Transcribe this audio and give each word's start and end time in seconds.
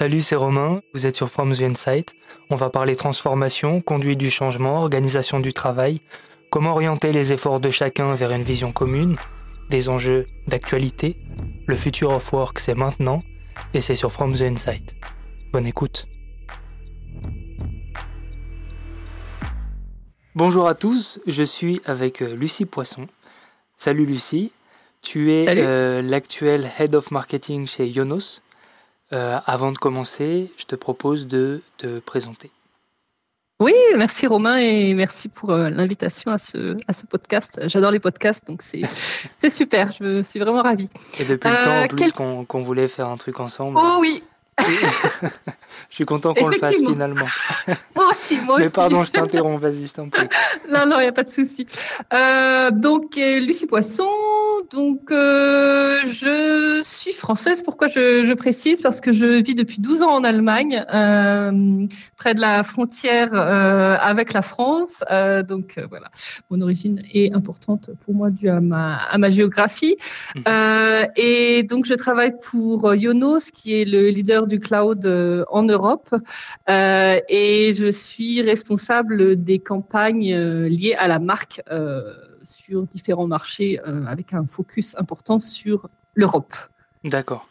Salut, 0.00 0.22
c'est 0.22 0.34
Romain, 0.34 0.80
vous 0.94 1.04
êtes 1.04 1.14
sur 1.14 1.28
From 1.28 1.54
the 1.54 1.60
Insight. 1.60 2.14
On 2.48 2.56
va 2.56 2.70
parler 2.70 2.96
transformation, 2.96 3.82
conduite 3.82 4.16
du 4.18 4.30
changement, 4.30 4.80
organisation 4.80 5.40
du 5.40 5.52
travail, 5.52 6.00
comment 6.48 6.72
orienter 6.72 7.12
les 7.12 7.34
efforts 7.34 7.60
de 7.60 7.68
chacun 7.68 8.14
vers 8.14 8.32
une 8.32 8.42
vision 8.42 8.72
commune, 8.72 9.16
des 9.68 9.90
enjeux 9.90 10.26
d'actualité. 10.46 11.18
Le 11.66 11.76
future 11.76 12.12
of 12.12 12.32
work, 12.32 12.60
c'est 12.60 12.74
maintenant, 12.74 13.22
et 13.74 13.82
c'est 13.82 13.94
sur 13.94 14.10
From 14.10 14.34
the 14.34 14.40
Insight. 14.40 14.96
Bonne 15.52 15.66
écoute. 15.66 16.06
Bonjour 20.34 20.66
à 20.66 20.72
tous, 20.72 21.20
je 21.26 21.42
suis 21.42 21.82
avec 21.84 22.22
euh, 22.22 22.34
Lucie 22.34 22.64
Poisson. 22.64 23.06
Salut 23.76 24.06
Lucie, 24.06 24.54
tu 25.02 25.30
es 25.30 25.44
euh, 25.46 26.00
l'actuel 26.00 26.70
Head 26.78 26.94
of 26.94 27.10
Marketing 27.10 27.66
chez 27.66 27.86
Yonos. 27.86 28.40
Euh, 29.12 29.38
avant 29.44 29.72
de 29.72 29.78
commencer, 29.78 30.52
je 30.56 30.64
te 30.64 30.76
propose 30.76 31.26
de 31.26 31.62
te 31.78 31.98
présenter. 31.98 32.50
Oui, 33.60 33.74
merci 33.96 34.26
Romain 34.26 34.56
et 34.56 34.94
merci 34.94 35.28
pour 35.28 35.50
l'invitation 35.52 36.30
à 36.30 36.38
ce, 36.38 36.78
à 36.88 36.94
ce 36.94 37.04
podcast. 37.06 37.60
J'adore 37.66 37.90
les 37.90 38.00
podcasts, 38.00 38.46
donc 38.46 38.62
c'est 38.62 38.80
super, 39.50 39.92
je 39.92 40.22
suis 40.22 40.40
vraiment 40.40 40.62
ravie. 40.62 40.88
Et 41.18 41.24
depuis 41.24 41.50
le 41.50 41.64
temps 41.64 41.82
en 41.82 41.86
plus 41.88 42.12
qu'on 42.12 42.62
voulait 42.62 42.88
faire 42.88 43.08
un 43.08 43.18
truc 43.18 43.38
ensemble. 43.38 43.78
Oh 43.78 43.98
oui, 44.00 44.22
je 45.90 45.94
suis 45.94 46.04
content 46.04 46.34
qu'on 46.34 46.48
le 46.48 46.58
fasse 46.58 46.76
finalement. 46.76 47.26
Moi 47.96 48.08
aussi, 48.10 48.38
moi 48.40 48.58
Mais 48.58 48.70
pardon, 48.70 49.04
je 49.04 49.12
t'interromps, 49.12 49.60
vas-y, 49.60 49.86
je 49.86 49.92
t'en 49.92 50.08
prie. 50.08 50.28
non, 50.70 50.86
non, 50.86 50.98
il 50.98 51.02
n'y 51.02 51.08
a 51.08 51.12
pas 51.12 51.24
de 51.24 51.28
souci. 51.28 51.66
Euh, 52.12 52.70
donc, 52.70 53.16
euh, 53.16 53.40
Lucie 53.40 53.66
Poisson, 53.66 54.08
donc 54.72 55.10
euh, 55.10 55.98
je 56.04 56.80
suis 56.84 57.12
française. 57.12 57.62
Pourquoi 57.62 57.86
je, 57.86 58.32
précise? 58.34 58.80
Parce 58.80 59.00
que 59.00 59.12
je 59.12 59.26
vis 59.26 59.54
depuis 59.54 59.80
12 59.80 60.02
ans 60.02 60.14
en 60.14 60.24
Allemagne, 60.24 60.84
près 62.16 62.34
de 62.34 62.40
la 62.40 62.62
frontière 62.62 63.34
avec 63.34 64.32
la 64.32 64.42
France. 64.42 65.02
donc 65.48 65.78
voilà, 65.88 66.10
mon 66.50 66.60
origine 66.60 67.00
est 67.12 67.34
importante 67.34 67.90
pour 68.04 68.14
moi 68.14 68.30
due 68.30 68.48
à 68.48 68.60
ma, 68.60 68.96
à 68.96 69.18
ma 69.18 69.30
géographie. 69.30 69.96
Mhm. 70.36 70.42
et 71.16 71.62
donc, 71.64 71.84
je 71.84 71.94
travaille 71.94 72.34
pour 72.50 72.94
Yonos, 72.94 73.50
qui 73.52 73.80
est 73.80 73.84
le 73.84 74.08
leader 74.08 74.46
du 74.46 74.60
cloud 74.60 75.06
euh, 75.06 75.44
en 75.50 75.62
Europe 75.62 76.08
euh, 76.68 77.20
et 77.28 77.72
je 77.72 77.90
suis 77.90 78.42
responsable 78.42 79.42
des 79.42 79.58
campagnes 79.58 80.32
euh, 80.32 80.68
liées 80.68 80.94
à 80.94 81.08
la 81.08 81.18
marque 81.18 81.62
sur 82.50 82.86
différents 82.86 83.26
marchés 83.26 83.78
avec 84.06 84.34
un 84.34 84.46
focus 84.46 84.96
important 84.98 85.38
sur 85.40 85.88
l'Europe. 86.14 86.52
D'accord. 87.04 87.46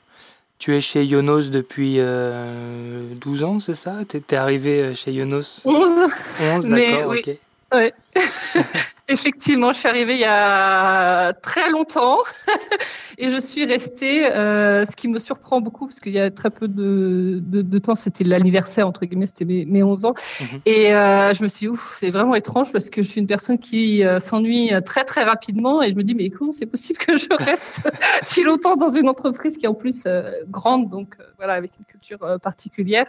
Tu 0.57 0.75
es 0.75 0.81
chez 0.81 1.05
Yonos 1.05 1.49
depuis 1.49 1.97
12 1.97 3.43
ans, 3.43 3.59
c'est 3.59 3.73
ça? 3.73 4.03
Tu 4.07 4.17
es, 4.17 4.35
arrivé 4.35 4.93
chez 4.93 5.13
Yonos 5.13 5.61
11. 5.65 6.07
11, 6.41 6.67
d'accord, 6.67 7.13
ok. 7.13 7.31
Ouais. 7.73 7.93
Effectivement, 9.11 9.73
je 9.73 9.79
suis 9.79 9.87
arrivée 9.87 10.13
il 10.13 10.19
y 10.19 10.25
a 10.25 11.33
très 11.33 11.71
longtemps 11.71 12.19
et 13.17 13.29
je 13.29 13.39
suis 13.39 13.65
restée, 13.65 14.31
euh, 14.31 14.85
ce 14.85 14.95
qui 14.95 15.07
me 15.07 15.17
surprend 15.17 15.61
beaucoup 15.61 15.87
parce 15.87 15.99
qu'il 15.99 16.13
y 16.13 16.19
a 16.19 16.29
très 16.29 16.51
peu 16.51 16.67
de, 16.67 17.41
de, 17.41 17.77
temps, 17.79 17.95
c'était 17.95 18.23
l'anniversaire, 18.23 18.87
entre 18.87 19.05
guillemets, 19.05 19.25
c'était 19.25 19.45
mes, 19.45 19.65
mes, 19.65 19.81
11 19.81 20.05
ans. 20.05 20.13
Mhm. 20.41 20.61
Et 20.67 20.93
euh, 20.93 21.33
je 21.33 21.41
me 21.41 21.47
suis 21.47 21.65
dit, 21.65 21.69
ouf, 21.69 21.97
c'est 21.99 22.11
vraiment 22.11 22.35
étrange 22.35 22.71
parce 22.71 22.91
que 22.91 23.01
je 23.01 23.09
suis 23.09 23.19
une 23.19 23.25
personne 23.25 23.57
qui 23.57 24.05
euh, 24.05 24.19
s'ennuie 24.19 24.71
très 24.85 25.05
très 25.05 25.23
rapidement 25.23 25.81
et 25.81 25.89
je 25.89 25.95
me 25.95 26.03
dis, 26.03 26.13
mais 26.13 26.29
comment 26.29 26.51
c'est 26.51 26.67
possible 26.67 26.99
que 26.99 27.17
je 27.17 27.29
reste 27.31 27.89
si 28.21 28.43
longtemps 28.43 28.75
dans 28.75 28.89
une 28.89 29.09
entreprise 29.09 29.57
qui 29.57 29.65
est 29.65 29.69
en 29.69 29.73
plus 29.73 30.07
grande, 30.49 30.87
donc 30.87 31.17
voilà, 31.37 31.53
avec 31.53 31.71
une 31.79 31.85
culture 31.85 32.19
particulière. 32.43 33.07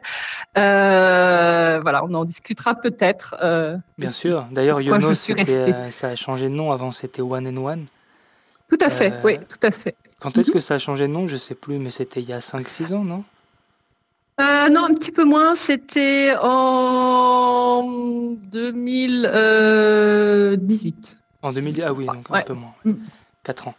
voilà, 0.54 2.02
on 2.08 2.14
en 2.14 2.24
discutera 2.24 2.74
peut-être. 2.74 3.36
Bien 3.98 4.12
sûr. 4.12 4.46
D'ailleurs, 4.50 4.80
Yono, 4.80 5.12
c'était 5.12 5.89
ça 5.90 6.08
a 6.08 6.16
changé 6.16 6.48
de 6.48 6.54
nom. 6.54 6.72
Avant, 6.72 6.92
c'était 6.92 7.22
One 7.22 7.46
and 7.46 7.56
One. 7.56 7.86
Tout 8.68 8.78
à 8.80 8.88
fait, 8.88 9.12
oui, 9.24 9.34
euh, 9.34 9.44
tout 9.48 9.66
à 9.66 9.70
fait. 9.70 9.96
Quand 10.20 10.36
est-ce 10.38 10.50
mhm. 10.50 10.54
que 10.54 10.60
ça 10.60 10.74
a 10.74 10.78
changé 10.78 11.08
de 11.08 11.12
nom? 11.12 11.26
Je 11.26 11.36
sais 11.36 11.54
plus, 11.54 11.78
mais 11.78 11.90
c'était 11.90 12.20
il 12.20 12.28
y 12.28 12.32
a 12.32 12.38
5-6 12.38 12.94
ans, 12.94 13.04
non? 13.04 13.24
Euh, 14.40 14.68
non, 14.68 14.84
un 14.84 14.94
petit 14.94 15.10
peu 15.10 15.24
moins. 15.24 15.56
C'était 15.56 16.34
en 16.40 17.82
2018. 18.52 21.18
En 21.42 21.52
2018, 21.52 21.84
ah 21.84 21.92
oui, 21.92 22.06
donc 22.06 22.30
un 22.30 22.42
peu 22.42 22.54
moins. 22.54 22.74
4 23.44 23.64
mm. 23.64 23.68
ans. 23.68 23.74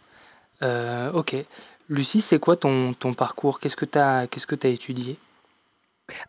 Euh, 0.62 1.10
ok. 1.12 1.34
Lucie, 1.88 2.20
c'est 2.20 2.38
quoi 2.38 2.54
ton, 2.56 2.94
ton 2.94 3.14
parcours? 3.14 3.58
Qu'est-ce 3.58 3.74
que 3.76 3.84
tu 3.84 3.98
as, 3.98 4.28
qu'est-ce 4.28 4.46
que 4.46 4.54
as 4.66 4.70
étudié? 4.70 5.18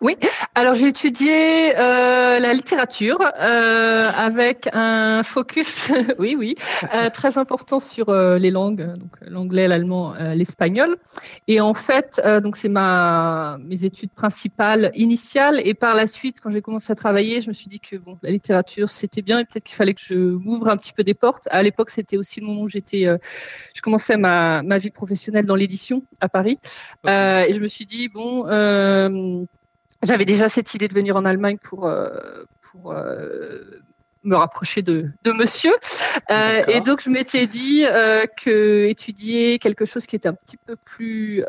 Oui, 0.02 0.18
alors 0.56 0.76
j'ai 0.76 0.88
étudié 0.88 1.78
euh, 1.78 2.40
la 2.40 2.54
littérature 2.54 3.20
euh, 3.22 4.10
avec 4.18 4.70
un 4.74 5.24
focus, 5.24 5.92
oui, 6.20 6.36
oui, 6.38 6.56
euh, 6.94 7.10
très 7.10 7.38
important 7.38 7.80
sur 7.80 8.14
les 8.14 8.52
langues, 8.52 8.94
donc 8.98 9.16
l'anglais, 9.22 9.68
l'allemand, 9.68 10.14
l'espagnol. 10.34 10.98
Et 11.48 11.62
en 11.62 11.74
fait, 11.74 12.22
donc 12.44 12.58
c'est 12.58 12.70
ma 12.70 13.58
mes 13.62 13.86
études 13.86 14.12
principales 14.12 14.92
initiales. 14.96 15.62
Et 15.64 15.74
par 15.74 15.96
la 15.96 16.08
suite, 16.08 16.42
quand 16.42 16.50
j'ai 16.50 16.62
commencé 16.62 16.92
à 16.92 16.96
travailler, 16.96 17.42
je 17.42 17.50
me 17.50 17.54
suis 17.54 17.68
dit 17.68 17.80
que 17.80 17.96
bon, 17.96 18.18
la 18.22 18.30
littérature 18.30 18.90
c'était 18.90 19.22
bien 19.22 19.40
et 19.40 19.46
peut-être 19.46 19.64
qu'il 19.64 19.76
fallait 19.76 19.94
que 19.94 20.02
je 20.04 20.16
m'ouvre 20.16 20.70
un 20.70 20.78
petit 20.78 20.94
peu 20.94 21.04
des 21.04 21.14
portes. 21.14 21.48
À 21.52 21.64
l'époque, 21.64 21.90
c'était 21.90 22.18
aussi 22.18 22.40
le 22.42 22.48
moment 22.48 22.62
où 22.62 22.70
j'étais, 22.70 23.06
je 23.74 23.82
commençais 23.82 24.18
ma 24.18 24.64
ma 24.64 24.78
vie 24.78 24.92
professionnelle 24.92 25.46
dans 25.46 25.56
l'édition 25.56 26.04
à 26.20 26.30
Paris. 26.30 26.60
et 27.06 27.54
je 27.54 27.60
me 27.60 27.68
suis 27.68 27.86
dit 27.86 28.10
bon 28.10 28.46
j'avais 30.03 30.25
déjà 30.25 30.50
cette 30.50 30.74
idée 30.74 30.88
de 30.88 30.94
venir 30.94 31.16
en 31.16 31.25
Allemagne 31.25 31.58
pour, 31.62 31.88
euh, 31.88 32.09
pour 32.62 32.91
euh, 32.91 33.59
me 34.24 34.36
rapprocher 34.36 34.81
de, 34.81 35.09
de 35.24 35.31
monsieur. 35.31 35.74
Euh, 36.31 36.64
et 36.68 36.81
donc, 36.81 37.02
je 37.02 37.09
m'étais 37.09 37.47
dit 37.47 37.84
que 38.44 38.86
étudier 38.86 39.59
quelque 39.59 39.86
chose 39.86 40.06
qui 40.06 40.16
était 40.16 40.30
un 40.30 40.34
petit 40.34 40.58
peu 40.58 40.75
plus 40.75 41.44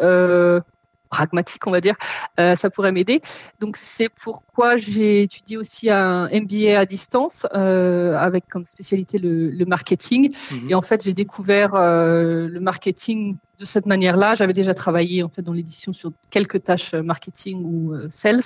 pragmatique, 1.15 1.65
on 1.69 1.71
va 1.71 1.81
dire, 1.81 1.95
euh, 2.41 2.57
ça 2.57 2.71
pourrait 2.71 2.91
m'aider. 2.91 3.21
Donc 3.61 3.77
c'est 3.77 4.09
pourquoi 4.09 4.77
j'ai 4.77 5.23
étudié 5.23 5.57
aussi 5.57 5.89
un 5.91 6.29
MBA 6.29 6.77
à 6.77 6.87
distance 6.87 7.47
euh, 7.55 8.17
avec 8.19 8.49
comme 8.49 8.67
spécialité 8.67 9.19
le, 9.19 9.65
marketing. 9.65 10.23
Mhm. 10.33 10.71
Et 10.71 10.75
en 10.75 10.83
fait, 10.83 11.05
j'ai 11.05 11.15
découvert 11.15 11.75
euh, 11.75 12.49
le 12.49 12.61
marketing 12.61 13.37
de 13.61 13.65
cette 13.65 13.87
manière-là. 13.87 14.35
J'avais 14.35 14.53
déjà 14.53 14.75
travaillé 14.75 15.23
en 15.23 15.29
fait 15.29 15.43
dans 15.43 15.53
l'édition 15.53 15.93
sur 15.93 16.11
quelques 16.31 16.65
tâches 16.65 16.95
marketing 16.95 17.63
ou 17.65 17.95
sales, 18.09 18.43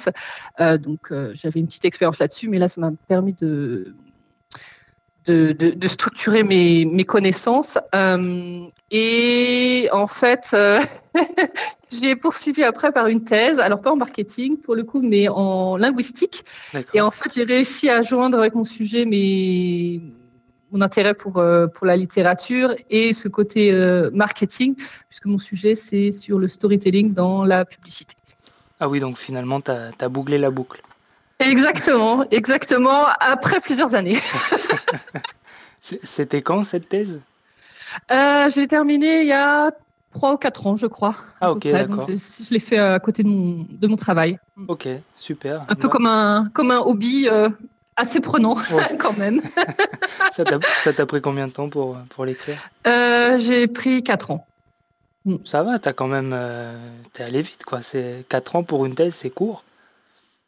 donc 0.87 1.11
j'avais 1.33 1.61
une 1.61 1.67
petite 1.67 1.87
expérience 1.87 2.19
là-dessus. 2.19 2.49
Mais 2.51 2.59
là, 2.59 2.69
ça 2.69 2.81
m'a 2.83 2.93
permis 3.09 3.33
de 3.33 3.95
de, 5.29 5.53
de, 5.53 5.89
structurer 5.89 6.43
mes, 6.43 6.85
mes 6.85 7.05
connaissances. 7.05 7.79
Euh, 7.95 8.67
et 8.91 9.89
en 9.93 10.07
fait, 10.07 10.51
euh, 10.55 10.81
j'ai 11.91 12.17
poursuivi 12.17 12.63
après 12.65 12.93
par 12.93 13.07
une 13.07 13.25
thèse, 13.25 13.59
alors 13.61 13.81
pas 13.81 13.93
en 13.93 13.97
marketing 13.97 14.59
pour 14.59 14.75
le 14.75 14.85
coup, 14.85 15.01
mais 15.03 15.29
en 15.29 15.77
linguistique. 15.77 16.45
Et 16.95 17.01
en 17.01 17.11
fait, 17.11 17.33
j'ai 17.35 17.45
réussi 17.45 17.89
à 17.89 18.03
joindre 18.03 18.39
avec 18.39 18.55
mon 18.55 18.65
sujet 18.65 19.05
mes, 19.05 20.01
mon 20.73 20.81
intérêt 20.81 21.15
pour, 21.15 21.39
euh, 21.39 21.67
pour 21.67 21.87
la 21.87 21.97
littérature 21.97 22.75
et 22.91 23.13
ce 23.13 23.29
côté 23.29 23.73
marketing, 24.13 24.75
puisque 25.09 25.27
mon 25.27 25.39
sujet, 25.39 25.75
c'est 25.75 26.11
sur 26.11 26.39
le 26.39 26.47
storytelling 26.47 27.15
dans 27.15 27.45
la 27.45 27.65
publicité. 27.65 28.15
Ah 28.81 28.89
oui, 28.89 29.01
donc 29.01 29.17
finalement, 29.17 29.61
tu 29.61 29.71
as, 29.71 29.91
as 30.01 30.09
bouclé 30.09 30.39
la 30.39 30.51
boucle. 30.51 30.81
Exactement, 31.41 32.25
exactement, 32.31 33.07
après 33.21 33.61
plusieurs 33.61 33.95
années. 33.95 34.19
C'était 35.81 36.43
quand 36.43 36.65
cette 36.65 36.89
thèse? 36.89 37.21
Euh, 38.11 38.49
Je 38.49 38.61
l'ai 38.61 38.69
terminée 38.69 39.23
il 39.23 39.29
y 39.29 39.33
a 39.33 39.71
trois 40.13 40.35
ou 40.35 40.37
quatre 40.37 40.67
ans, 40.67 40.77
je 40.77 40.87
crois. 40.87 41.17
Ah 41.41 41.53
ok, 41.53 41.67
d'accord. 41.71 42.07
Je, 42.09 42.53
l'ai 42.53 42.59
fait 42.59 42.79
à 42.79 42.99
côté 43.01 43.23
de 43.23 43.29
mon, 43.29 43.67
de 43.69 43.87
mon 43.87 43.97
travail. 43.97 44.39
Ok, 44.69 44.89
super. 45.17 45.65
Un 45.69 45.75
peu 45.75 45.89
comme 45.89 46.07
un, 46.07 46.49
comme 46.55 46.71
un 46.71 46.81
hobby 46.81 47.29
euh, 47.29 47.49
assez 47.97 48.21
prenant 48.21 48.57
quand 48.99 49.17
même. 49.19 49.41
ça 50.33 50.45
t'a 50.93 51.07
pris 51.07 51.21
combien 51.21 51.47
de 51.47 51.53
temps 51.53 51.69
pour, 51.69 51.99
pour 52.11 52.25
l'écrire? 52.25 52.59
Euh, 52.87 53.39
J'ai 53.39 53.67
pris 53.67 54.03
quatre 54.03 54.31
ans. 54.31 54.47
Ça 55.45 55.63
va, 55.63 55.79
t'as 55.79 55.93
quand 55.93 56.07
même... 56.07 56.35
T'es 57.13 57.23
allé 57.23 57.43
vite, 57.43 57.65
quoi. 57.65 57.81
Quatre 58.31 58.57
ans 58.57 58.63
pour 58.63 58.87
une 58.87 58.95
thèse, 58.95 59.15
c'est 59.15 59.29
court. 59.29 59.63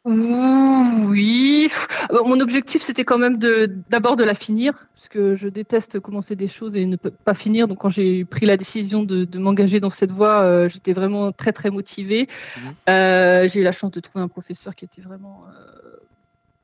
Oui, 0.03 1.69
mon 2.11 2.39
objectif 2.39 2.81
c'était 2.81 3.03
quand 3.03 3.19
même 3.19 3.37
de 3.37 3.71
d'abord 3.89 4.15
de 4.15 4.23
la 4.23 4.33
finir, 4.33 4.87
parce 4.95 5.09
que 5.09 5.35
je 5.35 5.47
déteste 5.47 5.99
commencer 5.99 6.35
des 6.35 6.47
choses 6.47 6.75
et 6.75 6.87
ne 6.87 6.95
pas 6.95 7.35
finir. 7.35 7.67
Donc 7.67 7.77
quand 7.79 7.89
j'ai 7.89 8.25
pris 8.25 8.47
la 8.47 8.57
décision 8.57 9.03
de, 9.03 9.25
de 9.25 9.37
m'engager 9.37 9.79
dans 9.79 9.91
cette 9.91 10.11
voie, 10.11 10.41
euh, 10.41 10.67
j'étais 10.67 10.93
vraiment 10.93 11.31
très 11.31 11.53
très 11.53 11.69
motivée. 11.69 12.25
Mmh. 12.25 12.59
Euh, 12.89 13.47
j'ai 13.47 13.59
eu 13.59 13.63
la 13.63 13.71
chance 13.71 13.91
de 13.91 13.99
trouver 13.99 14.23
un 14.23 14.27
professeur 14.27 14.73
qui 14.73 14.85
était 14.85 15.03
vraiment 15.03 15.43
euh, 15.45 15.97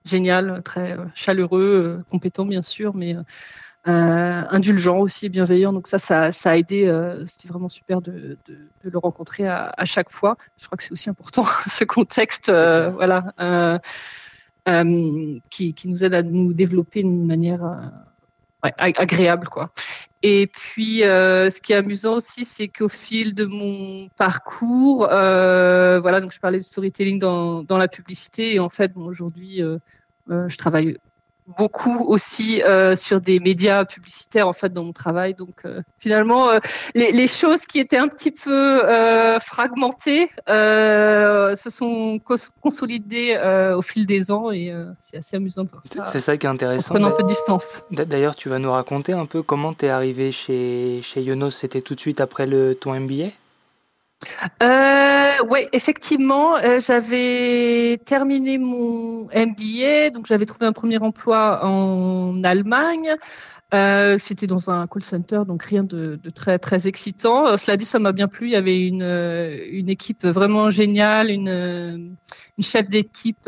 génial, 0.03 0.63
très 0.63 0.97
chaleureux, 1.13 2.03
compétent 2.09 2.45
bien 2.45 2.63
sûr, 2.63 2.95
mais 2.95 3.13
indulgent 3.87 4.99
aussi, 4.99 5.29
bienveillant. 5.29 5.73
Donc 5.73 5.87
ça, 5.87 5.99
ça, 5.99 6.31
ça 6.31 6.51
a 6.51 6.55
aidé. 6.55 6.91
C'était 7.25 7.47
vraiment 7.47 7.69
super 7.69 8.01
de, 8.01 8.37
de, 8.47 8.57
de 8.83 8.89
le 8.89 8.97
rencontrer 8.97 9.47
à, 9.47 9.73
à, 9.77 9.85
chaque 9.85 10.11
fois. 10.11 10.35
Je 10.57 10.65
crois 10.65 10.77
que 10.77 10.83
c'est 10.83 10.91
aussi 10.91 11.09
important 11.09 11.45
ce 11.67 11.83
contexte, 11.83 12.51
voilà, 12.51 13.81
qui, 15.49 15.73
qui, 15.73 15.87
nous 15.87 16.03
aide 16.03 16.13
à 16.13 16.23
nous 16.23 16.53
développer 16.53 17.01
d'une 17.01 17.25
manière 17.25 17.91
ouais, 18.63 18.73
agréable, 18.77 19.47
quoi. 19.47 19.71
Et 20.23 20.47
puis, 20.47 21.03
euh, 21.03 21.51
ce 21.51 21.61
qui 21.61 21.73
est 21.73 21.75
amusant 21.75 22.15
aussi, 22.15 22.43
c'est 22.43 22.67
qu'au 22.67 22.89
fil 22.89 23.35
de 23.35 23.45
mon 23.45 24.09
parcours, 24.17 25.07
euh, 25.11 25.99
voilà, 25.99 26.21
donc 26.21 26.31
je 26.31 26.39
parlais 26.39 26.57
de 26.57 26.63
storytelling 26.63 27.19
dans, 27.19 27.63
dans 27.63 27.77
la 27.77 27.87
publicité, 27.87 28.55
et 28.55 28.59
en 28.59 28.69
fait, 28.69 28.93
bon, 28.93 29.05
aujourd'hui, 29.05 29.61
euh, 29.61 29.77
euh 30.31 30.49
je 30.49 30.57
travaille 30.57 30.97
beaucoup 31.57 32.03
aussi 32.05 32.61
euh, 32.63 32.95
sur 32.95 33.21
des 33.21 33.39
médias 33.39 33.85
publicitaires 33.85 34.47
en 34.47 34.53
fait 34.53 34.73
dans 34.73 34.83
mon 34.83 34.93
travail. 34.93 35.33
Donc 35.33 35.61
euh, 35.65 35.81
finalement, 35.97 36.49
euh, 36.49 36.59
les, 36.93 37.11
les, 37.11 37.27
choses 37.27 37.65
qui 37.65 37.79
étaient 37.79 37.97
un 37.97 38.07
petit 38.07 38.31
peu 38.31 38.81
fragmentées 39.39 40.27
se 40.47 41.69
sont 41.69 42.19
consolidées 42.61 43.37
au 43.75 43.81
fil 43.81 44.05
des 44.05 44.31
ans 44.31 44.51
et 44.51 44.73
c'est 44.99 45.17
assez 45.17 45.35
amusant 45.37 45.63
de 45.63 45.69
voir 45.69 45.83
ça. 45.85 46.05
C'est 46.05 46.19
ça 46.19 46.37
qui 46.37 46.45
est 46.45 46.49
intéressant. 46.49 46.91
En 46.91 46.95
prenant 46.95 47.07
un 47.09 47.11
peu 47.11 47.23
de 47.23 47.27
distance. 47.27 47.83
D'ailleurs, 47.91 48.35
tu 48.35 48.49
vas 48.49 48.59
nous 48.59 48.71
raconter 48.71 49.13
un 49.13 49.25
peu 49.25 49.43
comment 49.43 49.73
tu 49.73 49.85
es 49.85 49.89
arrivé 49.89 50.31
chez, 50.31 51.01
chez 51.03 51.21
Yonos. 51.21 51.51
C'était 51.51 51.81
tout 51.81 51.95
de 51.95 51.99
suite 51.99 52.21
après 52.21 52.45
le, 52.45 52.75
ton 52.75 52.97
MBA 52.99 53.27
euh, 54.63 55.31
oui, 55.49 55.67
effectivement, 55.73 56.57
euh, 56.57 56.79
j'avais 56.79 57.99
terminé 58.05 58.57
mon 58.57 59.25
MBA, 59.25 60.09
donc 60.11 60.25
j'avais 60.27 60.45
trouvé 60.45 60.65
un 60.65 60.73
premier 60.73 60.97
emploi 60.97 61.63
en 61.63 62.43
Allemagne. 62.43 63.15
Euh, 63.73 64.17
C'était 64.17 64.47
dans 64.47 64.69
un 64.69 64.87
call 64.87 65.03
center, 65.03 65.41
donc 65.45 65.63
rien 65.63 65.83
de, 65.83 66.19
très 66.33 66.57
très 66.57 66.87
excitant. 66.87 67.47
Euh, 67.47 67.57
cela 67.57 67.77
dit, 67.77 67.85
ça 67.85 67.99
m'a 67.99 68.11
bien 68.11 68.27
plu. 68.27 68.47
Il 68.47 68.51
y 68.51 68.55
avait 68.55 68.87
une, 68.87 69.03
euh, 69.03 69.57
une 69.71 69.89
équipe 69.89 70.25
vraiment 70.25 70.71
géniale, 70.71 71.29
une, 71.29 72.15
une 72.57 72.63
chef 72.63 72.89
d'équipe 72.89 73.47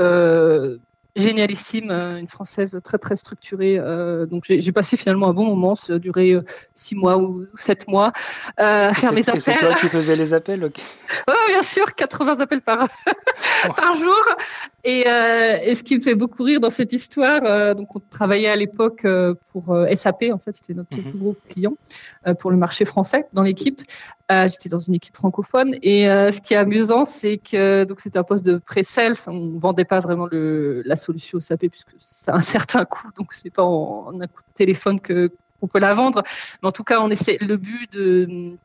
génialissime, 1.19 1.91
euh, 1.91 2.17
une 2.17 2.27
française 2.27 2.77
très 2.83 2.97
très 2.97 3.15
structurée. 3.15 3.77
Euh, 3.77 4.25
donc 4.25 4.43
j'ai 4.47 4.71
passé 4.71 4.97
finalement 4.97 5.29
un 5.29 5.33
bon 5.33 5.45
moment, 5.45 5.75
ça 5.75 5.93
a 5.93 5.99
duré 5.99 6.31
euh, 6.31 6.43
six 6.73 6.95
mois 6.95 7.17
ou 7.17 7.45
sept 7.55 7.87
mois 7.87 8.11
à 8.57 8.93
faire 8.93 9.13
mes 9.13 9.27
appels. 9.27 9.41
C'est 9.41 9.57
toi 9.57 9.73
qui 9.73 9.87
faisais 9.87 10.15
les 10.15 10.33
appels, 10.33 10.63
ok 10.63 10.75
Oui, 11.27 11.33
bien 11.47 11.63
sûr, 11.63 11.93
80 11.95 12.39
appels 12.39 12.61
par, 12.61 12.87
par 13.75 13.93
jour. 13.95 14.23
Et, 14.83 15.01
et, 15.01 15.75
ce 15.75 15.83
qui 15.83 15.97
me 15.97 16.01
fait 16.01 16.15
beaucoup 16.15 16.43
rire 16.43 16.59
dans 16.59 16.69
cette 16.69 16.93
histoire, 16.93 17.75
donc 17.75 17.95
on 17.95 17.99
travaillait 18.09 18.49
à 18.49 18.55
l'époque 18.55 19.05
pour 19.51 19.77
SAP, 19.93 20.25
en 20.31 20.37
fait 20.37 20.55
c'était 20.55 20.73
notre 20.73 20.95
mhm. 20.95 21.03
plus 21.03 21.19
gros 21.19 21.35
client 21.49 21.73
pour 22.39 22.51
le 22.51 22.57
marché 22.57 22.85
français 22.85 23.27
dans 23.33 23.43
l'équipe. 23.43 23.81
Euh, 24.31 24.47
j'étais 24.47 24.69
dans 24.69 24.77
une 24.77 24.93
équipe 24.93 25.15
francophone 25.15 25.75
et 25.81 26.07
euh, 26.07 26.31
ce 26.31 26.39
qui 26.39 26.53
est 26.53 26.57
amusant, 26.57 27.03
c'est 27.03 27.37
que 27.37 27.83
donc 27.85 27.99
c'était 27.99 28.19
un 28.19 28.23
poste 28.23 28.45
de 28.45 28.59
pré-sales. 28.59 29.15
On 29.25 29.57
vendait 29.57 29.85
pas 29.85 29.99
vraiment 30.01 30.27
le, 30.31 30.83
la 30.85 30.97
solution 30.97 31.39
SAP 31.39 31.67
puisque 31.67 31.95
c'est 31.97 32.29
un 32.29 32.39
certain 32.41 32.85
coût, 32.85 33.09
donc 33.17 33.33
c'est 33.33 33.49
pas 33.49 33.63
en, 33.63 34.05
en, 34.07 34.21
un 34.21 34.27
coup 34.27 34.43
de 34.43 34.53
téléphone 34.53 34.99
que 34.99 35.31
qu'on 35.59 35.67
peut 35.67 35.79
la 35.79 35.95
vendre. 35.95 36.21
Mais 36.61 36.69
en 36.69 36.71
tout 36.71 36.83
cas, 36.83 37.01
on 37.01 37.09
essaie. 37.09 37.37
Le 37.41 37.57
but 37.57 37.91
de 37.91 38.55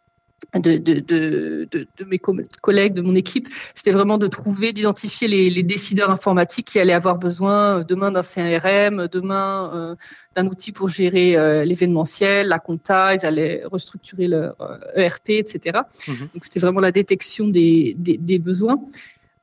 de, 0.55 0.77
de, 0.77 1.01
de, 1.01 1.69
de, 1.71 2.05
mes 2.05 2.19
collègues, 2.19 2.95
de 2.95 3.03
mon 3.03 3.15
équipe, 3.15 3.49
c'était 3.75 3.91
vraiment 3.91 4.19
de 4.19 4.27
trouver, 4.27 4.73
d'identifier 4.73 5.27
les, 5.27 5.51
les, 5.51 5.63
décideurs 5.63 6.11
informatiques 6.11 6.69
qui 6.69 6.79
allaient 6.79 6.93
avoir 6.93 7.19
besoin 7.19 7.81
euh, 7.81 7.85
demain 7.85 8.13
d'un 8.13 8.23
CRM, 8.23 9.09
demain 9.09 9.73
euh, 9.75 9.95
d'un 10.37 10.47
outil 10.47 10.73
pour 10.73 10.89
gérer 10.89 11.37
euh, 11.37 11.65
l'événementiel, 11.65 12.49
la 12.49 12.59
compta, 12.59 13.15
ils 13.15 13.27
allaient 13.27 13.63
restructurer 13.65 14.29
leur 14.29 14.57
ERP, 14.95 15.31
euh, 15.31 15.33
e 15.33 15.39
etc. 15.39 15.81
Mhm. 16.07 16.29
Donc 16.35 16.45
c'était 16.45 16.61
vraiment 16.61 16.81
la 16.81 16.93
détection 16.93 17.49
des, 17.49 17.95
des, 17.99 18.17
des 18.19 18.39
besoins. 18.39 18.79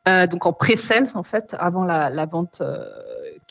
Donc 0.06 0.48
en 0.48 0.54
pré-sales 0.54 1.10
en 1.14 1.22
fait, 1.22 1.56
avant 1.60 1.84
la, 1.84 2.10
la 2.10 2.26
vente 2.26 2.64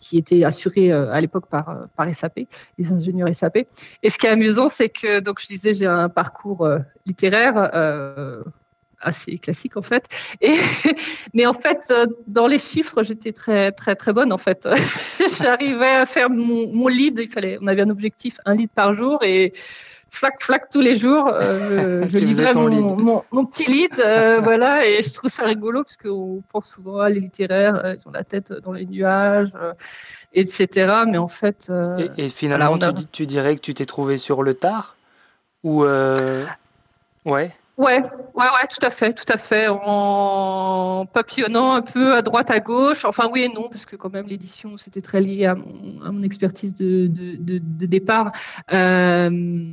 qui 0.00 0.19
était 0.19 0.44
assurée 0.44 0.93
euh, 0.93 1.12
à 1.12 1.20
l'époque 1.20 1.47
par, 1.47 1.69
euh, 1.69 1.85
par 1.94 2.12
SAP, 2.12 2.41
les 2.79 2.93
ingénieurs 2.93 3.32
SAP. 3.32 3.58
Et 4.02 4.11
ce 4.11 4.19
qui 4.19 4.26
est 4.26 4.31
amusant, 4.31 4.69
c'est 4.69 4.88
que 4.88 5.20
donc 5.20 5.41
je 5.41 5.47
disais 5.47 5.73
j'ai 5.73 5.87
un 5.87 6.08
parcours 6.08 6.64
euh, 6.64 6.79
littéraire 7.06 7.70
assez 9.02 9.38
classique 9.38 9.76
en 9.76 9.82
fait. 9.82 10.05
Et, 10.41 10.56
mais 11.35 11.47
en 11.47 11.52
fait, 11.52 11.93
dans 12.26 12.47
les 12.47 12.58
chiffres, 12.58 13.02
j'étais 13.02 13.32
très 13.32 13.73
très 13.73 13.94
très 13.94 14.12
bonne 14.12 14.32
en 14.32 14.38
fait. 14.38 14.69
J'arrivais 15.41 15.87
à 15.87 16.06
faire 16.06 16.31
mon, 16.31 16.73
mon 16.73 16.88
lead. 16.88 17.19
Il 17.19 17.29
fallait, 17.29 17.58
on 17.61 17.67
avait 17.67 17.82
un 17.82 17.91
objectif, 17.91 18.38
un 18.44 18.55
lead 18.55 18.70
par 18.70 18.94
jour 18.94 19.23
et 19.23 19.53
flac 20.11 20.43
flac 20.43 20.69
tous 20.71 20.81
les 20.81 20.97
jours. 20.97 21.29
Euh, 21.29 22.07
je, 22.09 22.19
je 22.19 22.59
mon, 22.59 22.97
mon, 22.97 23.25
mon, 23.31 23.45
petit 23.47 23.65
lead, 23.65 23.99
euh, 23.99 24.41
voilà, 24.43 24.87
et 24.87 25.03
je 25.03 25.12
trouve 25.12 25.31
ça 25.31 25.45
rigolo 25.45 25.83
parce 25.83 25.97
qu'on 25.97 26.43
pense 26.53 26.69
souvent 26.69 26.99
à 26.99 27.09
les 27.09 27.21
littéraires, 27.21 27.85
euh, 27.85 27.95
ils 27.99 28.09
ont 28.09 28.12
la 28.12 28.25
tête 28.25 28.53
dans 28.53 28.73
les 28.73 28.87
nuages, 28.87 29.53
euh, 29.55 29.73
etc. 30.35 31.05
Mais 31.07 31.19
en 31.19 31.29
fait, 31.29 31.71
et, 31.99 32.25
et, 32.25 32.29
finalement, 32.29 32.77
voilà, 32.77 32.89
a... 32.89 32.93
tu, 32.93 33.07
tu, 33.07 33.27
dirais 33.27 33.55
que 33.55 33.61
tu 33.61 33.75
t'es 33.75 33.87
trouvé 33.87 34.17
sur 34.17 34.43
le 34.43 34.55
tard 34.55 34.97
ou 35.62 35.85
ouais? 35.85 37.51
Ouais, 37.81 38.03
ouais, 38.03 38.45
ouais, 38.45 38.67
tout 38.69 38.85
à 38.85 38.91
fait, 38.91 39.15
tout 39.15 39.33
à 39.33 39.39
fait, 39.39 39.69
en 39.69 41.06
papillonnant 41.06 41.73
un 41.73 41.81
peu 41.81 42.13
à 42.13 42.21
droite, 42.21 42.51
à 42.51 42.61
gauche. 42.61 43.06
Enfin, 43.06 43.31
oui 43.33 43.45
et 43.45 43.49
non, 43.49 43.71
parce 43.71 43.87
que 43.87 43.97
quand 43.97 44.13
même 44.13 44.27
l'édition, 44.27 44.77
c'était 44.77 45.01
très 45.01 45.23
lié 45.23 45.47
à 45.47 45.55
mon, 45.55 46.03
à 46.05 46.13
mon 46.13 46.23
expertise 46.23 46.75
de, 46.75 47.06
de, 47.06 47.37
de, 47.37 47.59
de 47.59 47.87
départ. 47.87 48.33
Euh, 48.75 49.65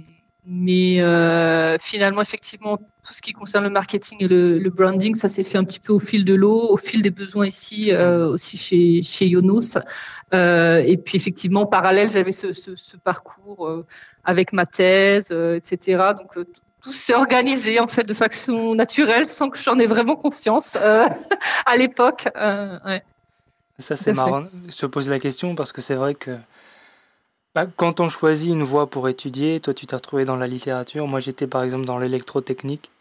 mais 0.49 1.01
euh, 1.01 1.77
finalement, 1.77 2.21
effectivement, 2.21 2.77
tout 2.77 3.13
ce 3.13 3.21
qui 3.21 3.33
concerne 3.33 3.65
le 3.65 3.69
marketing 3.69 4.17
et 4.21 4.29
le, 4.29 4.57
le 4.57 4.69
branding, 4.69 5.13
ça 5.13 5.27
s'est 5.27 5.43
fait 5.43 5.57
un 5.57 5.65
petit 5.65 5.81
peu 5.81 5.91
au 5.91 5.99
fil 5.99 6.23
de 6.23 6.33
l'eau, 6.33 6.69
au 6.69 6.77
fil 6.77 7.01
des 7.01 7.11
besoins 7.11 7.47
ici, 7.47 7.91
euh, 7.91 8.29
aussi 8.29 8.55
chez, 8.55 9.03
chez 9.03 9.27
Yonos. 9.27 9.77
Euh, 10.33 10.81
et 10.85 10.95
puis, 10.95 11.17
effectivement, 11.17 11.63
en 11.63 11.65
parallèle, 11.65 12.09
j'avais 12.09 12.31
ce, 12.31 12.53
ce, 12.53 12.77
ce, 12.77 12.95
parcours 12.95 13.83
avec 14.23 14.53
ma 14.53 14.65
thèse, 14.65 15.31
etc. 15.31 16.13
Donc, 16.17 16.37
tout 16.81 16.91
s'est 16.93 17.15
organisé 17.15 17.81
en 17.81 17.87
fait 17.87 18.03
de 18.03 18.13
façon 18.13 18.73
naturelle, 18.73 19.25
sans 19.25 19.49
que 19.49 19.59
j'en 19.59 19.77
ai 19.79 19.85
vraiment 19.85 20.15
conscience 20.15 20.77
à 21.65 21.75
l'époque. 21.75 22.29
Ouais. 22.85 23.03
Ça, 23.79 23.97
c'est 23.97 24.13
marrant. 24.13 24.45
Je 24.69 24.77
te 24.77 24.85
pose 24.85 25.09
la 25.09 25.19
question 25.19 25.55
parce 25.55 25.73
que 25.73 25.81
c'est 25.81 25.95
vrai 25.95 26.15
que 26.15 26.37
bah, 27.57 27.65
quand 27.75 27.99
on 28.01 28.07
choisit 28.07 28.49
une 28.49 28.61
voie 28.61 28.87
pour 28.87 29.09
étudier, 29.09 29.59
toi 29.59 29.73
tu 29.73 29.87
t'es 29.87 29.95
retrouvé 29.95 30.25
dans 30.25 30.35
la 30.35 30.45
littérature, 30.45 31.07
moi 31.07 31.19
j'étais 31.19 31.47
par 31.47 31.63
exemple 31.63 31.85
dans 31.85 31.97
l'électrotechnique. 31.97 32.91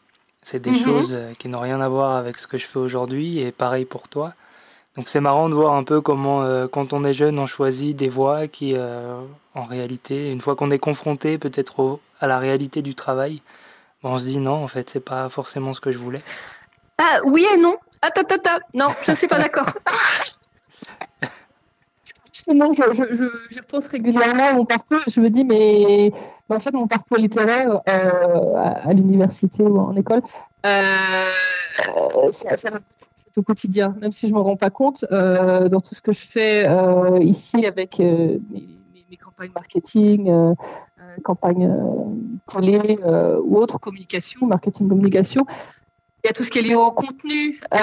C'est 0.41 0.61
des 0.61 0.71
mm 0.71 0.75
-hmm. 0.77 0.85
choses 0.85 1.13
euh, 1.13 1.33
qui 1.39 1.49
n'ont 1.51 1.61
rien 1.61 1.79
à 1.83 1.91
voir 1.91 2.17
avec 2.17 2.39
ce 2.39 2.47
que 2.47 2.57
je 2.57 2.65
fais 2.65 2.79
aujourd'hui 2.79 3.39
et 3.39 3.53
pareil 3.53 3.85
pour 3.85 4.09
toi. 4.09 4.33
Donc 4.97 5.11
c'est 5.11 5.21
marrant 5.21 5.51
de 5.51 5.55
voir 5.55 5.75
un 5.75 5.85
peu 5.85 6.01
comment 6.01 6.39
euh, 6.41 6.69
quand 6.75 6.95
on 6.95 7.05
est 7.05 7.13
jeune 7.23 7.39
on 7.39 7.49
choisit 7.57 7.95
des 7.95 8.09
voies 8.09 8.49
qui 8.49 8.69
euh, 8.75 9.21
en 9.55 9.65
réalité, 9.75 10.17
une 10.35 10.41
fois 10.41 10.55
qu'on 10.57 10.71
est 10.71 10.85
confronté 10.89 11.37
peut-être 11.45 11.77
à 12.23 12.27
la 12.27 12.39
réalité 12.39 12.81
du 12.81 12.95
travail, 12.95 13.43
bon, 14.01 14.09
on 14.15 14.19
se 14.19 14.25
dit 14.33 14.41
non 14.49 14.59
en 14.67 14.69
fait 14.75 14.87
c'est 14.93 15.07
pas 15.15 15.29
forcément 15.29 15.73
ce 15.77 15.83
que 15.85 15.93
je 15.95 16.01
voulais. 16.05 16.25
Ah 16.97 17.17
oui 17.33 17.43
et 17.53 17.59
non. 17.67 17.77
Attends, 18.01 18.23
attends, 18.23 18.41
attends. 18.41 18.65
Non, 18.81 18.91
je 19.07 19.13
suis 19.13 19.29
pas 19.29 19.39
d'accord. 19.45 19.71
justement, 22.37 22.73
je, 22.73 22.83
je, 23.51 23.61
pense 23.61 23.87
régulièrement 23.89 24.45
à 24.45 24.53
mon 24.55 24.65
parcours. 24.65 25.01
Je 25.07 25.21
me 25.21 25.31
dis, 25.31 25.45
mais 25.45 26.11
en 26.49 26.61
fait, 26.61 26.73
mon 26.73 26.87
parcours 26.87 27.17
littéraire 27.17 27.81
euh, 27.89 28.55
à, 28.57 28.93
l'université 28.93 29.63
ou 29.63 29.79
en 29.79 29.97
école, 29.97 30.23
euh, 30.67 32.31
ça, 32.31 32.57
ça 32.57 32.71
au 33.37 33.43
quotidien, 33.43 33.95
même 34.01 34.13
si 34.13 34.29
je 34.29 34.33
ne 34.33 34.39
me 34.39 34.43
rends 34.43 34.57
pas 34.57 34.71
compte 34.71 35.05
euh, 35.13 35.69
dans 35.69 35.81
tout 35.81 35.95
ce 35.95 36.01
que 36.01 36.13
je 36.13 36.27
fais 36.27 36.67
euh, 36.67 37.19
ici 37.19 37.67
avec 37.67 38.01
euh, 38.01 38.39
mes, 38.51 38.67
mes, 39.11 39.17
campagnes 39.19 39.53
marketing, 39.55 40.31
euh, 40.31 40.55
campagnes 41.23 41.71
télé 42.49 42.99
ou 43.45 43.59
autres 43.59 43.79
communication, 43.79 44.47
marketing 44.47 44.89
communication 44.89 45.45
il 46.27 46.31
y 46.31 46.31
a 46.31 46.33
tout 46.33 46.43
ce 46.43 46.51
qui 46.51 46.59
est 46.59 46.63
lié 46.63 46.75
au 46.75 46.91
contenu, 46.91 47.61
euh, 47.73 47.79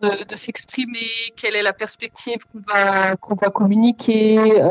de, 0.00 0.24
de 0.24 0.36
s'exprimer, 0.36 1.10
quelle 1.34 1.56
est 1.56 1.62
la 1.62 1.72
perspective 1.72 2.38
qu'on 2.52 2.60
va, 2.72 3.16
qu'on 3.16 3.34
va 3.34 3.50
communiquer, 3.50 4.62
euh, 4.62 4.70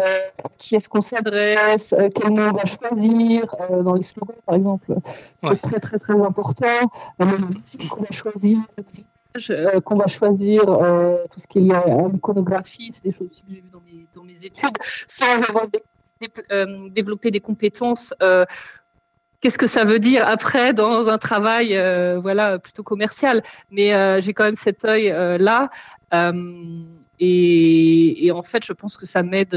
qui 0.58 0.76
est-ce 0.76 0.88
qu'on 0.88 1.02
s'adresse, 1.02 1.92
euh, 1.92 2.08
quel 2.16 2.32
nom 2.32 2.52
on 2.52 2.54
va 2.54 2.64
choisir, 2.64 3.58
dans 3.84 3.94
les 3.94 4.04
slogans 4.04 4.38
par 4.46 4.56
exemple. 4.56 4.96
C'est 5.42 5.50
ouais. 5.50 5.56
très 5.58 5.82
très 5.82 6.00
très 6.00 6.14
important. 6.14 6.92
Qu'on 7.20 7.26
va 7.26 8.12
choisir, 8.12 8.60
qu'on 9.84 9.98
va 9.98 10.08
choisir 10.08 10.62
tout 10.64 11.40
ce 11.42 11.48
qui 11.48 11.58
est 11.58 11.62
lié 11.62 11.74
à 11.74 12.08
l'iconographie, 12.08 12.90
c'est 12.90 13.04
des 13.04 13.12
choses 13.12 13.28
aussi 13.30 13.44
que 13.44 13.50
j'ai 13.50 13.60
vues 13.60 13.70
dans 13.70 13.82
mes, 13.82 14.08
dans 14.16 14.24
mes 14.24 14.46
études, 14.46 14.78
sans 15.08 15.26
avoir 15.50 15.68
des, 15.68 15.84
développé 16.90 17.32
des 17.32 17.42
compétences 17.42 18.14
qu'est-ce 19.44 19.58
que 19.58 19.68
ça 19.68 19.84
veut 19.84 20.00
dire 20.00 20.26
après 20.26 20.74
dans 20.74 21.10
un 21.10 21.18
travail 21.18 21.76
euh, 21.76 22.18
voilà 22.22 22.60
plutôt 22.60 22.82
commercial 22.82 23.44
mais 23.72 23.94
euh, 23.94 24.22
j'ai 24.22 24.34
quand 24.34 24.46
même 24.46 24.56
cet 24.56 24.86
œil 24.86 25.12
euh, 25.12 25.38
là 25.38 25.70
et, 27.20 28.26
et, 28.26 28.32
en 28.32 28.44
fait 28.44 28.64
je 28.66 28.72
pense 28.72 28.96
que 28.96 29.06
ça 29.06 29.22
m'aide 29.22 29.54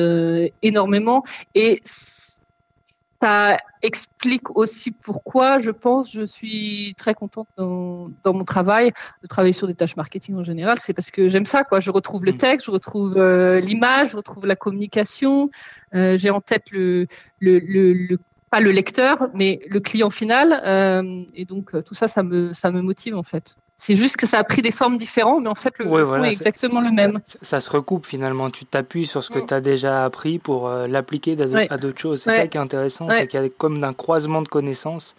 énormément 0.63 1.23
et 1.55 1.83
ça 1.85 3.59
explique 3.83 4.57
aussi 4.57 4.91
pourquoi, 4.91 5.59
je 5.59 5.71
pense, 5.71 6.13
je 6.13 6.25
suis 6.25 6.95
très 6.99 7.15
contente 7.15 7.49
dans, 7.57 8.11
mon 8.27 8.45
travail, 8.45 8.93
de 9.23 9.27
travailler 9.27 9.55
sur 9.55 9.67
des 9.67 9.75
tâches 9.75 9.97
marketing 9.97 10.37
en 10.37 10.43
général. 10.43 10.79
C'est 10.79 10.93
parce 10.93 11.11
que 11.11 11.29
j'aime 11.29 11.47
ça, 11.47 11.65
quoi. 11.65 11.81
Je 11.81 11.91
retrouve 11.91 12.25
le 12.25 12.33
mm. 12.33 12.37
texte, 12.37 12.67
je 12.67 12.71
retrouve 12.71 13.15
l'image, 13.59 14.11
je 14.11 14.17
retrouve 14.17 14.47
la 14.47 14.57
communication. 14.57 15.51
J'ai 15.93 16.31
en 16.31 16.41
tête 16.41 16.71
le, 16.71 17.07
le, 17.41 17.59
le, 17.59 18.19
pas 18.51 18.61
le 18.61 18.71
lecteur, 18.71 19.29
mais 19.35 19.61
le 19.69 19.81
client 19.81 20.11
final. 20.11 20.61
Euh, 20.65 21.25
et 21.35 21.45
donc, 21.45 21.73
tout 21.85 21.95
ça, 21.95 22.09
ça 22.09 22.23
me, 22.23 22.53
ça 22.53 22.71
me 22.71 22.81
motive, 22.83 23.17
en 23.17 23.23
fait. 23.23 23.57
C'est 23.79 23.95
juste 23.95 24.17
que 24.17 24.27
ça 24.27 24.39
a 24.39 24.45
pris 24.45 24.63
des 24.63 24.71
formes 24.71 24.97
différentes, 24.97 25.43
mais 25.43 25.51
en 25.51 25.55
fait, 25.55 25.79
le, 25.79 25.85
fond 25.85 26.25
est 26.25 26.33
exactement 26.33 26.81
le 26.81 26.91
même. 26.91 27.21
Ça, 27.43 27.61
se 27.61 27.69
recoupe 27.69 28.07
finalement. 28.07 28.49
Tu 28.51 28.65
t'appuies 28.65 29.05
sur 29.05 29.23
ce 29.23 29.29
que 29.29 29.39
mm. 29.41 29.47
tu 29.47 29.55
as 29.55 29.61
déjà 29.61 30.05
appris 30.05 30.39
pour 30.39 30.67
euh, 30.67 30.87
l'appliquer 30.87 31.37
à, 31.69 31.77
d'autres 31.77 32.01
choses. 32.01 32.23
C'est 32.23 32.31
ça 32.31 32.47
qui 32.47 32.57
est 32.57 32.61
intéressant, 32.61 33.09
c'est 33.11 33.27
qu'il 33.27 33.41
y 33.41 33.45
a 33.45 33.49
comme 33.51 33.85
un 33.85 33.93
croisement 33.93 34.41
de 34.41 34.49
connaissances 34.49 35.15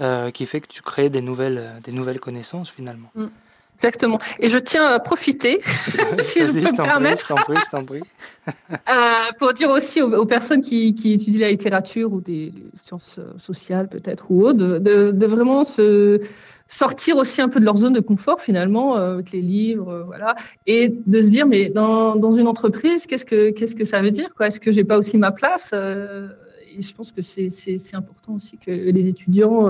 euh, 0.00 0.32
qui 0.32 0.44
fait 0.44 0.60
que 0.60 0.66
tu 0.66 0.82
crées 0.82 1.08
des 1.08 1.20
nouvelles, 1.20 1.58
euh, 1.58 1.80
des 1.80 1.92
nouvelles 1.92 2.18
connaissances 2.18 2.68
finalement. 2.68 3.10
Mm. 3.14 3.26
Exactement. 3.76 4.18
Et 4.38 4.48
je 4.48 4.58
tiens 4.58 4.86
à 4.86 5.00
profiter, 5.00 5.58
si 6.22 6.40
je 6.40 6.46
peux 6.46 6.60
me 6.60 6.76
permettre, 6.76 7.26
pour 9.38 9.52
dire 9.52 9.70
aussi 9.70 10.00
aux, 10.00 10.26
personnes 10.26 10.62
qui, 10.62 10.88
étudient 10.88 11.40
la 11.40 11.50
littérature 11.50 12.12
ou 12.12 12.20
des 12.20 12.52
sciences 12.76 13.20
sociales 13.38 13.88
peut-être 13.88 14.30
ou 14.30 14.44
autres, 14.44 14.58
de, 14.58 15.10
de 15.10 15.26
vraiment 15.26 15.64
se 15.64 16.20
sortir 16.66 17.16
aussi 17.16 17.42
un 17.42 17.48
peu 17.48 17.60
de 17.60 17.64
leur 17.64 17.76
zone 17.76 17.92
de 17.92 18.00
confort 18.00 18.40
finalement 18.40 18.96
euh, 18.96 19.14
avec 19.14 19.32
les 19.32 19.42
livres, 19.42 19.90
euh, 19.90 20.02
voilà, 20.04 20.34
et 20.66 20.94
de 21.06 21.22
se 21.22 21.28
dire 21.28 21.46
mais 21.46 21.68
dans, 21.68 22.16
dans 22.16 22.30
une 22.30 22.48
entreprise, 22.48 23.06
qu'est-ce 23.06 23.26
que 23.26 23.50
qu'est-ce 23.50 23.76
que 23.76 23.84
ça 23.84 24.00
veut 24.00 24.10
dire 24.10 24.34
quoi? 24.34 24.48
Est-ce 24.48 24.60
que 24.60 24.72
j'ai 24.72 24.84
pas 24.84 24.98
aussi 24.98 25.18
ma 25.18 25.30
place 25.30 25.70
euh, 25.74 26.28
Et 26.76 26.82
je 26.82 26.94
pense 26.94 27.12
que 27.12 27.22
c'est 27.22 27.94
important 27.94 28.34
aussi 28.34 28.58
que 28.58 28.70
les 28.70 29.08
étudiants 29.08 29.68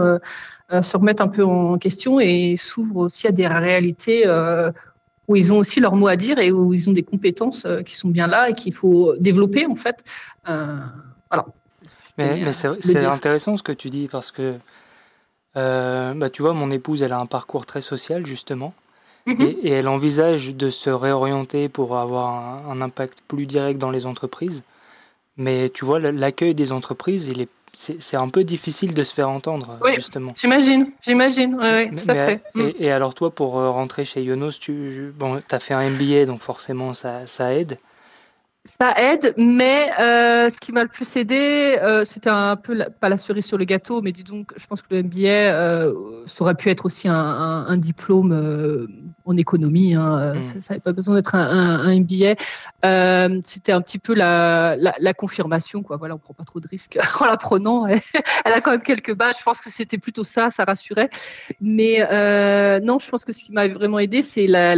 se 0.70 0.96
remettent 0.96 1.20
un 1.20 1.28
peu 1.28 1.44
en 1.44 1.78
question 1.78 2.18
et 2.20 2.56
s'ouvrent 2.56 2.96
aussi 2.96 3.26
à 3.26 3.32
des 3.32 3.46
réalités 3.46 4.24
où 5.28 5.36
ils 5.36 5.52
ont 5.52 5.58
aussi 5.58 5.80
leur 5.80 5.94
mot 5.94 6.06
à 6.06 6.16
dire 6.16 6.38
et 6.38 6.50
où 6.50 6.72
ils 6.72 6.88
ont 6.88 6.92
des 6.92 7.02
compétences 7.02 7.66
qui 7.84 7.96
sont 7.96 8.08
bien 8.08 8.26
là 8.26 8.50
et 8.50 8.54
qu'il 8.54 8.74
faut 8.74 9.14
développer 9.18 9.66
en 9.66 9.76
fait. 9.76 10.02
voilà. 10.46 11.46
Mais, 12.16 12.42
mais 12.44 12.52
c'est 12.52 13.06
intéressant 13.06 13.56
ce 13.56 13.62
que 13.62 13.72
tu 13.72 13.90
dis 13.90 14.08
parce 14.10 14.32
que 14.32 14.54
euh, 15.56 16.14
bah, 16.14 16.30
tu 16.30 16.42
vois, 16.42 16.52
mon 16.52 16.70
épouse, 16.70 17.02
elle 17.02 17.12
a 17.12 17.18
un 17.18 17.26
parcours 17.26 17.66
très 17.66 17.80
social, 17.80 18.26
justement. 18.26 18.74
Mhm. 19.26 19.54
Et, 19.62 19.70
elle 19.70 19.88
envisage 19.88 20.54
de 20.54 20.70
se 20.70 20.90
réorienter 20.90 21.68
pour 21.68 21.96
avoir 21.96 22.68
un, 22.68 22.80
impact 22.80 23.22
plus 23.26 23.46
direct 23.46 23.78
dans 23.78 23.90
les 23.90 24.06
entreprises. 24.06 24.62
Mais 25.36 25.68
tu 25.68 25.84
vois, 25.84 25.98
l'accueil 25.98 26.54
des 26.54 26.72
entreprises, 26.72 27.28
il 27.28 27.40
est, 27.40 27.48
c'est, 27.72 28.16
un 28.16 28.28
peu 28.28 28.44
difficile 28.44 28.94
de 28.94 29.02
se 29.02 29.12
faire 29.12 29.28
entendre, 29.28 29.78
oui, 29.82 29.94
justement. 29.96 30.32
J'imagine, 30.36 30.92
j'imagine, 31.02 31.56
oui, 31.60 31.90
tout 31.96 32.10
à 32.10 32.14
fait. 32.14 32.42
Mm. 32.54 32.68
Et, 32.78 32.92
alors, 32.92 33.14
toi, 33.14 33.34
pour 33.34 33.58
euh, 33.58 33.70
rentrer 33.70 34.04
chez 34.04 34.22
Yonos, 34.22 34.52
tu 34.60 35.12
bon, 35.16 35.42
as 35.50 35.58
fait 35.58 35.74
un 35.74 35.90
MBA, 35.90 36.26
donc 36.26 36.40
forcément, 36.40 36.92
ça, 36.92 37.26
ça 37.26 37.52
aide. 37.54 37.78
Ça 38.66 38.94
aide, 38.96 39.34
mais 39.36 39.90
euh, 40.00 40.48
ce 40.48 40.58
qui 40.58 40.72
m'a 40.72 40.82
le 40.84 40.88
plus 40.88 41.16
aidé, 41.16 41.78
euh, 41.82 42.02
c'était 42.06 42.30
un 42.30 42.56
peu 42.56 42.82
pas 42.98 43.10
la 43.10 43.18
cerise 43.18 43.44
sur 43.44 43.58
le 43.58 43.66
gâteau, 43.66 44.00
mais 44.00 44.10
dis 44.10 44.24
donc, 44.24 44.54
je 44.56 44.66
pense 44.66 44.80
que 44.80 44.94
le 44.94 45.02
MBA, 45.02 45.28
euh, 45.28 45.92
ça 46.24 46.44
aurait 46.44 46.54
pu 46.54 46.70
être 46.70 46.86
aussi 46.86 47.06
un, 47.06 47.14
un, 47.14 47.66
un 47.66 47.76
diplôme 47.76 48.88
en 49.24 49.36
économie. 49.36 49.94
Hein, 49.94 50.34
mm. 50.34 50.42
Ça 50.60 50.74
n'avait 50.74 50.80
pas 50.80 50.92
besoin 50.92 51.14
d'être 51.14 51.34
un, 51.34 51.80
un, 51.80 52.00
MBA. 52.00 52.34
Euh, 52.84 53.40
c'était 53.44 53.72
un 53.72 53.80
petit 53.80 53.98
peu 53.98 54.14
la, 54.14 54.76
la, 54.76 54.94
la, 54.98 55.14
confirmation, 55.14 55.82
quoi. 55.82 55.96
Voilà, 55.96 56.14
on 56.14 56.18
prend 56.18 56.34
pas 56.34 56.44
trop 56.44 56.60
de 56.60 56.68
risques 56.68 56.98
en 57.20 57.24
la 57.24 57.36
prenant. 57.36 57.86
Elle, 57.86 58.00
a 58.44 58.60
quand 58.60 58.70
même 58.70 58.82
quelques 58.82 59.14
bases. 59.14 59.38
Je 59.38 59.44
pense 59.44 59.60
que 59.60 59.70
c'était 59.70 59.98
plutôt 59.98 60.24
ça, 60.24 60.50
ça 60.50 60.64
rassurait. 60.64 61.10
Mais 61.60 62.06
euh, 62.10 62.80
non, 62.80 62.98
je 62.98 63.08
pense 63.08 63.24
que 63.24 63.32
ce 63.32 63.44
qui 63.44 63.52
m'a 63.52 63.68
vraiment 63.68 63.98
aidé, 63.98 64.22
c'est 64.22 64.46
la, 64.46 64.74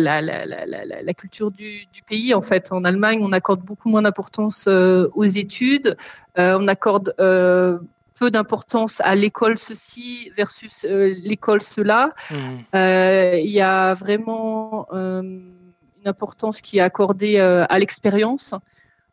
culture 1.14 1.50
du, 1.50 1.86
du 1.92 2.02
pays. 2.02 2.34
En 2.34 2.40
fait, 2.40 2.72
en 2.72 2.84
Allemagne, 2.84 3.20
on 3.22 3.32
accorde 3.32 3.60
beaucoup 3.60 3.88
moins 3.88 4.02
d'importance 4.02 4.66
euh, 4.68 5.08
aux 5.14 5.24
études. 5.24 5.96
Euh, 6.38 6.58
on 6.60 6.68
accorde 6.68 7.14
euh, 7.18 7.78
peu 8.18 8.30
d'importance 8.30 9.00
à 9.02 9.14
l'école 9.14 9.58
ceci 9.58 10.30
versus 10.36 10.84
euh, 10.84 11.14
l'école 11.22 11.62
cela. 11.62 12.10
Mmh. 12.30 12.36
Euh, 12.74 13.38
il 13.38 13.50
y 13.50 13.60
a 13.60 13.94
vraiment 13.94 14.86
euh, 14.92 15.22
une 15.22 16.06
importance 16.06 16.60
qui 16.60 16.78
est 16.78 16.82
accordée 16.82 17.38
à 17.38 17.78
l'expérience. 17.78 18.54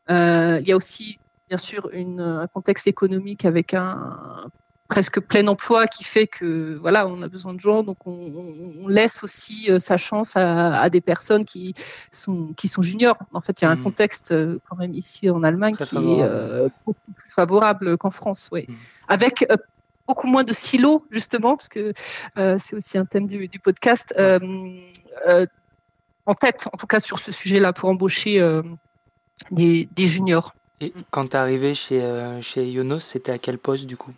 il 0.10 0.64
y 0.66 0.72
a 0.72 0.76
aussi, 0.76 1.20
bien 1.50 1.58
sûr, 1.58 1.90
une, 1.92 2.22
un 2.22 2.48
contexte 2.48 2.88
économique 2.88 3.46
avec 3.46 3.74
un 3.74 4.50
presque 4.88 5.20
plein 5.22 5.48
emploi 5.48 5.88
qui 5.88 6.04
fait 6.04 6.28
que 6.28 6.76
voilà 6.76 7.08
on 7.08 7.22
a 7.22 7.28
besoin 7.28 7.54
de 7.54 7.60
gens. 7.60 7.84
Donc 7.84 7.98
on, 8.06 8.88
laisse 8.88 9.24
aussi 9.24 9.70
sa 9.80 9.98
chance 9.98 10.34
à, 10.36 10.90
des 10.90 11.02
personnes 11.02 11.46
qui 11.46 11.74
sont 12.12 12.54
qui 12.58 12.68
sont 12.68 12.82
juniors. 12.82 13.18
En 13.34 13.42
fait 13.42 13.62
il 13.62 13.66
y 13.66 13.68
a 13.68 13.72
un 13.72 13.76
mmh. 13.76 13.84
contexte 13.84 14.36
quand 14.70 14.76
même 14.78 14.94
ici 14.94 15.30
en 15.30 15.42
Allemagne 15.44 15.76
qui 15.76 15.96
est 15.96 16.70
beaucoup 16.86 17.12
plus 17.16 17.32
favorable 17.32 17.98
qu'en 17.98 18.12
France 18.12 18.50
oui 18.52 18.66
mmh 18.68 18.74
avec 19.08 19.46
euh, 19.50 19.58
beaucoup 20.08 20.28
moins 20.28 20.44
de 20.44 20.54
silos, 20.54 21.06
justement, 21.12 21.56
parce 21.56 21.70
que 21.70 21.94
euh, 22.38 22.58
c'est 22.60 22.76
aussi 22.76 22.98
un 22.98 23.06
thème 23.06 23.26
du, 23.26 23.60
podcast, 23.60 24.14
euh, 24.18 24.68
en 26.26 26.34
tête, 26.34 26.68
en 26.72 26.78
tout 26.78 26.88
cas 26.88 27.00
sur 27.00 27.20
ce 27.20 27.32
sujet-là, 27.32 27.74
pour 27.74 27.90
embaucher 27.90 28.42
des, 29.52 29.88
juniors. 29.98 30.56
Et 30.82 30.94
quand 31.12 31.30
tu 31.30 31.34
es 31.34 31.40
arrivé 31.40 31.74
chez, 31.74 32.02
chez 32.42 32.70
Yonos, 32.70 33.00
c'était 33.00 33.32
à 33.32 33.38
quel 33.38 33.58
poste 33.58 33.86
du 33.86 33.98
coup? 33.98 34.14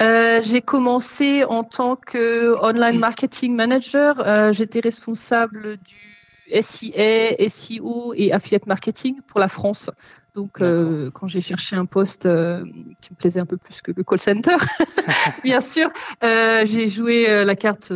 J'ai 0.00 0.62
commencé 0.62 1.44
en 1.44 1.64
tant 1.64 1.96
que 1.96 2.54
online 2.62 2.98
marketing 2.98 3.54
manager. 3.54 4.52
J'étais 4.52 4.80
responsable 4.80 5.78
du 5.78 6.16
SIA, 6.62 7.48
SEO 7.48 8.14
et 8.14 8.32
affiliate 8.32 8.66
marketing 8.66 9.20
pour 9.26 9.40
la 9.40 9.48
France. 9.48 9.90
Donc, 10.34 10.60
euh, 10.60 11.10
quand 11.12 11.26
j'ai 11.26 11.40
cherché 11.40 11.76
un 11.76 11.86
poste 11.86 12.26
euh, 12.26 12.62
qui 13.00 13.10
me 13.10 13.16
plaisait 13.16 13.40
un 13.40 13.46
peu 13.46 13.56
plus 13.56 13.80
que 13.80 13.90
le 13.96 14.04
call 14.04 14.20
center, 14.20 14.56
bien 15.42 15.62
sûr, 15.62 15.88
euh, 16.22 16.62
j'ai 16.66 16.88
joué 16.88 17.44
la 17.44 17.56
carte 17.56 17.92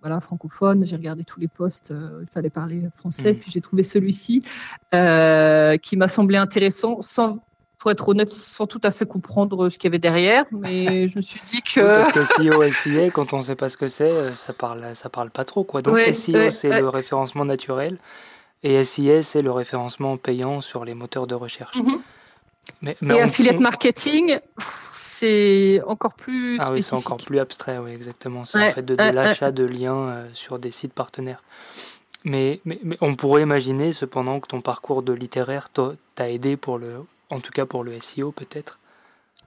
voilà, 0.00 0.18
francophone. 0.20 0.86
J'ai 0.86 0.96
regardé 0.96 1.24
tous 1.24 1.38
les 1.38 1.48
postes, 1.48 1.92
il 2.22 2.26
fallait 2.26 2.48
parler 2.48 2.88
français. 2.96 3.34
Mm. 3.34 3.36
Puis 3.36 3.50
j'ai 3.50 3.60
trouvé 3.60 3.82
celui-ci 3.82 4.40
qui 4.40 5.96
m'a 5.96 6.08
semblé 6.08 6.38
intéressant, 6.38 7.02
sans, 7.02 7.38
pour 7.80 7.90
être 7.90 8.08
honnête, 8.10 8.28
sans 8.28 8.66
tout 8.66 8.80
à 8.84 8.90
fait 8.90 9.06
comprendre 9.06 9.70
ce 9.70 9.78
qu'il 9.78 9.88
y 9.88 9.90
avait 9.90 9.98
derrière. 9.98 10.44
Mais 10.52 11.08
je 11.08 11.16
me 11.16 11.22
suis 11.22 11.40
dit 11.50 11.62
que. 11.62 11.80
parce 11.80 12.12
que 12.12 12.24
SEO, 12.24 12.70
SIA, 12.70 13.10
quand 13.10 13.32
on 13.32 13.38
ne 13.38 13.42
sait 13.42 13.56
pas 13.56 13.70
ce 13.70 13.76
que 13.76 13.88
c'est, 13.88 14.34
ça 14.34 14.52
parle, 14.52 14.94
ça 14.94 15.08
parle 15.08 15.30
pas 15.30 15.44
trop. 15.44 15.64
Quoi. 15.64 15.82
Donc, 15.82 15.98
SEO, 15.98 16.50
c'est 16.50 16.80
le 16.80 16.88
référencement 16.88 17.44
naturel. 17.44 17.96
Et 18.62 18.84
SIS, 18.84 19.22
c'est 19.22 19.40
le 19.40 19.50
référencement 19.50 20.18
payant 20.18 20.60
sur 20.60 20.84
les 20.84 20.92
moteurs 20.92 21.26
de 21.26 21.34
recherche. 21.34 21.76
Mhm. 21.76 22.00
Mais, 22.82 22.96
et 23.02 23.20
affiliate 23.20 23.58
marketing, 23.58 24.38
c'est 24.92 25.80
encore 25.86 26.12
plus 26.12 26.58
ah 26.60 26.70
oui, 26.72 26.82
c'est 26.82 26.94
encore 26.94 27.16
plus 27.16 27.38
abstrait, 27.38 27.78
oui, 27.78 27.90
exactement. 27.90 28.44
C'est 28.44 28.62
en 28.62 28.70
fait 28.70 28.82
de, 28.82 28.94
l'achat 28.94 29.50
de 29.50 29.64
liens 29.64 30.08
euh, 30.08 30.28
sur 30.34 30.58
des 30.58 30.70
sites 30.70 30.92
partenaires. 30.92 31.42
Mais, 32.24 32.60
mais, 32.66 32.78
mais, 32.84 32.98
on 33.00 33.14
pourrait 33.14 33.42
imaginer 33.42 33.92
cependant 33.92 34.40
que 34.40 34.46
ton 34.46 34.60
parcours 34.60 35.02
de 35.02 35.12
littéraire 35.12 35.68
t'a 35.70 36.30
aidé 36.30 36.56
pour 36.56 36.78
le, 36.78 37.02
en 37.30 37.40
tout 37.40 37.52
cas 37.52 37.66
pour 37.66 37.84
le 37.84 37.98
SEO 37.98 38.32
peut-être. 38.32 38.80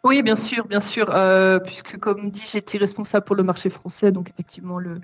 Oui, 0.06 0.22
bien 0.22 0.36
sûr, 0.36 0.68
bien 0.68 0.82
sûr, 0.82 1.16
euh, 1.16 1.60
puisque 1.60 1.98
comme 1.98 2.30
dit, 2.30 2.46
j'étais 2.52 2.78
responsable 2.78 3.26
pour 3.26 3.38
le 3.38 3.44
marché 3.44 3.70
français, 3.70 4.12
donc 4.12 4.30
effectivement, 4.32 4.78
le, 4.78 5.00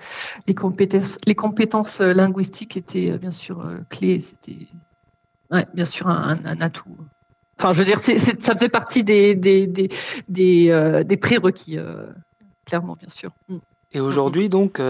les 0.46 0.54
compétences, 0.54 1.18
les 1.26 1.36
compétences 1.36 2.02
euh, 2.02 2.14
linguistiques 2.14 2.76
étaient 2.76 3.12
euh, 3.12 3.18
bien 3.18 3.32
sûr 3.32 3.64
clés. 3.90 4.20
C'était, 4.20 4.68
ouais, 5.52 5.66
bien 5.74 5.86
sûr, 5.86 6.10
un, 6.10 6.44
un, 6.44 6.60
atout. 6.60 6.98
Enfin, 7.58 7.72
je 7.72 7.80
veux 7.80 7.86
dire, 7.86 7.98
ça 7.98 8.54
faisait 8.54 8.68
partie 8.68 9.06
des 9.06 9.36
des 9.36 9.68
des 9.68 9.90
des, 10.28 11.04
des 11.06 11.18
prérequis, 11.18 11.78
clairement, 12.66 12.98
bien 13.00 13.10
sûr. 13.10 13.32
Mm. 13.48 13.58
Et 13.94 14.02
aujourd'hui, 14.02 14.50
donc, 14.50 14.82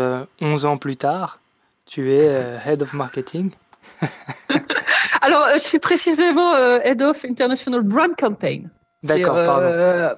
11 0.41 0.65
ans 0.65 0.77
plus 0.77 0.97
tard, 0.97 1.39
tu 1.85 2.11
es 2.11 2.57
head 2.65 2.81
of 2.81 2.93
marketing. 2.93 3.51
Alors, 5.21 5.47
je 5.53 5.59
suis 5.59 5.79
précisément 5.79 6.55
head 6.55 7.01
of 7.01 7.23
international 7.25 7.81
brand 7.81 8.15
campaign. 8.15 8.69
D'accord, 9.03 9.35
pardon. 9.35 9.65
Euh, 9.65 10.13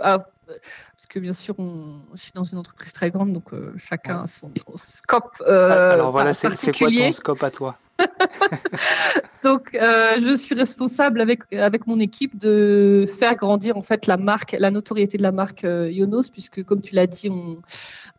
parce 0.47 1.07
que 1.07 1.19
bien 1.19 1.33
sûr, 1.33 1.55
on, 1.57 2.01
je 2.13 2.21
suis 2.21 2.31
dans 2.33 2.43
une 2.43 2.57
entreprise 2.57 2.93
très 2.93 3.11
grande, 3.11 3.33
donc 3.33 3.53
euh, 3.53 3.73
chacun 3.77 4.23
a 4.23 4.27
son, 4.27 4.51
scope. 4.75 5.41
Euh, 5.47 5.93
Alors 5.93 6.11
voilà, 6.11 6.33
c'est 6.33 6.77
quoi 6.77 6.89
ton 6.89 7.11
scope 7.11 7.43
à 7.43 7.51
toi? 7.51 7.77
Donc, 9.43 9.69
je 9.73 10.35
suis 10.35 10.55
responsable 10.55 11.21
avec 11.21 11.53
avec 11.53 11.85
mon 11.85 11.99
équipe 11.99 12.35
de 12.35 13.05
faire 13.19 13.35
grandir 13.35 13.77
en 13.77 13.81
fait 13.81 14.07
la 14.07 14.17
marque, 14.17 14.55
la 14.57 14.71
notoriété 14.71 15.17
de 15.19 15.23
la 15.23 15.31
marque 15.31 15.61
Yonos, 15.63 16.29
puisque 16.31 16.63
comme 16.63 16.81
tu 16.81 16.95
l'as 16.95 17.05
dit, 17.05 17.29
on 17.29 17.61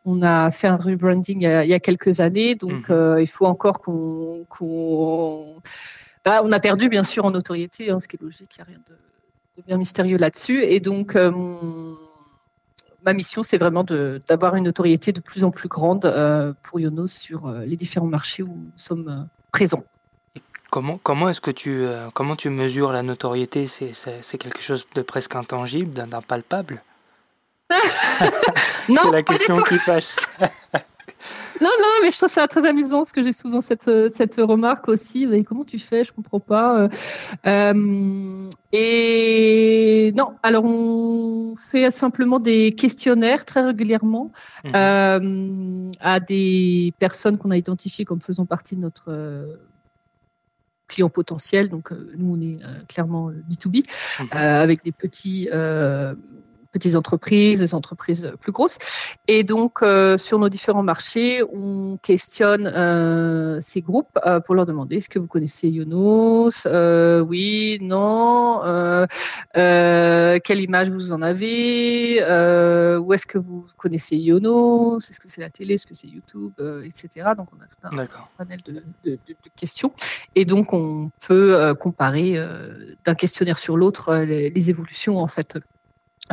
on 0.04 0.22
a 0.22 0.50
fait 0.50 0.66
un 0.66 0.76
rebranding 0.76 1.42
il 1.42 1.68
y 1.68 1.74
a, 1.74 1.80
quelques 1.80 2.20
années, 2.20 2.54
donc 2.54 2.88
mhm. 2.88 3.18
il 3.20 3.26
faut 3.26 3.46
encore 3.46 3.80
qu'on 3.80 4.44
bah, 6.24 6.40
on 6.44 6.52
a 6.52 6.60
perdu 6.60 6.88
bien 6.88 7.04
sûr 7.04 7.24
en 7.24 7.30
notoriété, 7.30 7.90
hein, 7.90 7.98
ce 7.98 8.06
qui 8.06 8.16
est 8.16 8.22
logique, 8.22 8.56
il 8.56 8.58
n'y 8.58 8.62
a 8.62 8.66
rien 8.66 8.78
de 8.88 8.96
devient 9.62 9.76
mystérieux 9.76 10.16
là-dessus. 10.16 10.62
Et 10.62 10.80
donc, 10.80 11.14
ma 13.04 13.12
mission, 13.12 13.42
c'est 13.42 13.58
vraiment 13.58 13.84
d'avoir 13.84 14.56
une 14.56 14.64
notoriété 14.64 15.12
de 15.12 15.20
plus 15.20 15.44
en 15.44 15.50
plus 15.50 15.68
grande 15.68 16.02
pour 16.62 16.80
Yonos 16.80 17.08
sur 17.08 17.52
les 17.66 17.76
différents 17.76 18.06
marchés 18.06 18.42
où 18.42 18.48
nous 18.48 18.72
sommes 18.76 19.28
présents. 19.52 19.84
Comment, 20.70 20.98
comment 21.02 21.28
est-ce 21.28 21.42
que 21.42 21.50
tu, 21.50 21.84
comment 22.14 22.34
tu 22.34 22.48
mesures 22.48 22.92
la 22.92 23.02
notoriété? 23.02 23.66
C'est 23.66 24.38
quelque 24.38 24.62
chose 24.62 24.86
de 24.94 25.02
presque 25.02 25.36
intangible, 25.36 25.92
d'impalpable 25.92 26.82
C'est 28.86 29.10
la 29.10 29.22
question 29.22 29.62
qui 29.62 29.78
fâche. 29.78 30.16
Non, 31.62 31.70
non, 31.80 31.88
mais 32.02 32.10
je 32.10 32.16
trouve 32.16 32.28
ça 32.28 32.48
très 32.48 32.66
amusant 32.66 32.98
parce 32.98 33.12
que 33.12 33.22
j'ai 33.22 33.32
souvent 33.32 33.60
cette, 33.60 33.88
cette 34.08 34.34
remarque 34.36 34.88
aussi. 34.88 35.28
Mais 35.28 35.44
comment 35.44 35.64
tu 35.64 35.78
fais? 35.78 36.02
Je 36.02 36.12
comprends 36.12 36.40
pas. 36.40 36.88
Euh, 37.46 38.48
et 38.72 40.12
non, 40.16 40.34
alors 40.42 40.64
on 40.64 41.54
fait 41.54 41.92
simplement 41.92 42.40
des 42.40 42.72
questionnaires 42.72 43.44
très 43.44 43.64
régulièrement 43.64 44.32
mhm. 44.64 44.72
euh, 44.74 45.92
à 46.00 46.18
des 46.18 46.92
personnes 46.98 47.38
qu'on 47.38 47.52
a 47.52 47.56
identifiées 47.56 48.04
comme 48.04 48.20
faisant 48.20 48.44
partie 48.46 48.74
de 48.74 48.80
notre 48.80 49.12
euh, 49.12 49.54
client 50.88 51.10
potentiel. 51.10 51.68
Donc 51.68 51.92
nous, 52.16 52.34
on 52.34 52.40
est 52.40 52.58
clairement 52.88 53.30
B2B 53.30 53.84
mhm. 54.20 54.28
avec 54.32 54.82
des 54.82 54.92
petits 54.92 55.48
petites 56.72 56.96
entreprises, 56.96 57.60
des 57.60 57.74
entreprises 57.74 58.32
plus 58.40 58.50
grosses. 58.50 58.78
Et 59.28 59.44
donc, 59.44 59.82
euh, 59.82 60.18
sur 60.18 60.38
nos 60.38 60.48
différents 60.48 60.82
marchés, 60.82 61.42
on 61.52 61.98
questionne 62.02 62.66
euh, 62.66 63.60
ces 63.60 63.82
groupes 63.82 64.18
euh, 64.26 64.40
pour 64.40 64.54
leur 64.54 64.66
demander 64.66 64.96
est-ce 64.96 65.08
que 65.08 65.18
vous 65.18 65.26
connaissez 65.26 65.68
Yonos 65.68 66.66
Oui, 67.28 67.78
non. 67.80 69.06
quelle 69.54 70.60
image 70.60 70.90
vous 70.90 71.12
en 71.12 71.22
avez 71.22 72.18
Où 72.98 73.12
est-ce 73.12 73.26
que 73.26 73.38
vous 73.38 73.66
connaissez 73.76 74.16
Yonos 74.16 74.98
Est-ce 74.98 75.20
que 75.20 75.28
c'est 75.28 75.42
la 75.42 75.50
télé 75.50 75.74
Est-ce 75.74 75.86
que 75.86 75.94
c'est 75.94 76.08
YouTube 76.08 76.52
Etc. 76.84 77.08
Donc, 77.36 77.48
on 77.56 77.62
a 77.62 77.66
tout 77.66 77.96
un 78.02 78.06
panel 78.38 78.60
de, 78.64 78.82
de, 79.04 79.18
questions. 79.56 79.92
Et 80.34 80.44
donc, 80.44 80.72
on 80.72 81.10
peut 81.26 81.74
comparer 81.78 82.36
d'un 83.04 83.14
questionnaire 83.14 83.58
sur 83.58 83.76
l'autre 83.76 84.16
les, 84.16 84.50
les 84.50 84.70
évolutions 84.70 85.18
en 85.18 85.28
fait 85.28 85.58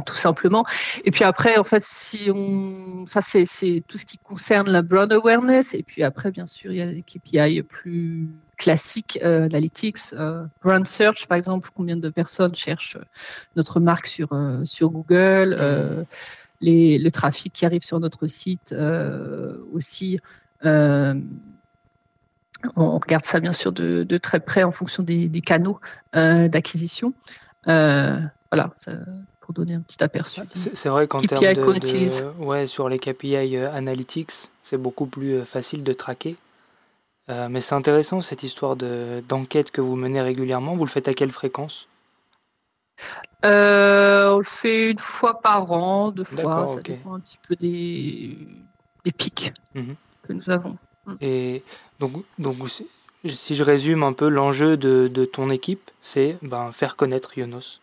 tout 0.05 0.15
simplement. 0.15 0.65
Et 1.03 1.11
puis 1.11 1.23
après, 1.23 1.57
en 1.57 1.63
fait, 1.63 1.83
si 1.83 2.29
on, 2.33 3.05
ça 3.07 3.21
c'est 3.21 3.83
tout 3.87 3.97
ce 3.97 4.05
qui 4.05 4.17
concerne 4.17 4.69
la 4.69 4.81
brand 4.81 5.11
awareness. 5.11 5.73
Et 5.73 5.83
puis 5.83 6.03
après, 6.03 6.31
bien 6.31 6.45
sûr, 6.47 6.71
il 6.71 6.77
y 6.77 6.81
a 6.81 6.91
des 6.91 7.01
KPI 7.01 7.63
plus 7.63 8.29
classiques, 8.57 9.19
euh, 9.23 9.45
analytics, 9.45 10.13
euh, 10.13 10.45
brand 10.63 10.85
search, 10.85 11.27
par 11.27 11.37
exemple, 11.37 11.69
combien 11.73 11.95
de 11.95 12.09
personnes 12.09 12.53
cherchent 12.53 12.97
notre 13.55 13.79
marque 13.79 14.07
sur 14.07 14.33
euh, 14.33 14.63
sur 14.65 14.89
Google, 14.89 15.55
euh, 15.57 16.03
les, 16.61 16.99
le 16.99 17.09
trafic 17.11 17.53
qui 17.53 17.65
arrive 17.65 17.83
sur 17.83 17.99
notre 17.99 18.27
site 18.27 18.75
aussi. 19.73 20.19
on 22.75 22.99
regarde 22.99 23.23
ça 23.23 23.39
bien 23.39 23.53
sûr 23.53 23.71
de, 23.71 24.17
très 24.17 24.41
près 24.41 24.63
en 24.63 24.73
fonction 24.73 25.01
des, 25.03 25.41
canaux 25.41 25.79
d'acquisition. 26.13 27.13
voilà. 27.65 28.73
Donner 29.53 29.73
un 29.73 29.81
petit 29.81 30.03
aperçu. 30.03 30.41
C'est 30.53 30.89
vrai 30.89 31.07
qu'en 31.07 31.21
termes 31.21 31.41
de, 31.41 32.43
ouais, 32.43 32.67
sur 32.67 32.89
les 32.89 32.99
KPI 32.99 33.57
euh, 33.57 33.71
analytics, 33.73 34.31
c'est 34.63 34.77
beaucoup 34.77 35.05
plus 35.05 35.33
euh, 35.33 35.45
facile 35.45 35.83
de 35.83 35.93
traquer. 35.93 36.35
Euh, 37.29 37.47
mais 37.49 37.61
c'est 37.61 37.75
intéressant 37.75 38.21
cette 38.21 38.43
histoire 38.43 38.75
d'enquête 38.75 39.71
que 39.71 39.81
vous 39.81 39.95
menez 39.95 40.21
régulièrement. 40.21 40.75
Vous 40.75 40.85
le 40.85 40.89
faites 40.89 41.07
à 41.07 41.13
quelle 41.13 41.31
fréquence? 41.31 41.87
On 43.43 44.37
le 44.39 44.43
fait 44.43 44.91
une 44.91 44.99
fois 44.99 45.39
par 45.39 45.71
an, 45.71 46.11
deux 46.11 46.23
fois. 46.23 46.67
Ça 46.67 46.81
dépend 46.81 47.13
un 47.13 47.19
petit 47.19 47.37
peu 47.47 47.55
des, 47.55 48.35
des 49.05 49.11
pics 49.11 49.53
mhm. 49.75 49.95
que 50.23 50.33
nous 50.33 50.49
avons. 50.49 50.77
Mm. 51.05 51.15
Et 51.21 51.63
donc, 51.99 52.23
donc, 52.39 52.57
si 53.25 53.55
je 53.55 53.63
résume 53.63 54.03
un 54.03 54.13
peu, 54.13 54.27
l'enjeu 54.27 54.77
de, 54.77 55.07
de, 55.07 55.25
ton 55.25 55.49
équipe, 55.49 55.91
c'est 56.01 56.37
ben, 56.41 56.71
faire 56.71 56.95
connaître 56.95 57.37
Yonos. 57.37 57.79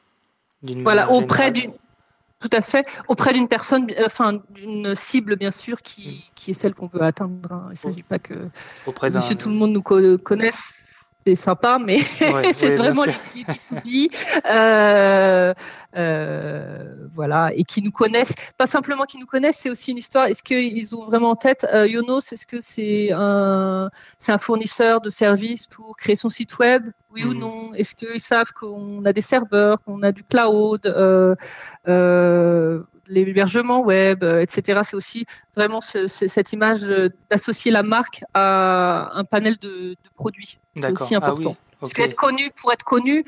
Voilà, 0.82 1.10
auprès 1.10 1.50
d'une. 1.50 1.72
Tout 2.38 2.50
à 2.52 2.60
fait, 2.60 2.86
auprès 3.08 3.32
d'une 3.32 3.48
personne, 3.48 3.86
enfin 4.04 4.42
d'une 4.50 4.94
cible 4.94 5.36
bien 5.36 5.50
sûr 5.50 5.80
qui, 5.80 6.06
mm. 6.06 6.32
qui 6.34 6.50
est 6.50 6.54
celle 6.54 6.74
qu'on 6.74 6.86
veut 6.86 7.00
atteindre. 7.00 7.50
Hein. 7.50 7.68
Il 7.68 7.70
ne 7.70 7.76
s'agit 7.76 8.02
pas 8.02 8.18
que 8.18 8.34
auprès 8.86 9.10
Monsieur 9.10 9.36
tout 9.36 9.48
le 9.48 9.54
monde 9.54 9.72
nous 9.72 9.82
connaisse 9.82 10.85
c'est 11.26 11.34
sympa, 11.34 11.78
mais 11.84 11.98
c'est 12.52 12.76
vraiment 12.76 13.04
les 13.04 14.10
euh, 14.48 15.54
euh, 15.96 16.94
voilà, 17.12 17.50
et 17.54 17.64
qui 17.64 17.82
nous 17.82 17.90
connaissent. 17.90 18.34
Pas 18.56 18.66
simplement 18.66 19.04
qui 19.04 19.18
nous 19.18 19.26
connaissent, 19.26 19.58
c'est 19.58 19.70
aussi 19.70 19.90
une 19.90 19.96
histoire. 19.96 20.26
Est-ce 20.26 20.42
qu'ils 20.42 20.94
ont 20.94 21.04
vraiment 21.04 21.30
en 21.30 21.36
tête 21.36 21.66
euh, 21.72 21.88
Yonos 21.88 22.32
Est-ce 22.32 22.46
que 22.46 22.60
c'est 22.60 23.10
un, 23.12 23.90
c'est 24.18 24.30
un 24.30 24.38
fournisseur 24.38 25.00
de 25.00 25.08
services 25.08 25.66
pour 25.66 25.96
créer 25.96 26.14
son 26.14 26.28
site 26.28 26.56
web? 26.58 26.84
Oui 27.10 27.24
ou 27.24 27.34
hmm. 27.34 27.38
non? 27.38 27.74
Est-ce 27.74 27.96
qu'ils 27.96 28.20
savent 28.20 28.52
qu'on 28.52 29.04
a 29.04 29.12
des 29.12 29.20
serveurs, 29.20 29.82
qu'on 29.82 30.02
a 30.02 30.12
du 30.12 30.22
cloud 30.22 30.86
euh, 30.86 31.34
euh 31.88 32.82
l'hébergement 33.08 33.82
web, 33.82 34.24
etc. 34.24 34.80
C'est 34.82 34.96
aussi 34.96 35.26
vraiment 35.54 35.80
cette 35.80 36.52
image 36.52 36.80
d'associer 37.30 37.70
la 37.70 37.84
marque 37.84 38.24
à 38.34 39.12
un 39.14 39.22
panel 39.22 39.56
de, 39.58 39.90
de 39.90 40.10
produits. 40.16 40.58
C'est 40.80 41.00
aussi 41.00 41.14
ah 41.14 41.18
important. 41.18 41.56
Parce 41.80 41.92
qu'être 41.92 42.16
connu 42.16 42.50
pour 42.60 42.72
être 42.72 42.84
connu, 42.84 43.24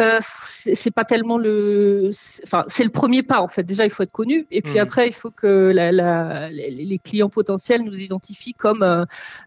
euh, 0.00 0.20
c'est 0.22 0.90
pas 0.90 1.04
tellement 1.04 1.36
le, 1.36 2.10
enfin 2.44 2.64
c'est 2.66 2.84
le 2.84 2.90
premier 2.90 3.22
pas 3.22 3.42
en 3.42 3.48
fait. 3.48 3.62
Déjà 3.62 3.84
il 3.84 3.90
faut 3.90 4.02
être 4.02 4.12
connu 4.12 4.46
et 4.50 4.62
puis 4.62 4.76
hmm. 4.76 4.82
après 4.82 5.06
il 5.06 5.12
faut 5.12 5.30
que 5.30 5.70
la, 5.74 6.48
les 6.48 6.98
clients 6.98 7.28
potentiels 7.28 7.82
nous 7.82 8.00
identifient 8.00 8.54
comme 8.54 8.82
euh, 8.82 9.04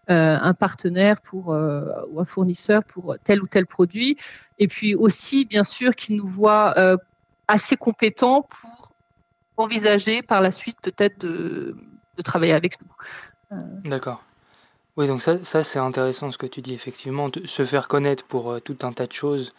euh, 0.08 0.38
un 0.40 0.54
partenaire 0.54 1.20
pour 1.20 1.48
ou 1.48 2.20
un 2.20 2.24
fournisseur 2.24 2.84
pour 2.84 3.16
tel 3.24 3.42
ou 3.42 3.48
tel 3.48 3.66
produit 3.66 4.16
et 4.60 4.68
puis 4.68 4.94
aussi 4.94 5.46
bien 5.46 5.64
sûr 5.64 5.96
qu'ils 5.96 6.16
nous 6.16 6.28
voient 6.28 6.74
assez 7.48 7.76
compétents 7.76 8.42
pour 8.42 8.92
envisager 9.56 10.22
par 10.22 10.40
la 10.40 10.52
suite 10.52 10.78
peut-être 10.80 11.18
de, 11.18 11.76
de 12.16 12.22
travailler 12.22 12.52
avec 12.52 12.78
nous. 12.80 13.90
D'accord. 13.90 14.22
Oui, 14.96 15.06
donc 15.06 15.20
ça, 15.20 15.42
ça 15.44 15.62
c'est 15.62 15.78
intéressant 15.78 16.30
ce 16.30 16.38
que 16.38 16.46
tu 16.46 16.62
dis, 16.62 16.74
effectivement. 16.74 17.28
se 17.44 17.64
faire 17.64 17.88
connaître 17.88 18.24
pour 18.24 18.52
euh, 18.52 18.60
tout 18.60 18.78
un 18.82 18.92
tas 18.92 19.06
de 19.06 19.12
choses, 19.12 19.52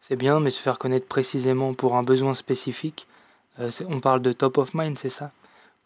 c'est 0.00 0.16
bien, 0.16 0.40
mais 0.40 0.50
se 0.50 0.60
faire 0.60 0.78
connaître 0.78 1.06
précisément 1.06 1.74
pour 1.74 1.96
un 1.96 2.02
besoin 2.02 2.34
spécifique, 2.34 3.06
euh, 3.60 3.70
on 3.88 4.00
parle 4.00 4.20
de 4.20 4.32
top 4.32 4.58
of 4.58 4.74
mind, 4.74 4.98
c'est 4.98 5.08
ça? 5.08 5.30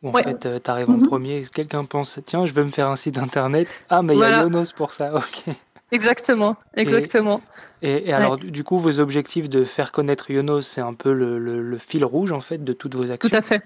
Où 0.02 0.08
en 0.08 0.22
fait, 0.22 0.46
euh, 0.46 0.58
tu 0.62 0.70
arrives 0.70 0.90
en 0.90 0.98
mhm. 0.98 1.06
premier, 1.06 1.42
quelqu'un 1.52 1.84
pense, 1.84 2.18
tiens, 2.24 2.46
je 2.46 2.52
veux 2.52 2.64
me 2.64 2.70
faire 2.70 2.88
un 2.88 2.96
site 2.96 3.18
internet. 3.18 3.68
Ah, 3.90 4.02
mais 4.02 4.14
il 4.14 4.20
y 4.20 4.24
a 4.24 4.42
Yonos 4.42 4.72
pour 4.74 4.92
ça, 4.92 5.14
ok. 5.16 5.54
Exactement, 5.92 6.56
exactement. 6.74 7.40
Et, 7.82 8.12
alors, 8.12 8.36
du 8.36 8.64
coup, 8.64 8.78
vos 8.78 9.00
objectifs 9.00 9.48
de 9.48 9.64
faire 9.64 9.92
connaître 9.92 10.30
Yonos, 10.30 10.62
c'est 10.62 10.80
un 10.80 10.94
peu 10.94 11.12
le, 11.12 11.38
le, 11.38 11.78
fil 11.78 12.04
rouge, 12.04 12.32
en 12.32 12.40
fait, 12.40 12.64
de 12.64 12.72
toutes 12.72 12.94
vos 12.94 13.10
actions? 13.10 13.28
Tout 13.28 13.36
à 13.36 13.42
fait. 13.42 13.62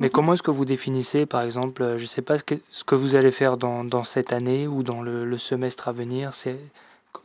Mais 0.00 0.10
comment 0.10 0.34
est-ce 0.34 0.42
que 0.42 0.50
vous 0.50 0.64
définissez, 0.64 1.24
par 1.24 1.42
exemple, 1.42 1.82
euh, 1.82 1.98
je 1.98 2.02
ne 2.02 2.08
sais 2.08 2.22
pas 2.22 2.38
ce 2.38 2.44
que, 2.44 2.56
ce 2.70 2.82
que, 2.84 2.94
vous 2.94 3.14
allez 3.14 3.30
faire 3.30 3.56
dans, 3.56 3.84
dans, 3.84 4.04
cette 4.04 4.32
année 4.32 4.66
ou 4.66 4.82
dans 4.82 5.02
le, 5.02 5.24
le 5.24 5.38
semestre 5.38 5.88
à 5.88 5.92
venir 5.92 6.34
c'est, 6.34 6.58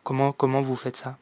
comment, 0.03 0.31
comment 0.31 0.61
vous 0.61 0.75
faites 0.75 0.97
ça? 0.97 1.17